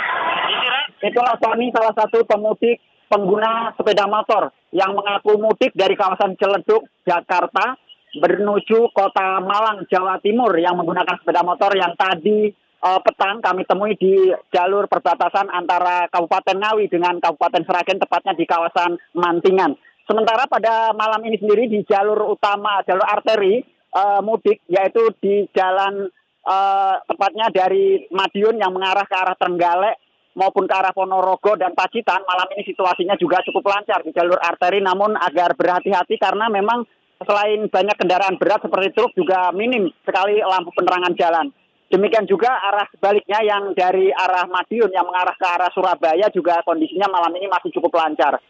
[0.57, 0.89] Istirahat.
[1.05, 2.81] Itulah Tony salah satu pemudik
[3.13, 7.77] pengguna sepeda motor yang mengaku mudik dari kawasan Ciledug, Jakarta
[8.17, 12.53] menuju kota Malang, Jawa Timur yang menggunakan sepeda motor yang tadi
[12.83, 18.45] uh, petang kami temui di jalur perbatasan antara Kabupaten Ngawi dengan Kabupaten Seragen tepatnya di
[18.45, 19.79] kawasan Mantingan.
[20.03, 23.63] Sementara pada malam ini sendiri di jalur utama, jalur arteri,
[23.95, 26.11] uh, mudik yaitu di jalan
[26.43, 30.03] uh, tepatnya dari Madiun yang mengarah ke arah Trenggalek
[30.35, 34.81] maupun ke arah Ponorogo dan Pacitan malam ini situasinya juga cukup lancar di jalur arteri
[34.81, 36.89] namun agar berhati-hati karena memang
[37.23, 41.47] selain banyak kendaraan berat seperti truk juga minim sekali lampu penerangan jalan.
[41.93, 47.05] Demikian juga arah sebaliknya yang dari arah Madiun yang mengarah ke arah Surabaya juga kondisinya
[47.13, 48.41] malam ini masih cukup lancar.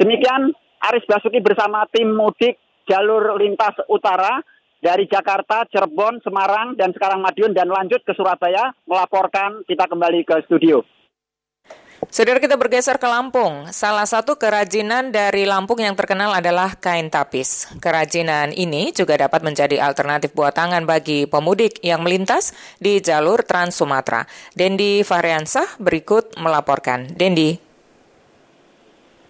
[0.00, 2.56] Demikian Aris Basuki bersama tim mudik
[2.88, 4.40] jalur lintas utara
[4.80, 10.40] dari Jakarta, Cirebon, Semarang, dan sekarang Madiun dan lanjut ke Surabaya melaporkan kita kembali ke
[10.48, 10.80] studio.
[12.10, 13.70] Saudara kita bergeser ke Lampung.
[13.70, 17.70] Salah satu kerajinan dari Lampung yang terkenal adalah kain tapis.
[17.78, 22.50] Kerajinan ini juga dapat menjadi alternatif buat tangan bagi pemudik yang melintas
[22.82, 24.26] di jalur Trans Sumatera.
[24.50, 27.06] Dendi Fahriansah berikut melaporkan.
[27.14, 27.54] Dendi.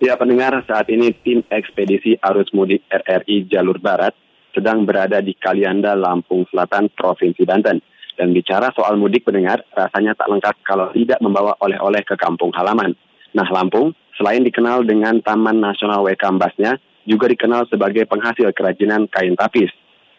[0.01, 4.17] Ya pendengar, saat ini tim ekspedisi arus mudik RRI Jalur Barat
[4.51, 7.92] sedang berada di Kalianda, Lampung Selatan, Provinsi Banten.
[8.17, 12.93] Dan bicara soal mudik pendengar, rasanya tak lengkap kalau tidak membawa oleh-oleh ke kampung halaman.
[13.33, 16.77] Nah, Lampung, selain dikenal dengan Taman Nasional Wekambasnya,
[17.09, 19.73] juga dikenal sebagai penghasil kerajinan kain tapis.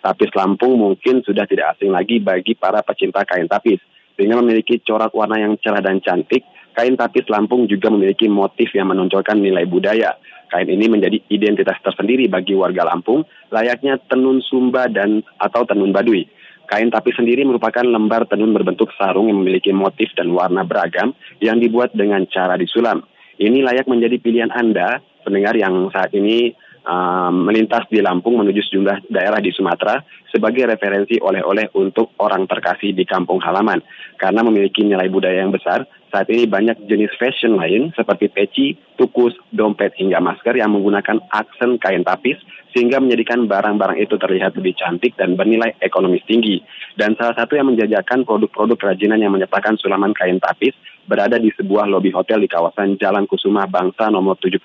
[0.04, 3.80] Tapis Lampung mungkin sudah tidak asing lagi bagi para pecinta kain tapis.
[4.14, 6.44] Dengan memiliki corak warna yang cerah dan cantik,
[6.76, 10.20] kain tapis Lampung juga memiliki motif yang menonjolkan nilai budaya.
[10.52, 16.28] Kain ini menjadi identitas tersendiri bagi warga Lampung, layaknya tenun Sumba dan atau tenun Baduy.
[16.64, 21.12] Kain tapis sendiri merupakan lembar tenun berbentuk sarung yang memiliki motif dan warna beragam
[21.44, 23.04] yang dibuat dengan cara disulam.
[23.36, 29.12] Ini layak menjadi pilihan Anda, pendengar yang saat ini uh, melintas di Lampung menuju sejumlah
[29.12, 30.00] daerah di Sumatera
[30.30, 33.82] sebagai referensi oleh-oleh untuk orang terkasih di kampung halaman.
[34.16, 35.84] Karena memiliki nilai budaya yang besar,
[36.14, 41.82] saat ini banyak jenis fashion lain seperti peci, tukus, dompet hingga masker yang menggunakan aksen
[41.82, 42.38] kain tapis
[42.70, 46.62] sehingga menjadikan barang-barang itu terlihat lebih cantik dan bernilai ekonomis tinggi.
[46.94, 50.78] Dan salah satu yang menjajakan produk-produk kerajinan yang menyertakan sulaman kain tapis
[51.10, 54.62] berada di sebuah lobi hotel di kawasan Jalan Kusuma Bangsa nomor 75,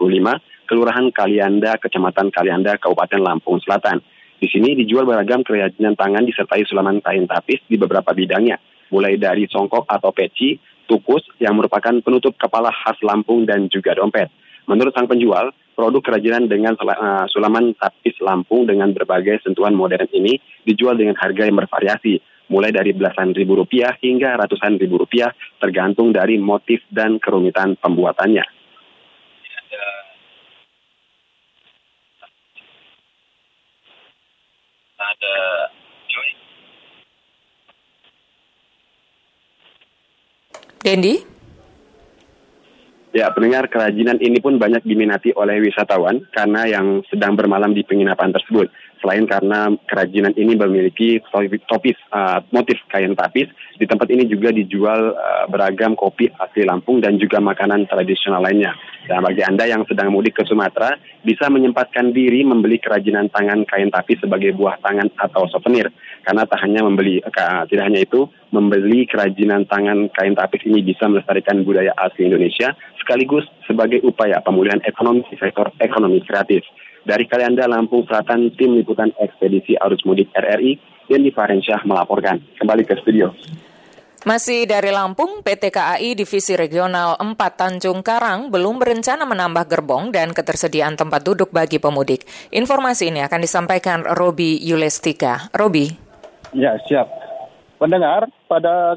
[0.68, 4.04] Kelurahan Kalianda, Kecamatan Kalianda, Kabupaten Lampung Selatan.
[4.36, 8.60] Di sini dijual beragam kerajinan tangan disertai sulaman kain tapis di beberapa bidangnya,
[8.92, 10.56] mulai dari songkok atau peci,
[10.88, 14.32] tukus yang merupakan penutup kepala khas Lampung dan juga dompet.
[14.68, 20.40] Menurut sang penjual, produk kerajinan dengan uh, sulaman tapis Lampung dengan berbagai sentuhan modern ini
[20.64, 22.20] dijual dengan harga yang bervariasi,
[22.52, 28.44] mulai dari belasan ribu rupiah hingga ratusan ribu rupiah tergantung dari motif dan kerumitan pembuatannya.
[34.98, 35.36] Ada
[40.88, 41.20] Dendi?
[43.12, 48.32] Ya, pendengar kerajinan ini pun banyak diminati oleh wisatawan karena yang sedang bermalam di penginapan
[48.32, 48.72] tersebut.
[49.04, 51.20] Selain karena kerajinan ini memiliki
[51.68, 57.04] topis uh, motif kain tapis, di tempat ini juga dijual uh, beragam kopi asli Lampung
[57.04, 58.72] dan juga makanan tradisional lainnya.
[59.04, 63.92] Dan bagi Anda yang sedang mudik ke Sumatera, bisa menyempatkan diri membeli kerajinan tangan kain
[63.92, 65.92] tapis sebagai buah tangan atau souvenir.
[66.28, 71.64] Karena tak hanya membeli, tidak hanya itu, membeli kerajinan tangan kain tapis ini bisa melestarikan
[71.64, 76.68] budaya asli Indonesia, sekaligus sebagai upaya pemulihan ekonomi di sektor ekonomi kreatif.
[77.08, 80.76] Dari Kalianda, Lampung Selatan, tim liputan ekspedisi arus mudik RRI,
[81.08, 82.44] Dendi Farensyah melaporkan.
[82.60, 83.32] Kembali ke studio.
[84.28, 90.36] Masih dari Lampung, PT KAI Divisi Regional 4 Tanjung Karang belum berencana menambah gerbong dan
[90.36, 92.28] ketersediaan tempat duduk bagi pemudik.
[92.52, 95.48] Informasi ini akan disampaikan Robi Yulestika.
[95.56, 96.07] Robi.
[96.56, 97.08] Ya, siap.
[97.76, 98.96] Pendengar, pada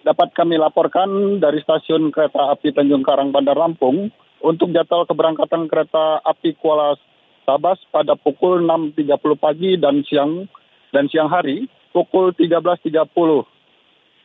[0.00, 4.08] dapat kami laporkan dari stasiun kereta api Tanjung Karang Bandar Lampung
[4.40, 6.96] untuk jadwal keberangkatan kereta api Kuala
[7.44, 10.48] Sabas pada pukul 6.30 pagi dan siang
[10.88, 12.88] dan siang hari pukul 13.30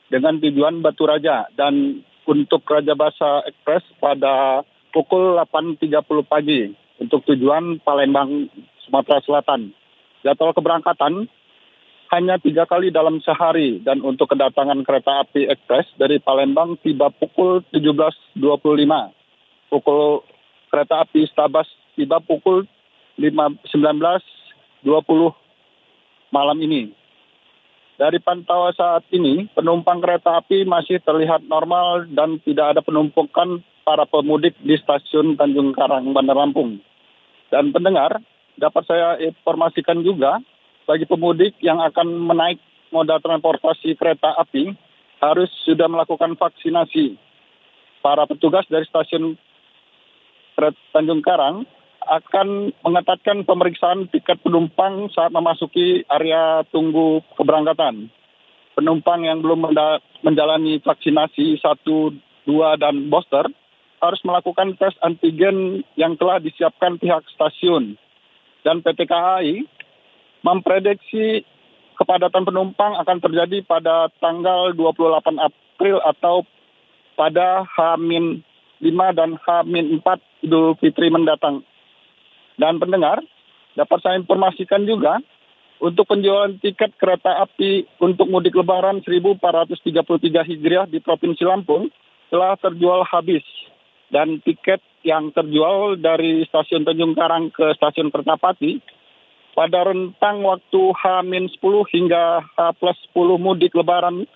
[0.07, 4.63] dengan tujuan Batu Raja dan untuk Raja Basa Express pada
[4.95, 5.91] pukul 8.30
[6.23, 6.71] pagi
[7.03, 8.47] untuk tujuan Palembang,
[8.87, 9.75] Sumatera Selatan.
[10.23, 11.27] Jadwal keberangkatan
[12.13, 17.65] hanya tiga kali dalam sehari dan untuk kedatangan kereta api ekspres dari Palembang tiba pukul
[17.73, 18.37] 17.25.
[19.73, 20.21] Pukul
[20.69, 21.65] kereta api Stabas
[21.97, 22.69] tiba pukul
[23.17, 24.85] 19.20
[26.29, 26.93] malam ini.
[27.95, 34.03] Dari pantauan saat ini, penumpang kereta api masih terlihat normal dan tidak ada penumpukan para
[34.03, 36.83] pemudik di stasiun Tanjung Karang, Bandar Lampung.
[37.47, 38.19] Dan pendengar,
[38.59, 40.43] dapat saya informasikan juga
[40.85, 42.61] bagi pemudik yang akan menaik
[42.93, 44.71] moda transportasi kereta api
[45.19, 47.17] harus sudah melakukan vaksinasi.
[48.05, 49.33] Para petugas dari stasiun
[50.93, 51.65] Tanjung Karang
[52.05, 58.13] akan mengetatkan pemeriksaan tiket penumpang saat memasuki area tunggu keberangkatan.
[58.77, 59.73] Penumpang yang belum
[60.21, 63.49] menjalani vaksinasi 1, 2, dan booster
[64.05, 67.97] harus melakukan tes antigen yang telah disiapkan pihak stasiun.
[68.61, 69.65] Dan PT KAI
[70.45, 71.41] memprediksi
[71.97, 76.45] kepadatan penumpang akan terjadi pada tanggal 28 April atau
[77.17, 80.07] pada H-5 dan H-4
[80.45, 81.65] Idul Fitri mendatang.
[82.61, 83.25] Dan pendengar,
[83.73, 85.17] dapat saya informasikan juga
[85.81, 91.91] untuk penjualan tiket kereta api untuk mudik lebaran 1433 Hijriah di Provinsi Lampung
[92.29, 93.43] telah terjual habis.
[94.05, 98.94] Dan tiket yang terjual dari stasiun Tanjung Karang ke stasiun Kertapati
[99.55, 104.27] pada rentang waktu H-10 hingga H-10 mudik lebaran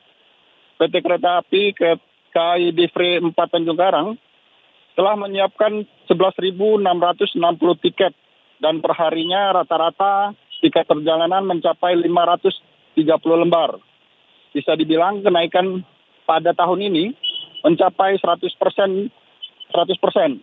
[0.79, 1.99] PT Kereta Api ke
[2.31, 4.15] KAI Divre 4 Tanjung Karang
[4.95, 7.35] telah menyiapkan 11.660
[7.83, 8.15] tiket
[8.63, 10.31] dan perharinya rata-rata
[10.63, 12.99] tiket perjalanan mencapai 530
[13.43, 13.79] lembar.
[14.55, 15.83] Bisa dibilang kenaikan
[16.23, 17.11] pada tahun ini
[17.63, 19.11] mencapai 100 persen,
[19.71, 20.39] 100 persen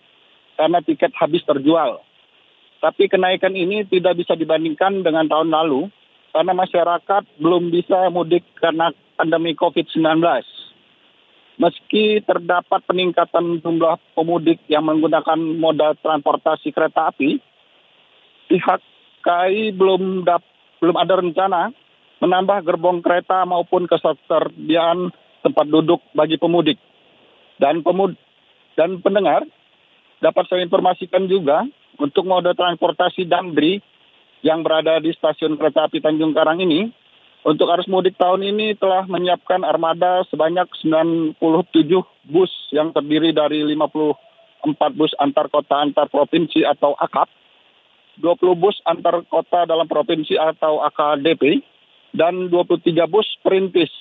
[0.57, 2.05] karena tiket habis terjual.
[2.86, 5.90] Tapi kenaikan ini tidak bisa dibandingkan dengan tahun lalu
[6.30, 10.22] karena masyarakat belum bisa mudik karena pandemi COVID-19
[11.56, 17.40] meski terdapat peningkatan jumlah pemudik yang menggunakan moda transportasi kereta api,
[18.52, 18.80] pihak
[19.24, 20.22] KAI belum
[20.80, 21.72] belum ada rencana
[22.20, 26.76] menambah gerbong kereta maupun ketersediaan tempat duduk bagi pemudik.
[27.56, 28.12] Dan pemud
[28.76, 29.48] dan pendengar
[30.20, 31.64] dapat saya informasikan juga
[31.98, 33.81] untuk moda transportasi Damri
[34.44, 36.93] yang berada di stasiun kereta api Tanjung Karang ini
[37.47, 41.39] untuk arus mudik tahun ini telah menyiapkan armada sebanyak 97
[42.27, 47.31] bus yang terdiri dari 54 bus antar kota antar provinsi atau AKAP,
[48.18, 51.62] 20 bus antar kota dalam provinsi atau AKDP,
[52.18, 53.94] dan 23 bus perintis.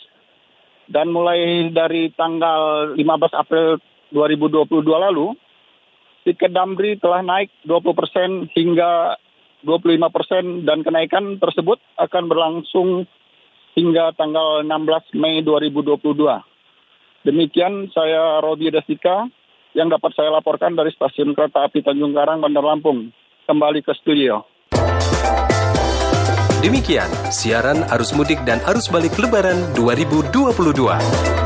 [0.89, 3.01] Dan mulai dari tanggal 15
[3.33, 3.77] April
[4.09, 5.37] 2022 lalu,
[6.25, 9.15] tiket Damri telah naik 20 persen hingga
[9.61, 12.89] 25 persen dan kenaikan tersebut akan berlangsung
[13.77, 16.01] hingga tanggal 16 Mei 2022.
[17.25, 19.29] Demikian saya Robi Desika
[19.77, 23.13] yang dapat saya laporkan dari stasiun kereta api Tanjung Karang, Bandar Lampung.
[23.45, 24.41] Kembali ke studio.
[26.65, 31.44] Demikian siaran arus mudik dan arus balik lebaran 2022.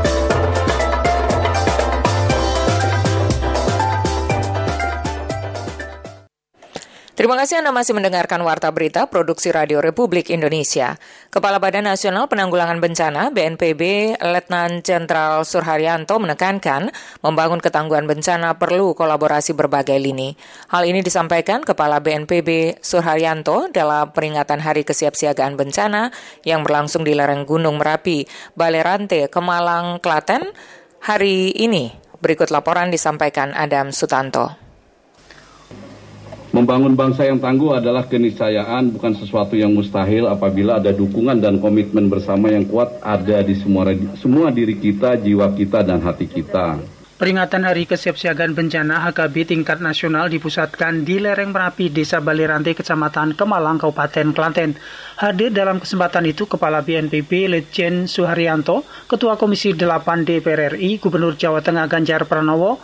[7.20, 10.96] Terima kasih Anda masih mendengarkan Warta Berita Produksi Radio Republik Indonesia.
[11.28, 16.88] Kepala Badan Nasional Penanggulangan Bencana BNPB Letnan Jenderal Surharyanto menekankan
[17.20, 20.32] membangun ketangguhan bencana perlu kolaborasi berbagai lini.
[20.72, 26.08] Hal ini disampaikan Kepala BNPB Surharyanto dalam peringatan Hari Kesiapsiagaan Bencana
[26.48, 28.24] yang berlangsung di lereng Gunung Merapi,
[28.56, 30.56] Balerante, Kemalang, Klaten
[31.04, 31.92] hari ini.
[32.16, 34.69] Berikut laporan disampaikan Adam Sutanto.
[36.50, 42.10] Membangun bangsa yang tangguh adalah keniscayaan, bukan sesuatu yang mustahil apabila ada dukungan dan komitmen
[42.10, 43.86] bersama yang kuat ada di semua
[44.18, 46.82] semua diri kita, jiwa kita dan hati kita.
[47.20, 53.78] Peringatan Hari Kesiapsiagaan Bencana HKB tingkat nasional dipusatkan di lereng Merapi, Desa Balirante, Kecamatan Kemalang,
[53.78, 54.74] Kabupaten Klaten.
[55.20, 61.60] Hadir dalam kesempatan itu Kepala BNPB Letjen Suharyanto, Ketua Komisi 8 DPR RI, Gubernur Jawa
[61.60, 62.80] Tengah Ganjar Pranowo,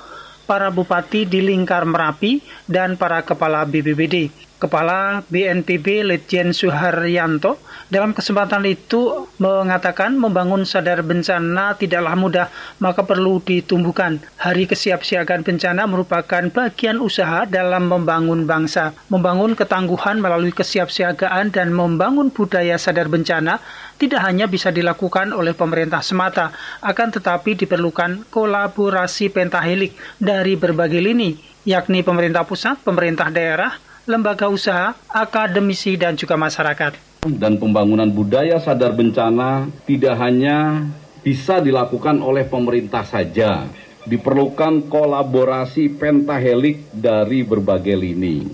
[0.47, 2.39] para bupati di lingkar Merapi,
[2.70, 4.45] dan para kepala BBBD.
[4.56, 7.60] Kepala BNPB Letjen Suharyanto
[7.92, 12.46] dalam kesempatan itu mengatakan membangun sadar bencana tidaklah mudah,
[12.80, 14.16] maka perlu ditumbuhkan.
[14.40, 22.32] Hari kesiapsiagaan bencana merupakan bagian usaha dalam membangun bangsa, membangun ketangguhan melalui kesiapsiagaan dan membangun
[22.32, 23.60] budaya sadar bencana
[24.00, 31.36] tidak hanya bisa dilakukan oleh pemerintah semata, akan tetapi diperlukan kolaborasi pentahelik dari berbagai lini,
[31.68, 36.94] yakni pemerintah pusat, pemerintah daerah, lembaga usaha, akademisi, dan juga masyarakat.
[37.26, 40.86] Dan pembangunan budaya sadar bencana tidak hanya
[41.26, 43.66] bisa dilakukan oleh pemerintah saja,
[44.06, 48.46] diperlukan kolaborasi pentahelik dari berbagai lini,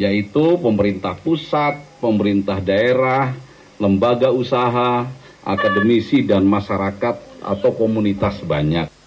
[0.00, 3.36] yaitu pemerintah pusat, pemerintah daerah,
[3.76, 5.04] lembaga usaha,
[5.44, 8.97] akademisi, dan masyarakat atau komunitas banyak.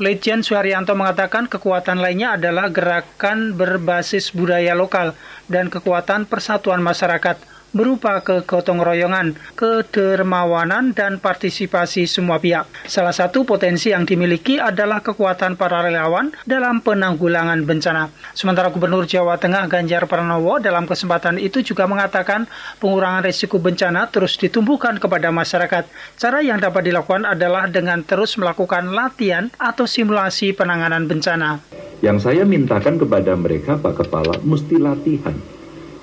[0.00, 5.12] Lejen Suharyanto mengatakan kekuatan lainnya adalah gerakan berbasis budaya lokal
[5.44, 7.36] dan kekuatan persatuan masyarakat
[7.70, 12.66] berupa kegotong royongan, kedermawanan, dan partisipasi semua pihak.
[12.86, 18.10] Salah satu potensi yang dimiliki adalah kekuatan para relawan dalam penanggulangan bencana.
[18.34, 22.50] Sementara Gubernur Jawa Tengah Ganjar Pranowo dalam kesempatan itu juga mengatakan
[22.82, 25.86] pengurangan risiko bencana terus ditumbuhkan kepada masyarakat.
[26.18, 31.62] Cara yang dapat dilakukan adalah dengan terus melakukan latihan atau simulasi penanganan bencana.
[32.00, 35.59] Yang saya mintakan kepada mereka, Pak Kepala, mesti latihan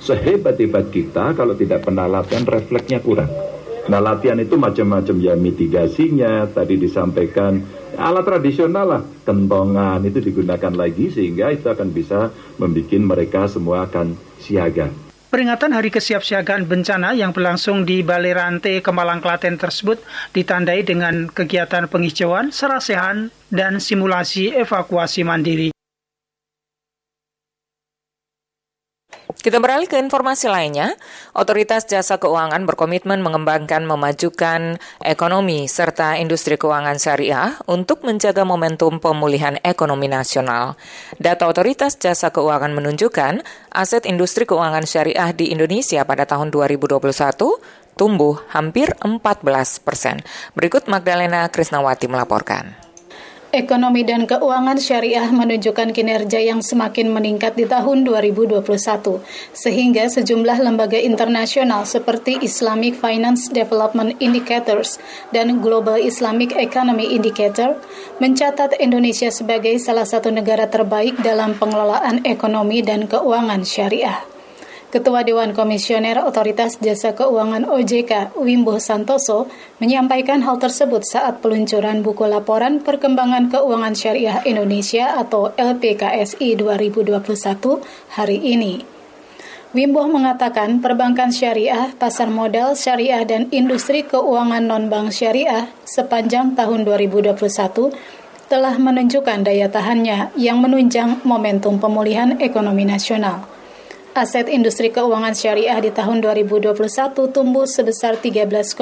[0.07, 3.27] sehebat-hebat kita kalau tidak pernah latihan refleksnya kurang.
[3.87, 7.63] Nah latihan itu macam-macam ya mitigasinya tadi disampaikan
[7.95, 14.15] alat tradisional lah kentongan itu digunakan lagi sehingga itu akan bisa membuat mereka semua akan
[14.43, 14.91] siaga.
[15.27, 19.99] Peringatan Hari Kesiapsiagaan Bencana yang berlangsung di Balai Rante Kemalang Klaten tersebut
[20.31, 25.76] ditandai dengan kegiatan penghijauan, serasehan, dan simulasi evakuasi mandiri.
[29.27, 30.95] Kita beralih ke informasi lainnya.
[31.35, 39.59] Otoritas Jasa Keuangan berkomitmen mengembangkan memajukan ekonomi serta industri keuangan syariah untuk menjaga momentum pemulihan
[39.67, 40.79] ekonomi nasional.
[41.19, 43.43] Data Otoritas Jasa Keuangan menunjukkan
[43.75, 46.95] aset industri keuangan syariah di Indonesia pada tahun 2021
[47.99, 49.43] tumbuh hampir 14
[49.83, 50.23] persen.
[50.55, 52.86] Berikut Magdalena Krisnawati melaporkan.
[53.57, 58.61] Ekonomi dan keuangan syariah menunjukkan kinerja yang semakin meningkat di tahun 2021,
[59.49, 65.01] sehingga sejumlah lembaga internasional seperti Islamic Finance Development Indicators
[65.33, 67.81] dan Global Islamic Economy Indicator
[68.21, 74.36] mencatat Indonesia sebagai salah satu negara terbaik dalam pengelolaan ekonomi dan keuangan syariah.
[74.87, 79.51] Ketua Dewan Komisioner Otoritas Jasa Keuangan OJK, Wimbo Santoso,
[79.83, 87.19] menyampaikan hal tersebut saat peluncuran buku laporan Perkembangan Keuangan Syariah Indonesia atau LPKSI 2021
[88.15, 88.87] hari ini.
[89.75, 97.35] Wimbo mengatakan perbankan syariah, pasar modal syariah, dan industri keuangan non-bank syariah sepanjang tahun 2021
[98.47, 103.56] telah menunjukkan daya tahannya yang menunjang momentum pemulihan ekonomi nasional.
[104.17, 106.73] Aset industri keuangan syariah di tahun 2021
[107.29, 108.73] tumbuh sebesar 13,82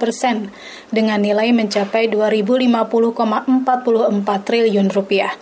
[0.00, 0.48] persen
[0.88, 3.60] dengan nilai mencapai 2050,44
[4.24, 5.36] triliun rupiah.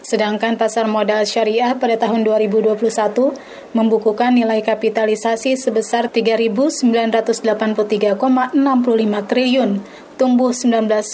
[0.00, 7.44] Sedangkan pasar modal syariah pada tahun 2021 membukukan nilai kapitalisasi sebesar 3.983,65
[9.28, 9.70] triliun,
[10.16, 11.04] tumbuh 19,1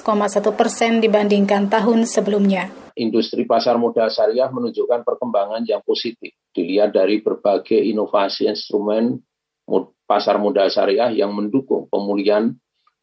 [0.54, 6.30] persen dibandingkan tahun sebelumnya industri pasar modal syariah menunjukkan perkembangan yang positif.
[6.54, 9.18] Dilihat dari berbagai inovasi instrumen
[10.04, 12.54] pasar modal syariah yang mendukung pemulihan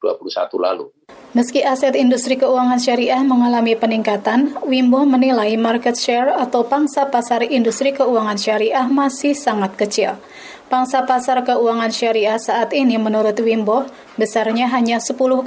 [0.56, 0.88] lalu.
[1.36, 7.92] Meski aset industri keuangan syariah mengalami peningkatan, Wimbo menilai market share atau pangsa pasar industri
[7.92, 10.16] keuangan syariah masih sangat kecil.
[10.72, 13.84] Pangsa pasar keuangan syariah saat ini menurut Wimbo
[14.16, 15.44] besarnya hanya 10,16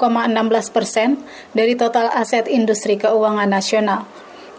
[0.70, 1.18] persen
[1.54, 4.06] dari total aset industri keuangan nasional.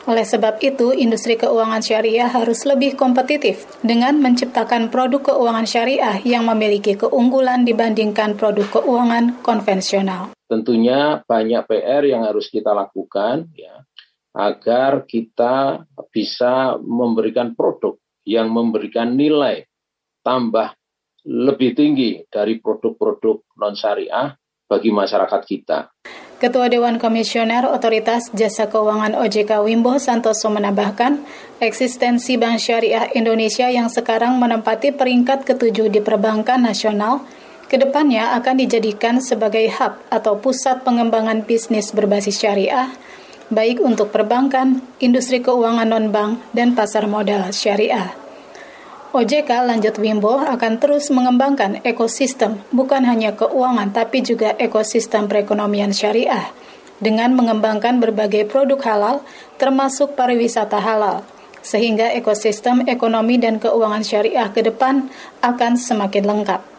[0.06, 6.46] Oleh sebab itu, industri keuangan syariah harus lebih kompetitif dengan menciptakan produk keuangan syariah yang
[6.46, 10.30] memiliki keunggulan dibandingkan produk keuangan konvensional.
[10.46, 13.82] Tentunya banyak PR yang harus kita lakukan ya
[14.30, 15.82] agar kita
[16.14, 19.66] bisa memberikan produk yang memberikan nilai
[20.22, 20.70] tambah
[21.26, 24.38] lebih tinggi dari produk-produk non syariah
[24.70, 25.90] bagi masyarakat kita.
[26.36, 31.24] Ketua Dewan Komisioner Otoritas Jasa Keuangan OJK Wimbo Santoso menambahkan,
[31.64, 37.24] eksistensi Bank Syariah Indonesia yang sekarang menempati peringkat ketujuh di perbankan nasional,
[37.72, 42.92] ke depannya akan dijadikan sebagai hub atau pusat pengembangan bisnis berbasis syariah,
[43.48, 48.25] baik untuk perbankan, industri keuangan non-bank, dan pasar modal syariah.
[49.16, 56.52] OJK lanjut Wimbo akan terus mengembangkan ekosistem bukan hanya keuangan tapi juga ekosistem perekonomian syariah
[57.00, 59.16] dengan mengembangkan berbagai produk halal
[59.56, 61.24] termasuk pariwisata halal
[61.64, 65.08] sehingga ekosistem ekonomi dan keuangan syariah ke depan
[65.40, 66.75] akan semakin lengkap.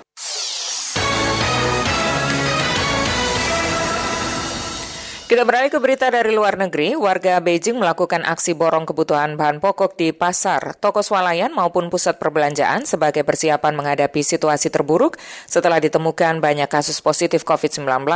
[5.28, 6.95] Kita beralih ke berita dari luar negeri.
[6.95, 12.88] Warga Beijing melakukan aksi borong kebutuhan bahan pokok di pasar, toko swalayan maupun pusat perbelanjaan
[12.88, 18.08] sebagai persiapan menghadapi situasi terburuk setelah ditemukan banyak kasus positif COVID-19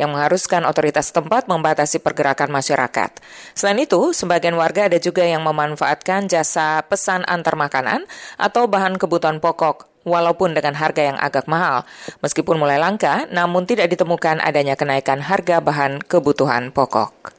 [0.00, 3.20] yang mengharuskan otoritas tempat membatasi pergerakan masyarakat.
[3.52, 8.08] Selain itu, sebagian warga ada juga yang memanfaatkan jasa pesan antar makanan
[8.40, 11.82] atau bahan kebutuhan pokok walaupun dengan harga yang agak mahal.
[12.22, 17.34] Meskipun mulai langka, namun tidak ditemukan adanya kenaikan harga bahan kebutuhan pokok.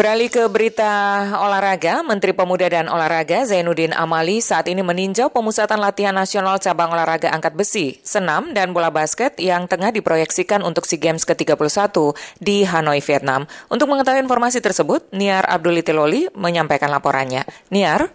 [0.00, 6.16] Beralih ke berita olahraga, Menteri Pemuda dan Olahraga Zainuddin Amali saat ini meninjau pemusatan latihan
[6.16, 11.28] nasional cabang olahraga angkat besi, senam, dan bola basket yang tengah diproyeksikan untuk SEA Games
[11.28, 13.44] ke-31 di Hanoi, Vietnam.
[13.68, 17.44] Untuk mengetahui informasi tersebut, Niar Abdulitiloli menyampaikan laporannya.
[17.68, 18.08] Niar?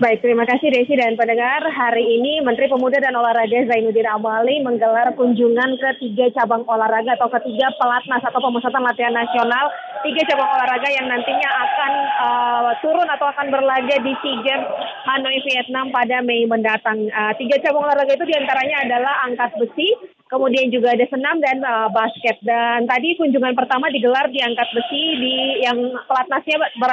[0.00, 1.60] Baik, terima kasih Desi dan pendengar.
[1.60, 7.28] Hari ini Menteri Pemuda dan Olahraga Zainuddin Amali menggelar kunjungan ke tiga cabang olahraga atau
[7.28, 9.68] ketiga pelatnas atau pemusatan latihan nasional.
[10.00, 14.72] Tiga cabang olahraga yang nantinya akan uh, turun atau akan berlaga di SEA Games
[15.04, 17.04] Hanoi, Vietnam pada Mei mendatang.
[17.12, 21.58] Uh, tiga cabang olahraga itu di antaranya adalah angkat besi, kemudian juga ada senam dan
[21.60, 22.38] uh, basket.
[22.40, 25.34] Dan tadi kunjungan pertama digelar di angkat besi di
[25.66, 26.92] yang pelatnasnya ber,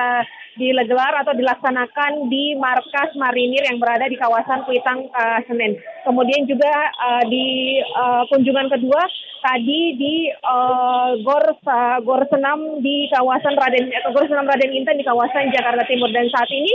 [0.58, 5.78] digelar atau dilaksanakan di markas marinir yang berada di kawasan Kuitang uh, Senen.
[6.04, 9.06] Kemudian juga uh, di uh, kunjungan kedua
[9.46, 14.98] tadi di uh, Gor uh, Gor Senam di kawasan Raden atau Gor Senam Raden Intan
[14.98, 16.74] di kawasan Jakarta Timur dan saat ini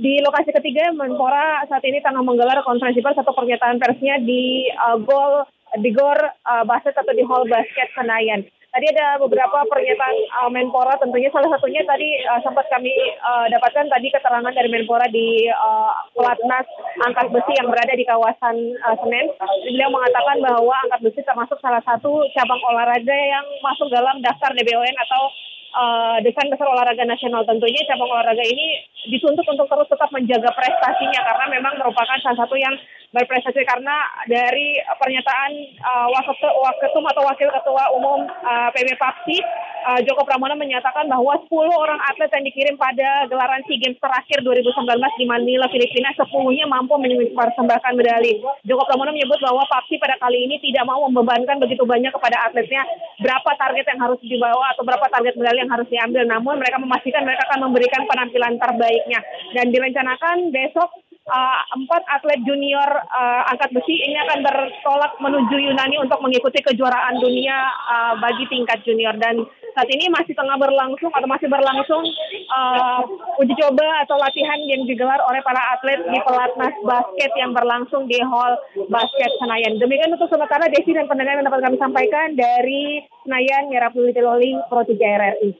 [0.00, 4.98] di lokasi ketiga Menpora saat ini tengah menggelar konferensi pers atau pernyataan persnya di uh,
[4.98, 5.46] Gol
[5.78, 8.42] di Gor uh, Basket atau di Hall Basket Senayan.
[8.70, 13.90] Tadi ada beberapa pernyataan uh, Menpora tentunya salah satunya tadi uh, sempat kami uh, dapatkan
[13.90, 16.66] tadi keterangan dari Menpora di uh, pelatnas
[17.02, 18.56] angkat besi yang berada di kawasan
[18.86, 19.26] uh, Senen.
[19.66, 24.96] Beliau mengatakan bahwa angkat besi termasuk salah satu cabang olahraga yang masuk dalam daftar DBON
[25.02, 25.22] atau
[25.74, 31.20] uh, desain besar olahraga nasional tentunya cabang olahraga ini dituntut untuk terus tetap menjaga prestasinya
[31.26, 32.74] karena memang merupakan salah satu yang
[33.10, 35.50] berprestasi karena dari pernyataan
[35.82, 36.08] uh,
[36.62, 39.42] waketum atau wakil ketua umum uh, PB Papsi
[39.90, 44.46] uh, Joko Pramono menyatakan bahwa 10 orang atlet yang dikirim pada gelaran SEA Games terakhir
[44.46, 44.86] 2019
[45.18, 48.38] di Manila, Filipina sepuluhnya mampu mempersembahkan medali.
[48.62, 52.86] Joko Pramono menyebut bahwa Papsi pada kali ini tidak mau membebankan begitu banyak kepada atletnya
[53.18, 56.22] berapa target yang harus dibawa atau berapa target medali yang harus diambil.
[56.30, 59.20] Namun mereka memastikan mereka akan memberikan penampilan terbaiknya
[59.58, 60.90] dan direncanakan besok
[61.28, 67.20] uh, empat atlet junior uh, angkat besi ini akan bertolak menuju Yunani untuk mengikuti kejuaraan
[67.20, 67.58] dunia
[67.90, 69.44] uh, bagi tingkat junior dan
[69.76, 72.02] saat ini masih tengah berlangsung atau masih berlangsung
[72.50, 73.02] uh,
[73.38, 78.18] uji coba atau latihan yang digelar oleh para atlet di pelatnas basket yang berlangsung di
[78.18, 78.58] Hall
[78.90, 79.78] Basket Senayan.
[79.78, 84.58] Demikian untuk sementara Desi dan pendengar yang dapat kami sampaikan dari Senayan Merah Putih Loli
[84.66, 85.50] Pro 3 RRI.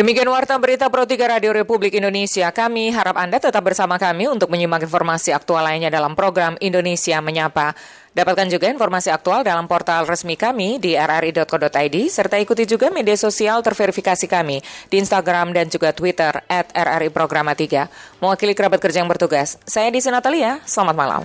[0.00, 2.48] Demikian Warta Berita Pro 3 Radio Republik Indonesia.
[2.56, 7.76] Kami harap Anda tetap bersama kami untuk menyimak informasi aktual lainnya dalam program Indonesia Menyapa.
[8.16, 13.60] Dapatkan juga informasi aktual dalam portal resmi kami di rri.co.id, serta ikuti juga media sosial
[13.60, 18.24] terverifikasi kami di Instagram dan juga Twitter at RRI Programa 3.
[18.24, 21.22] Mewakili kerabat kerja yang bertugas, saya Desi Natalia, selamat malam.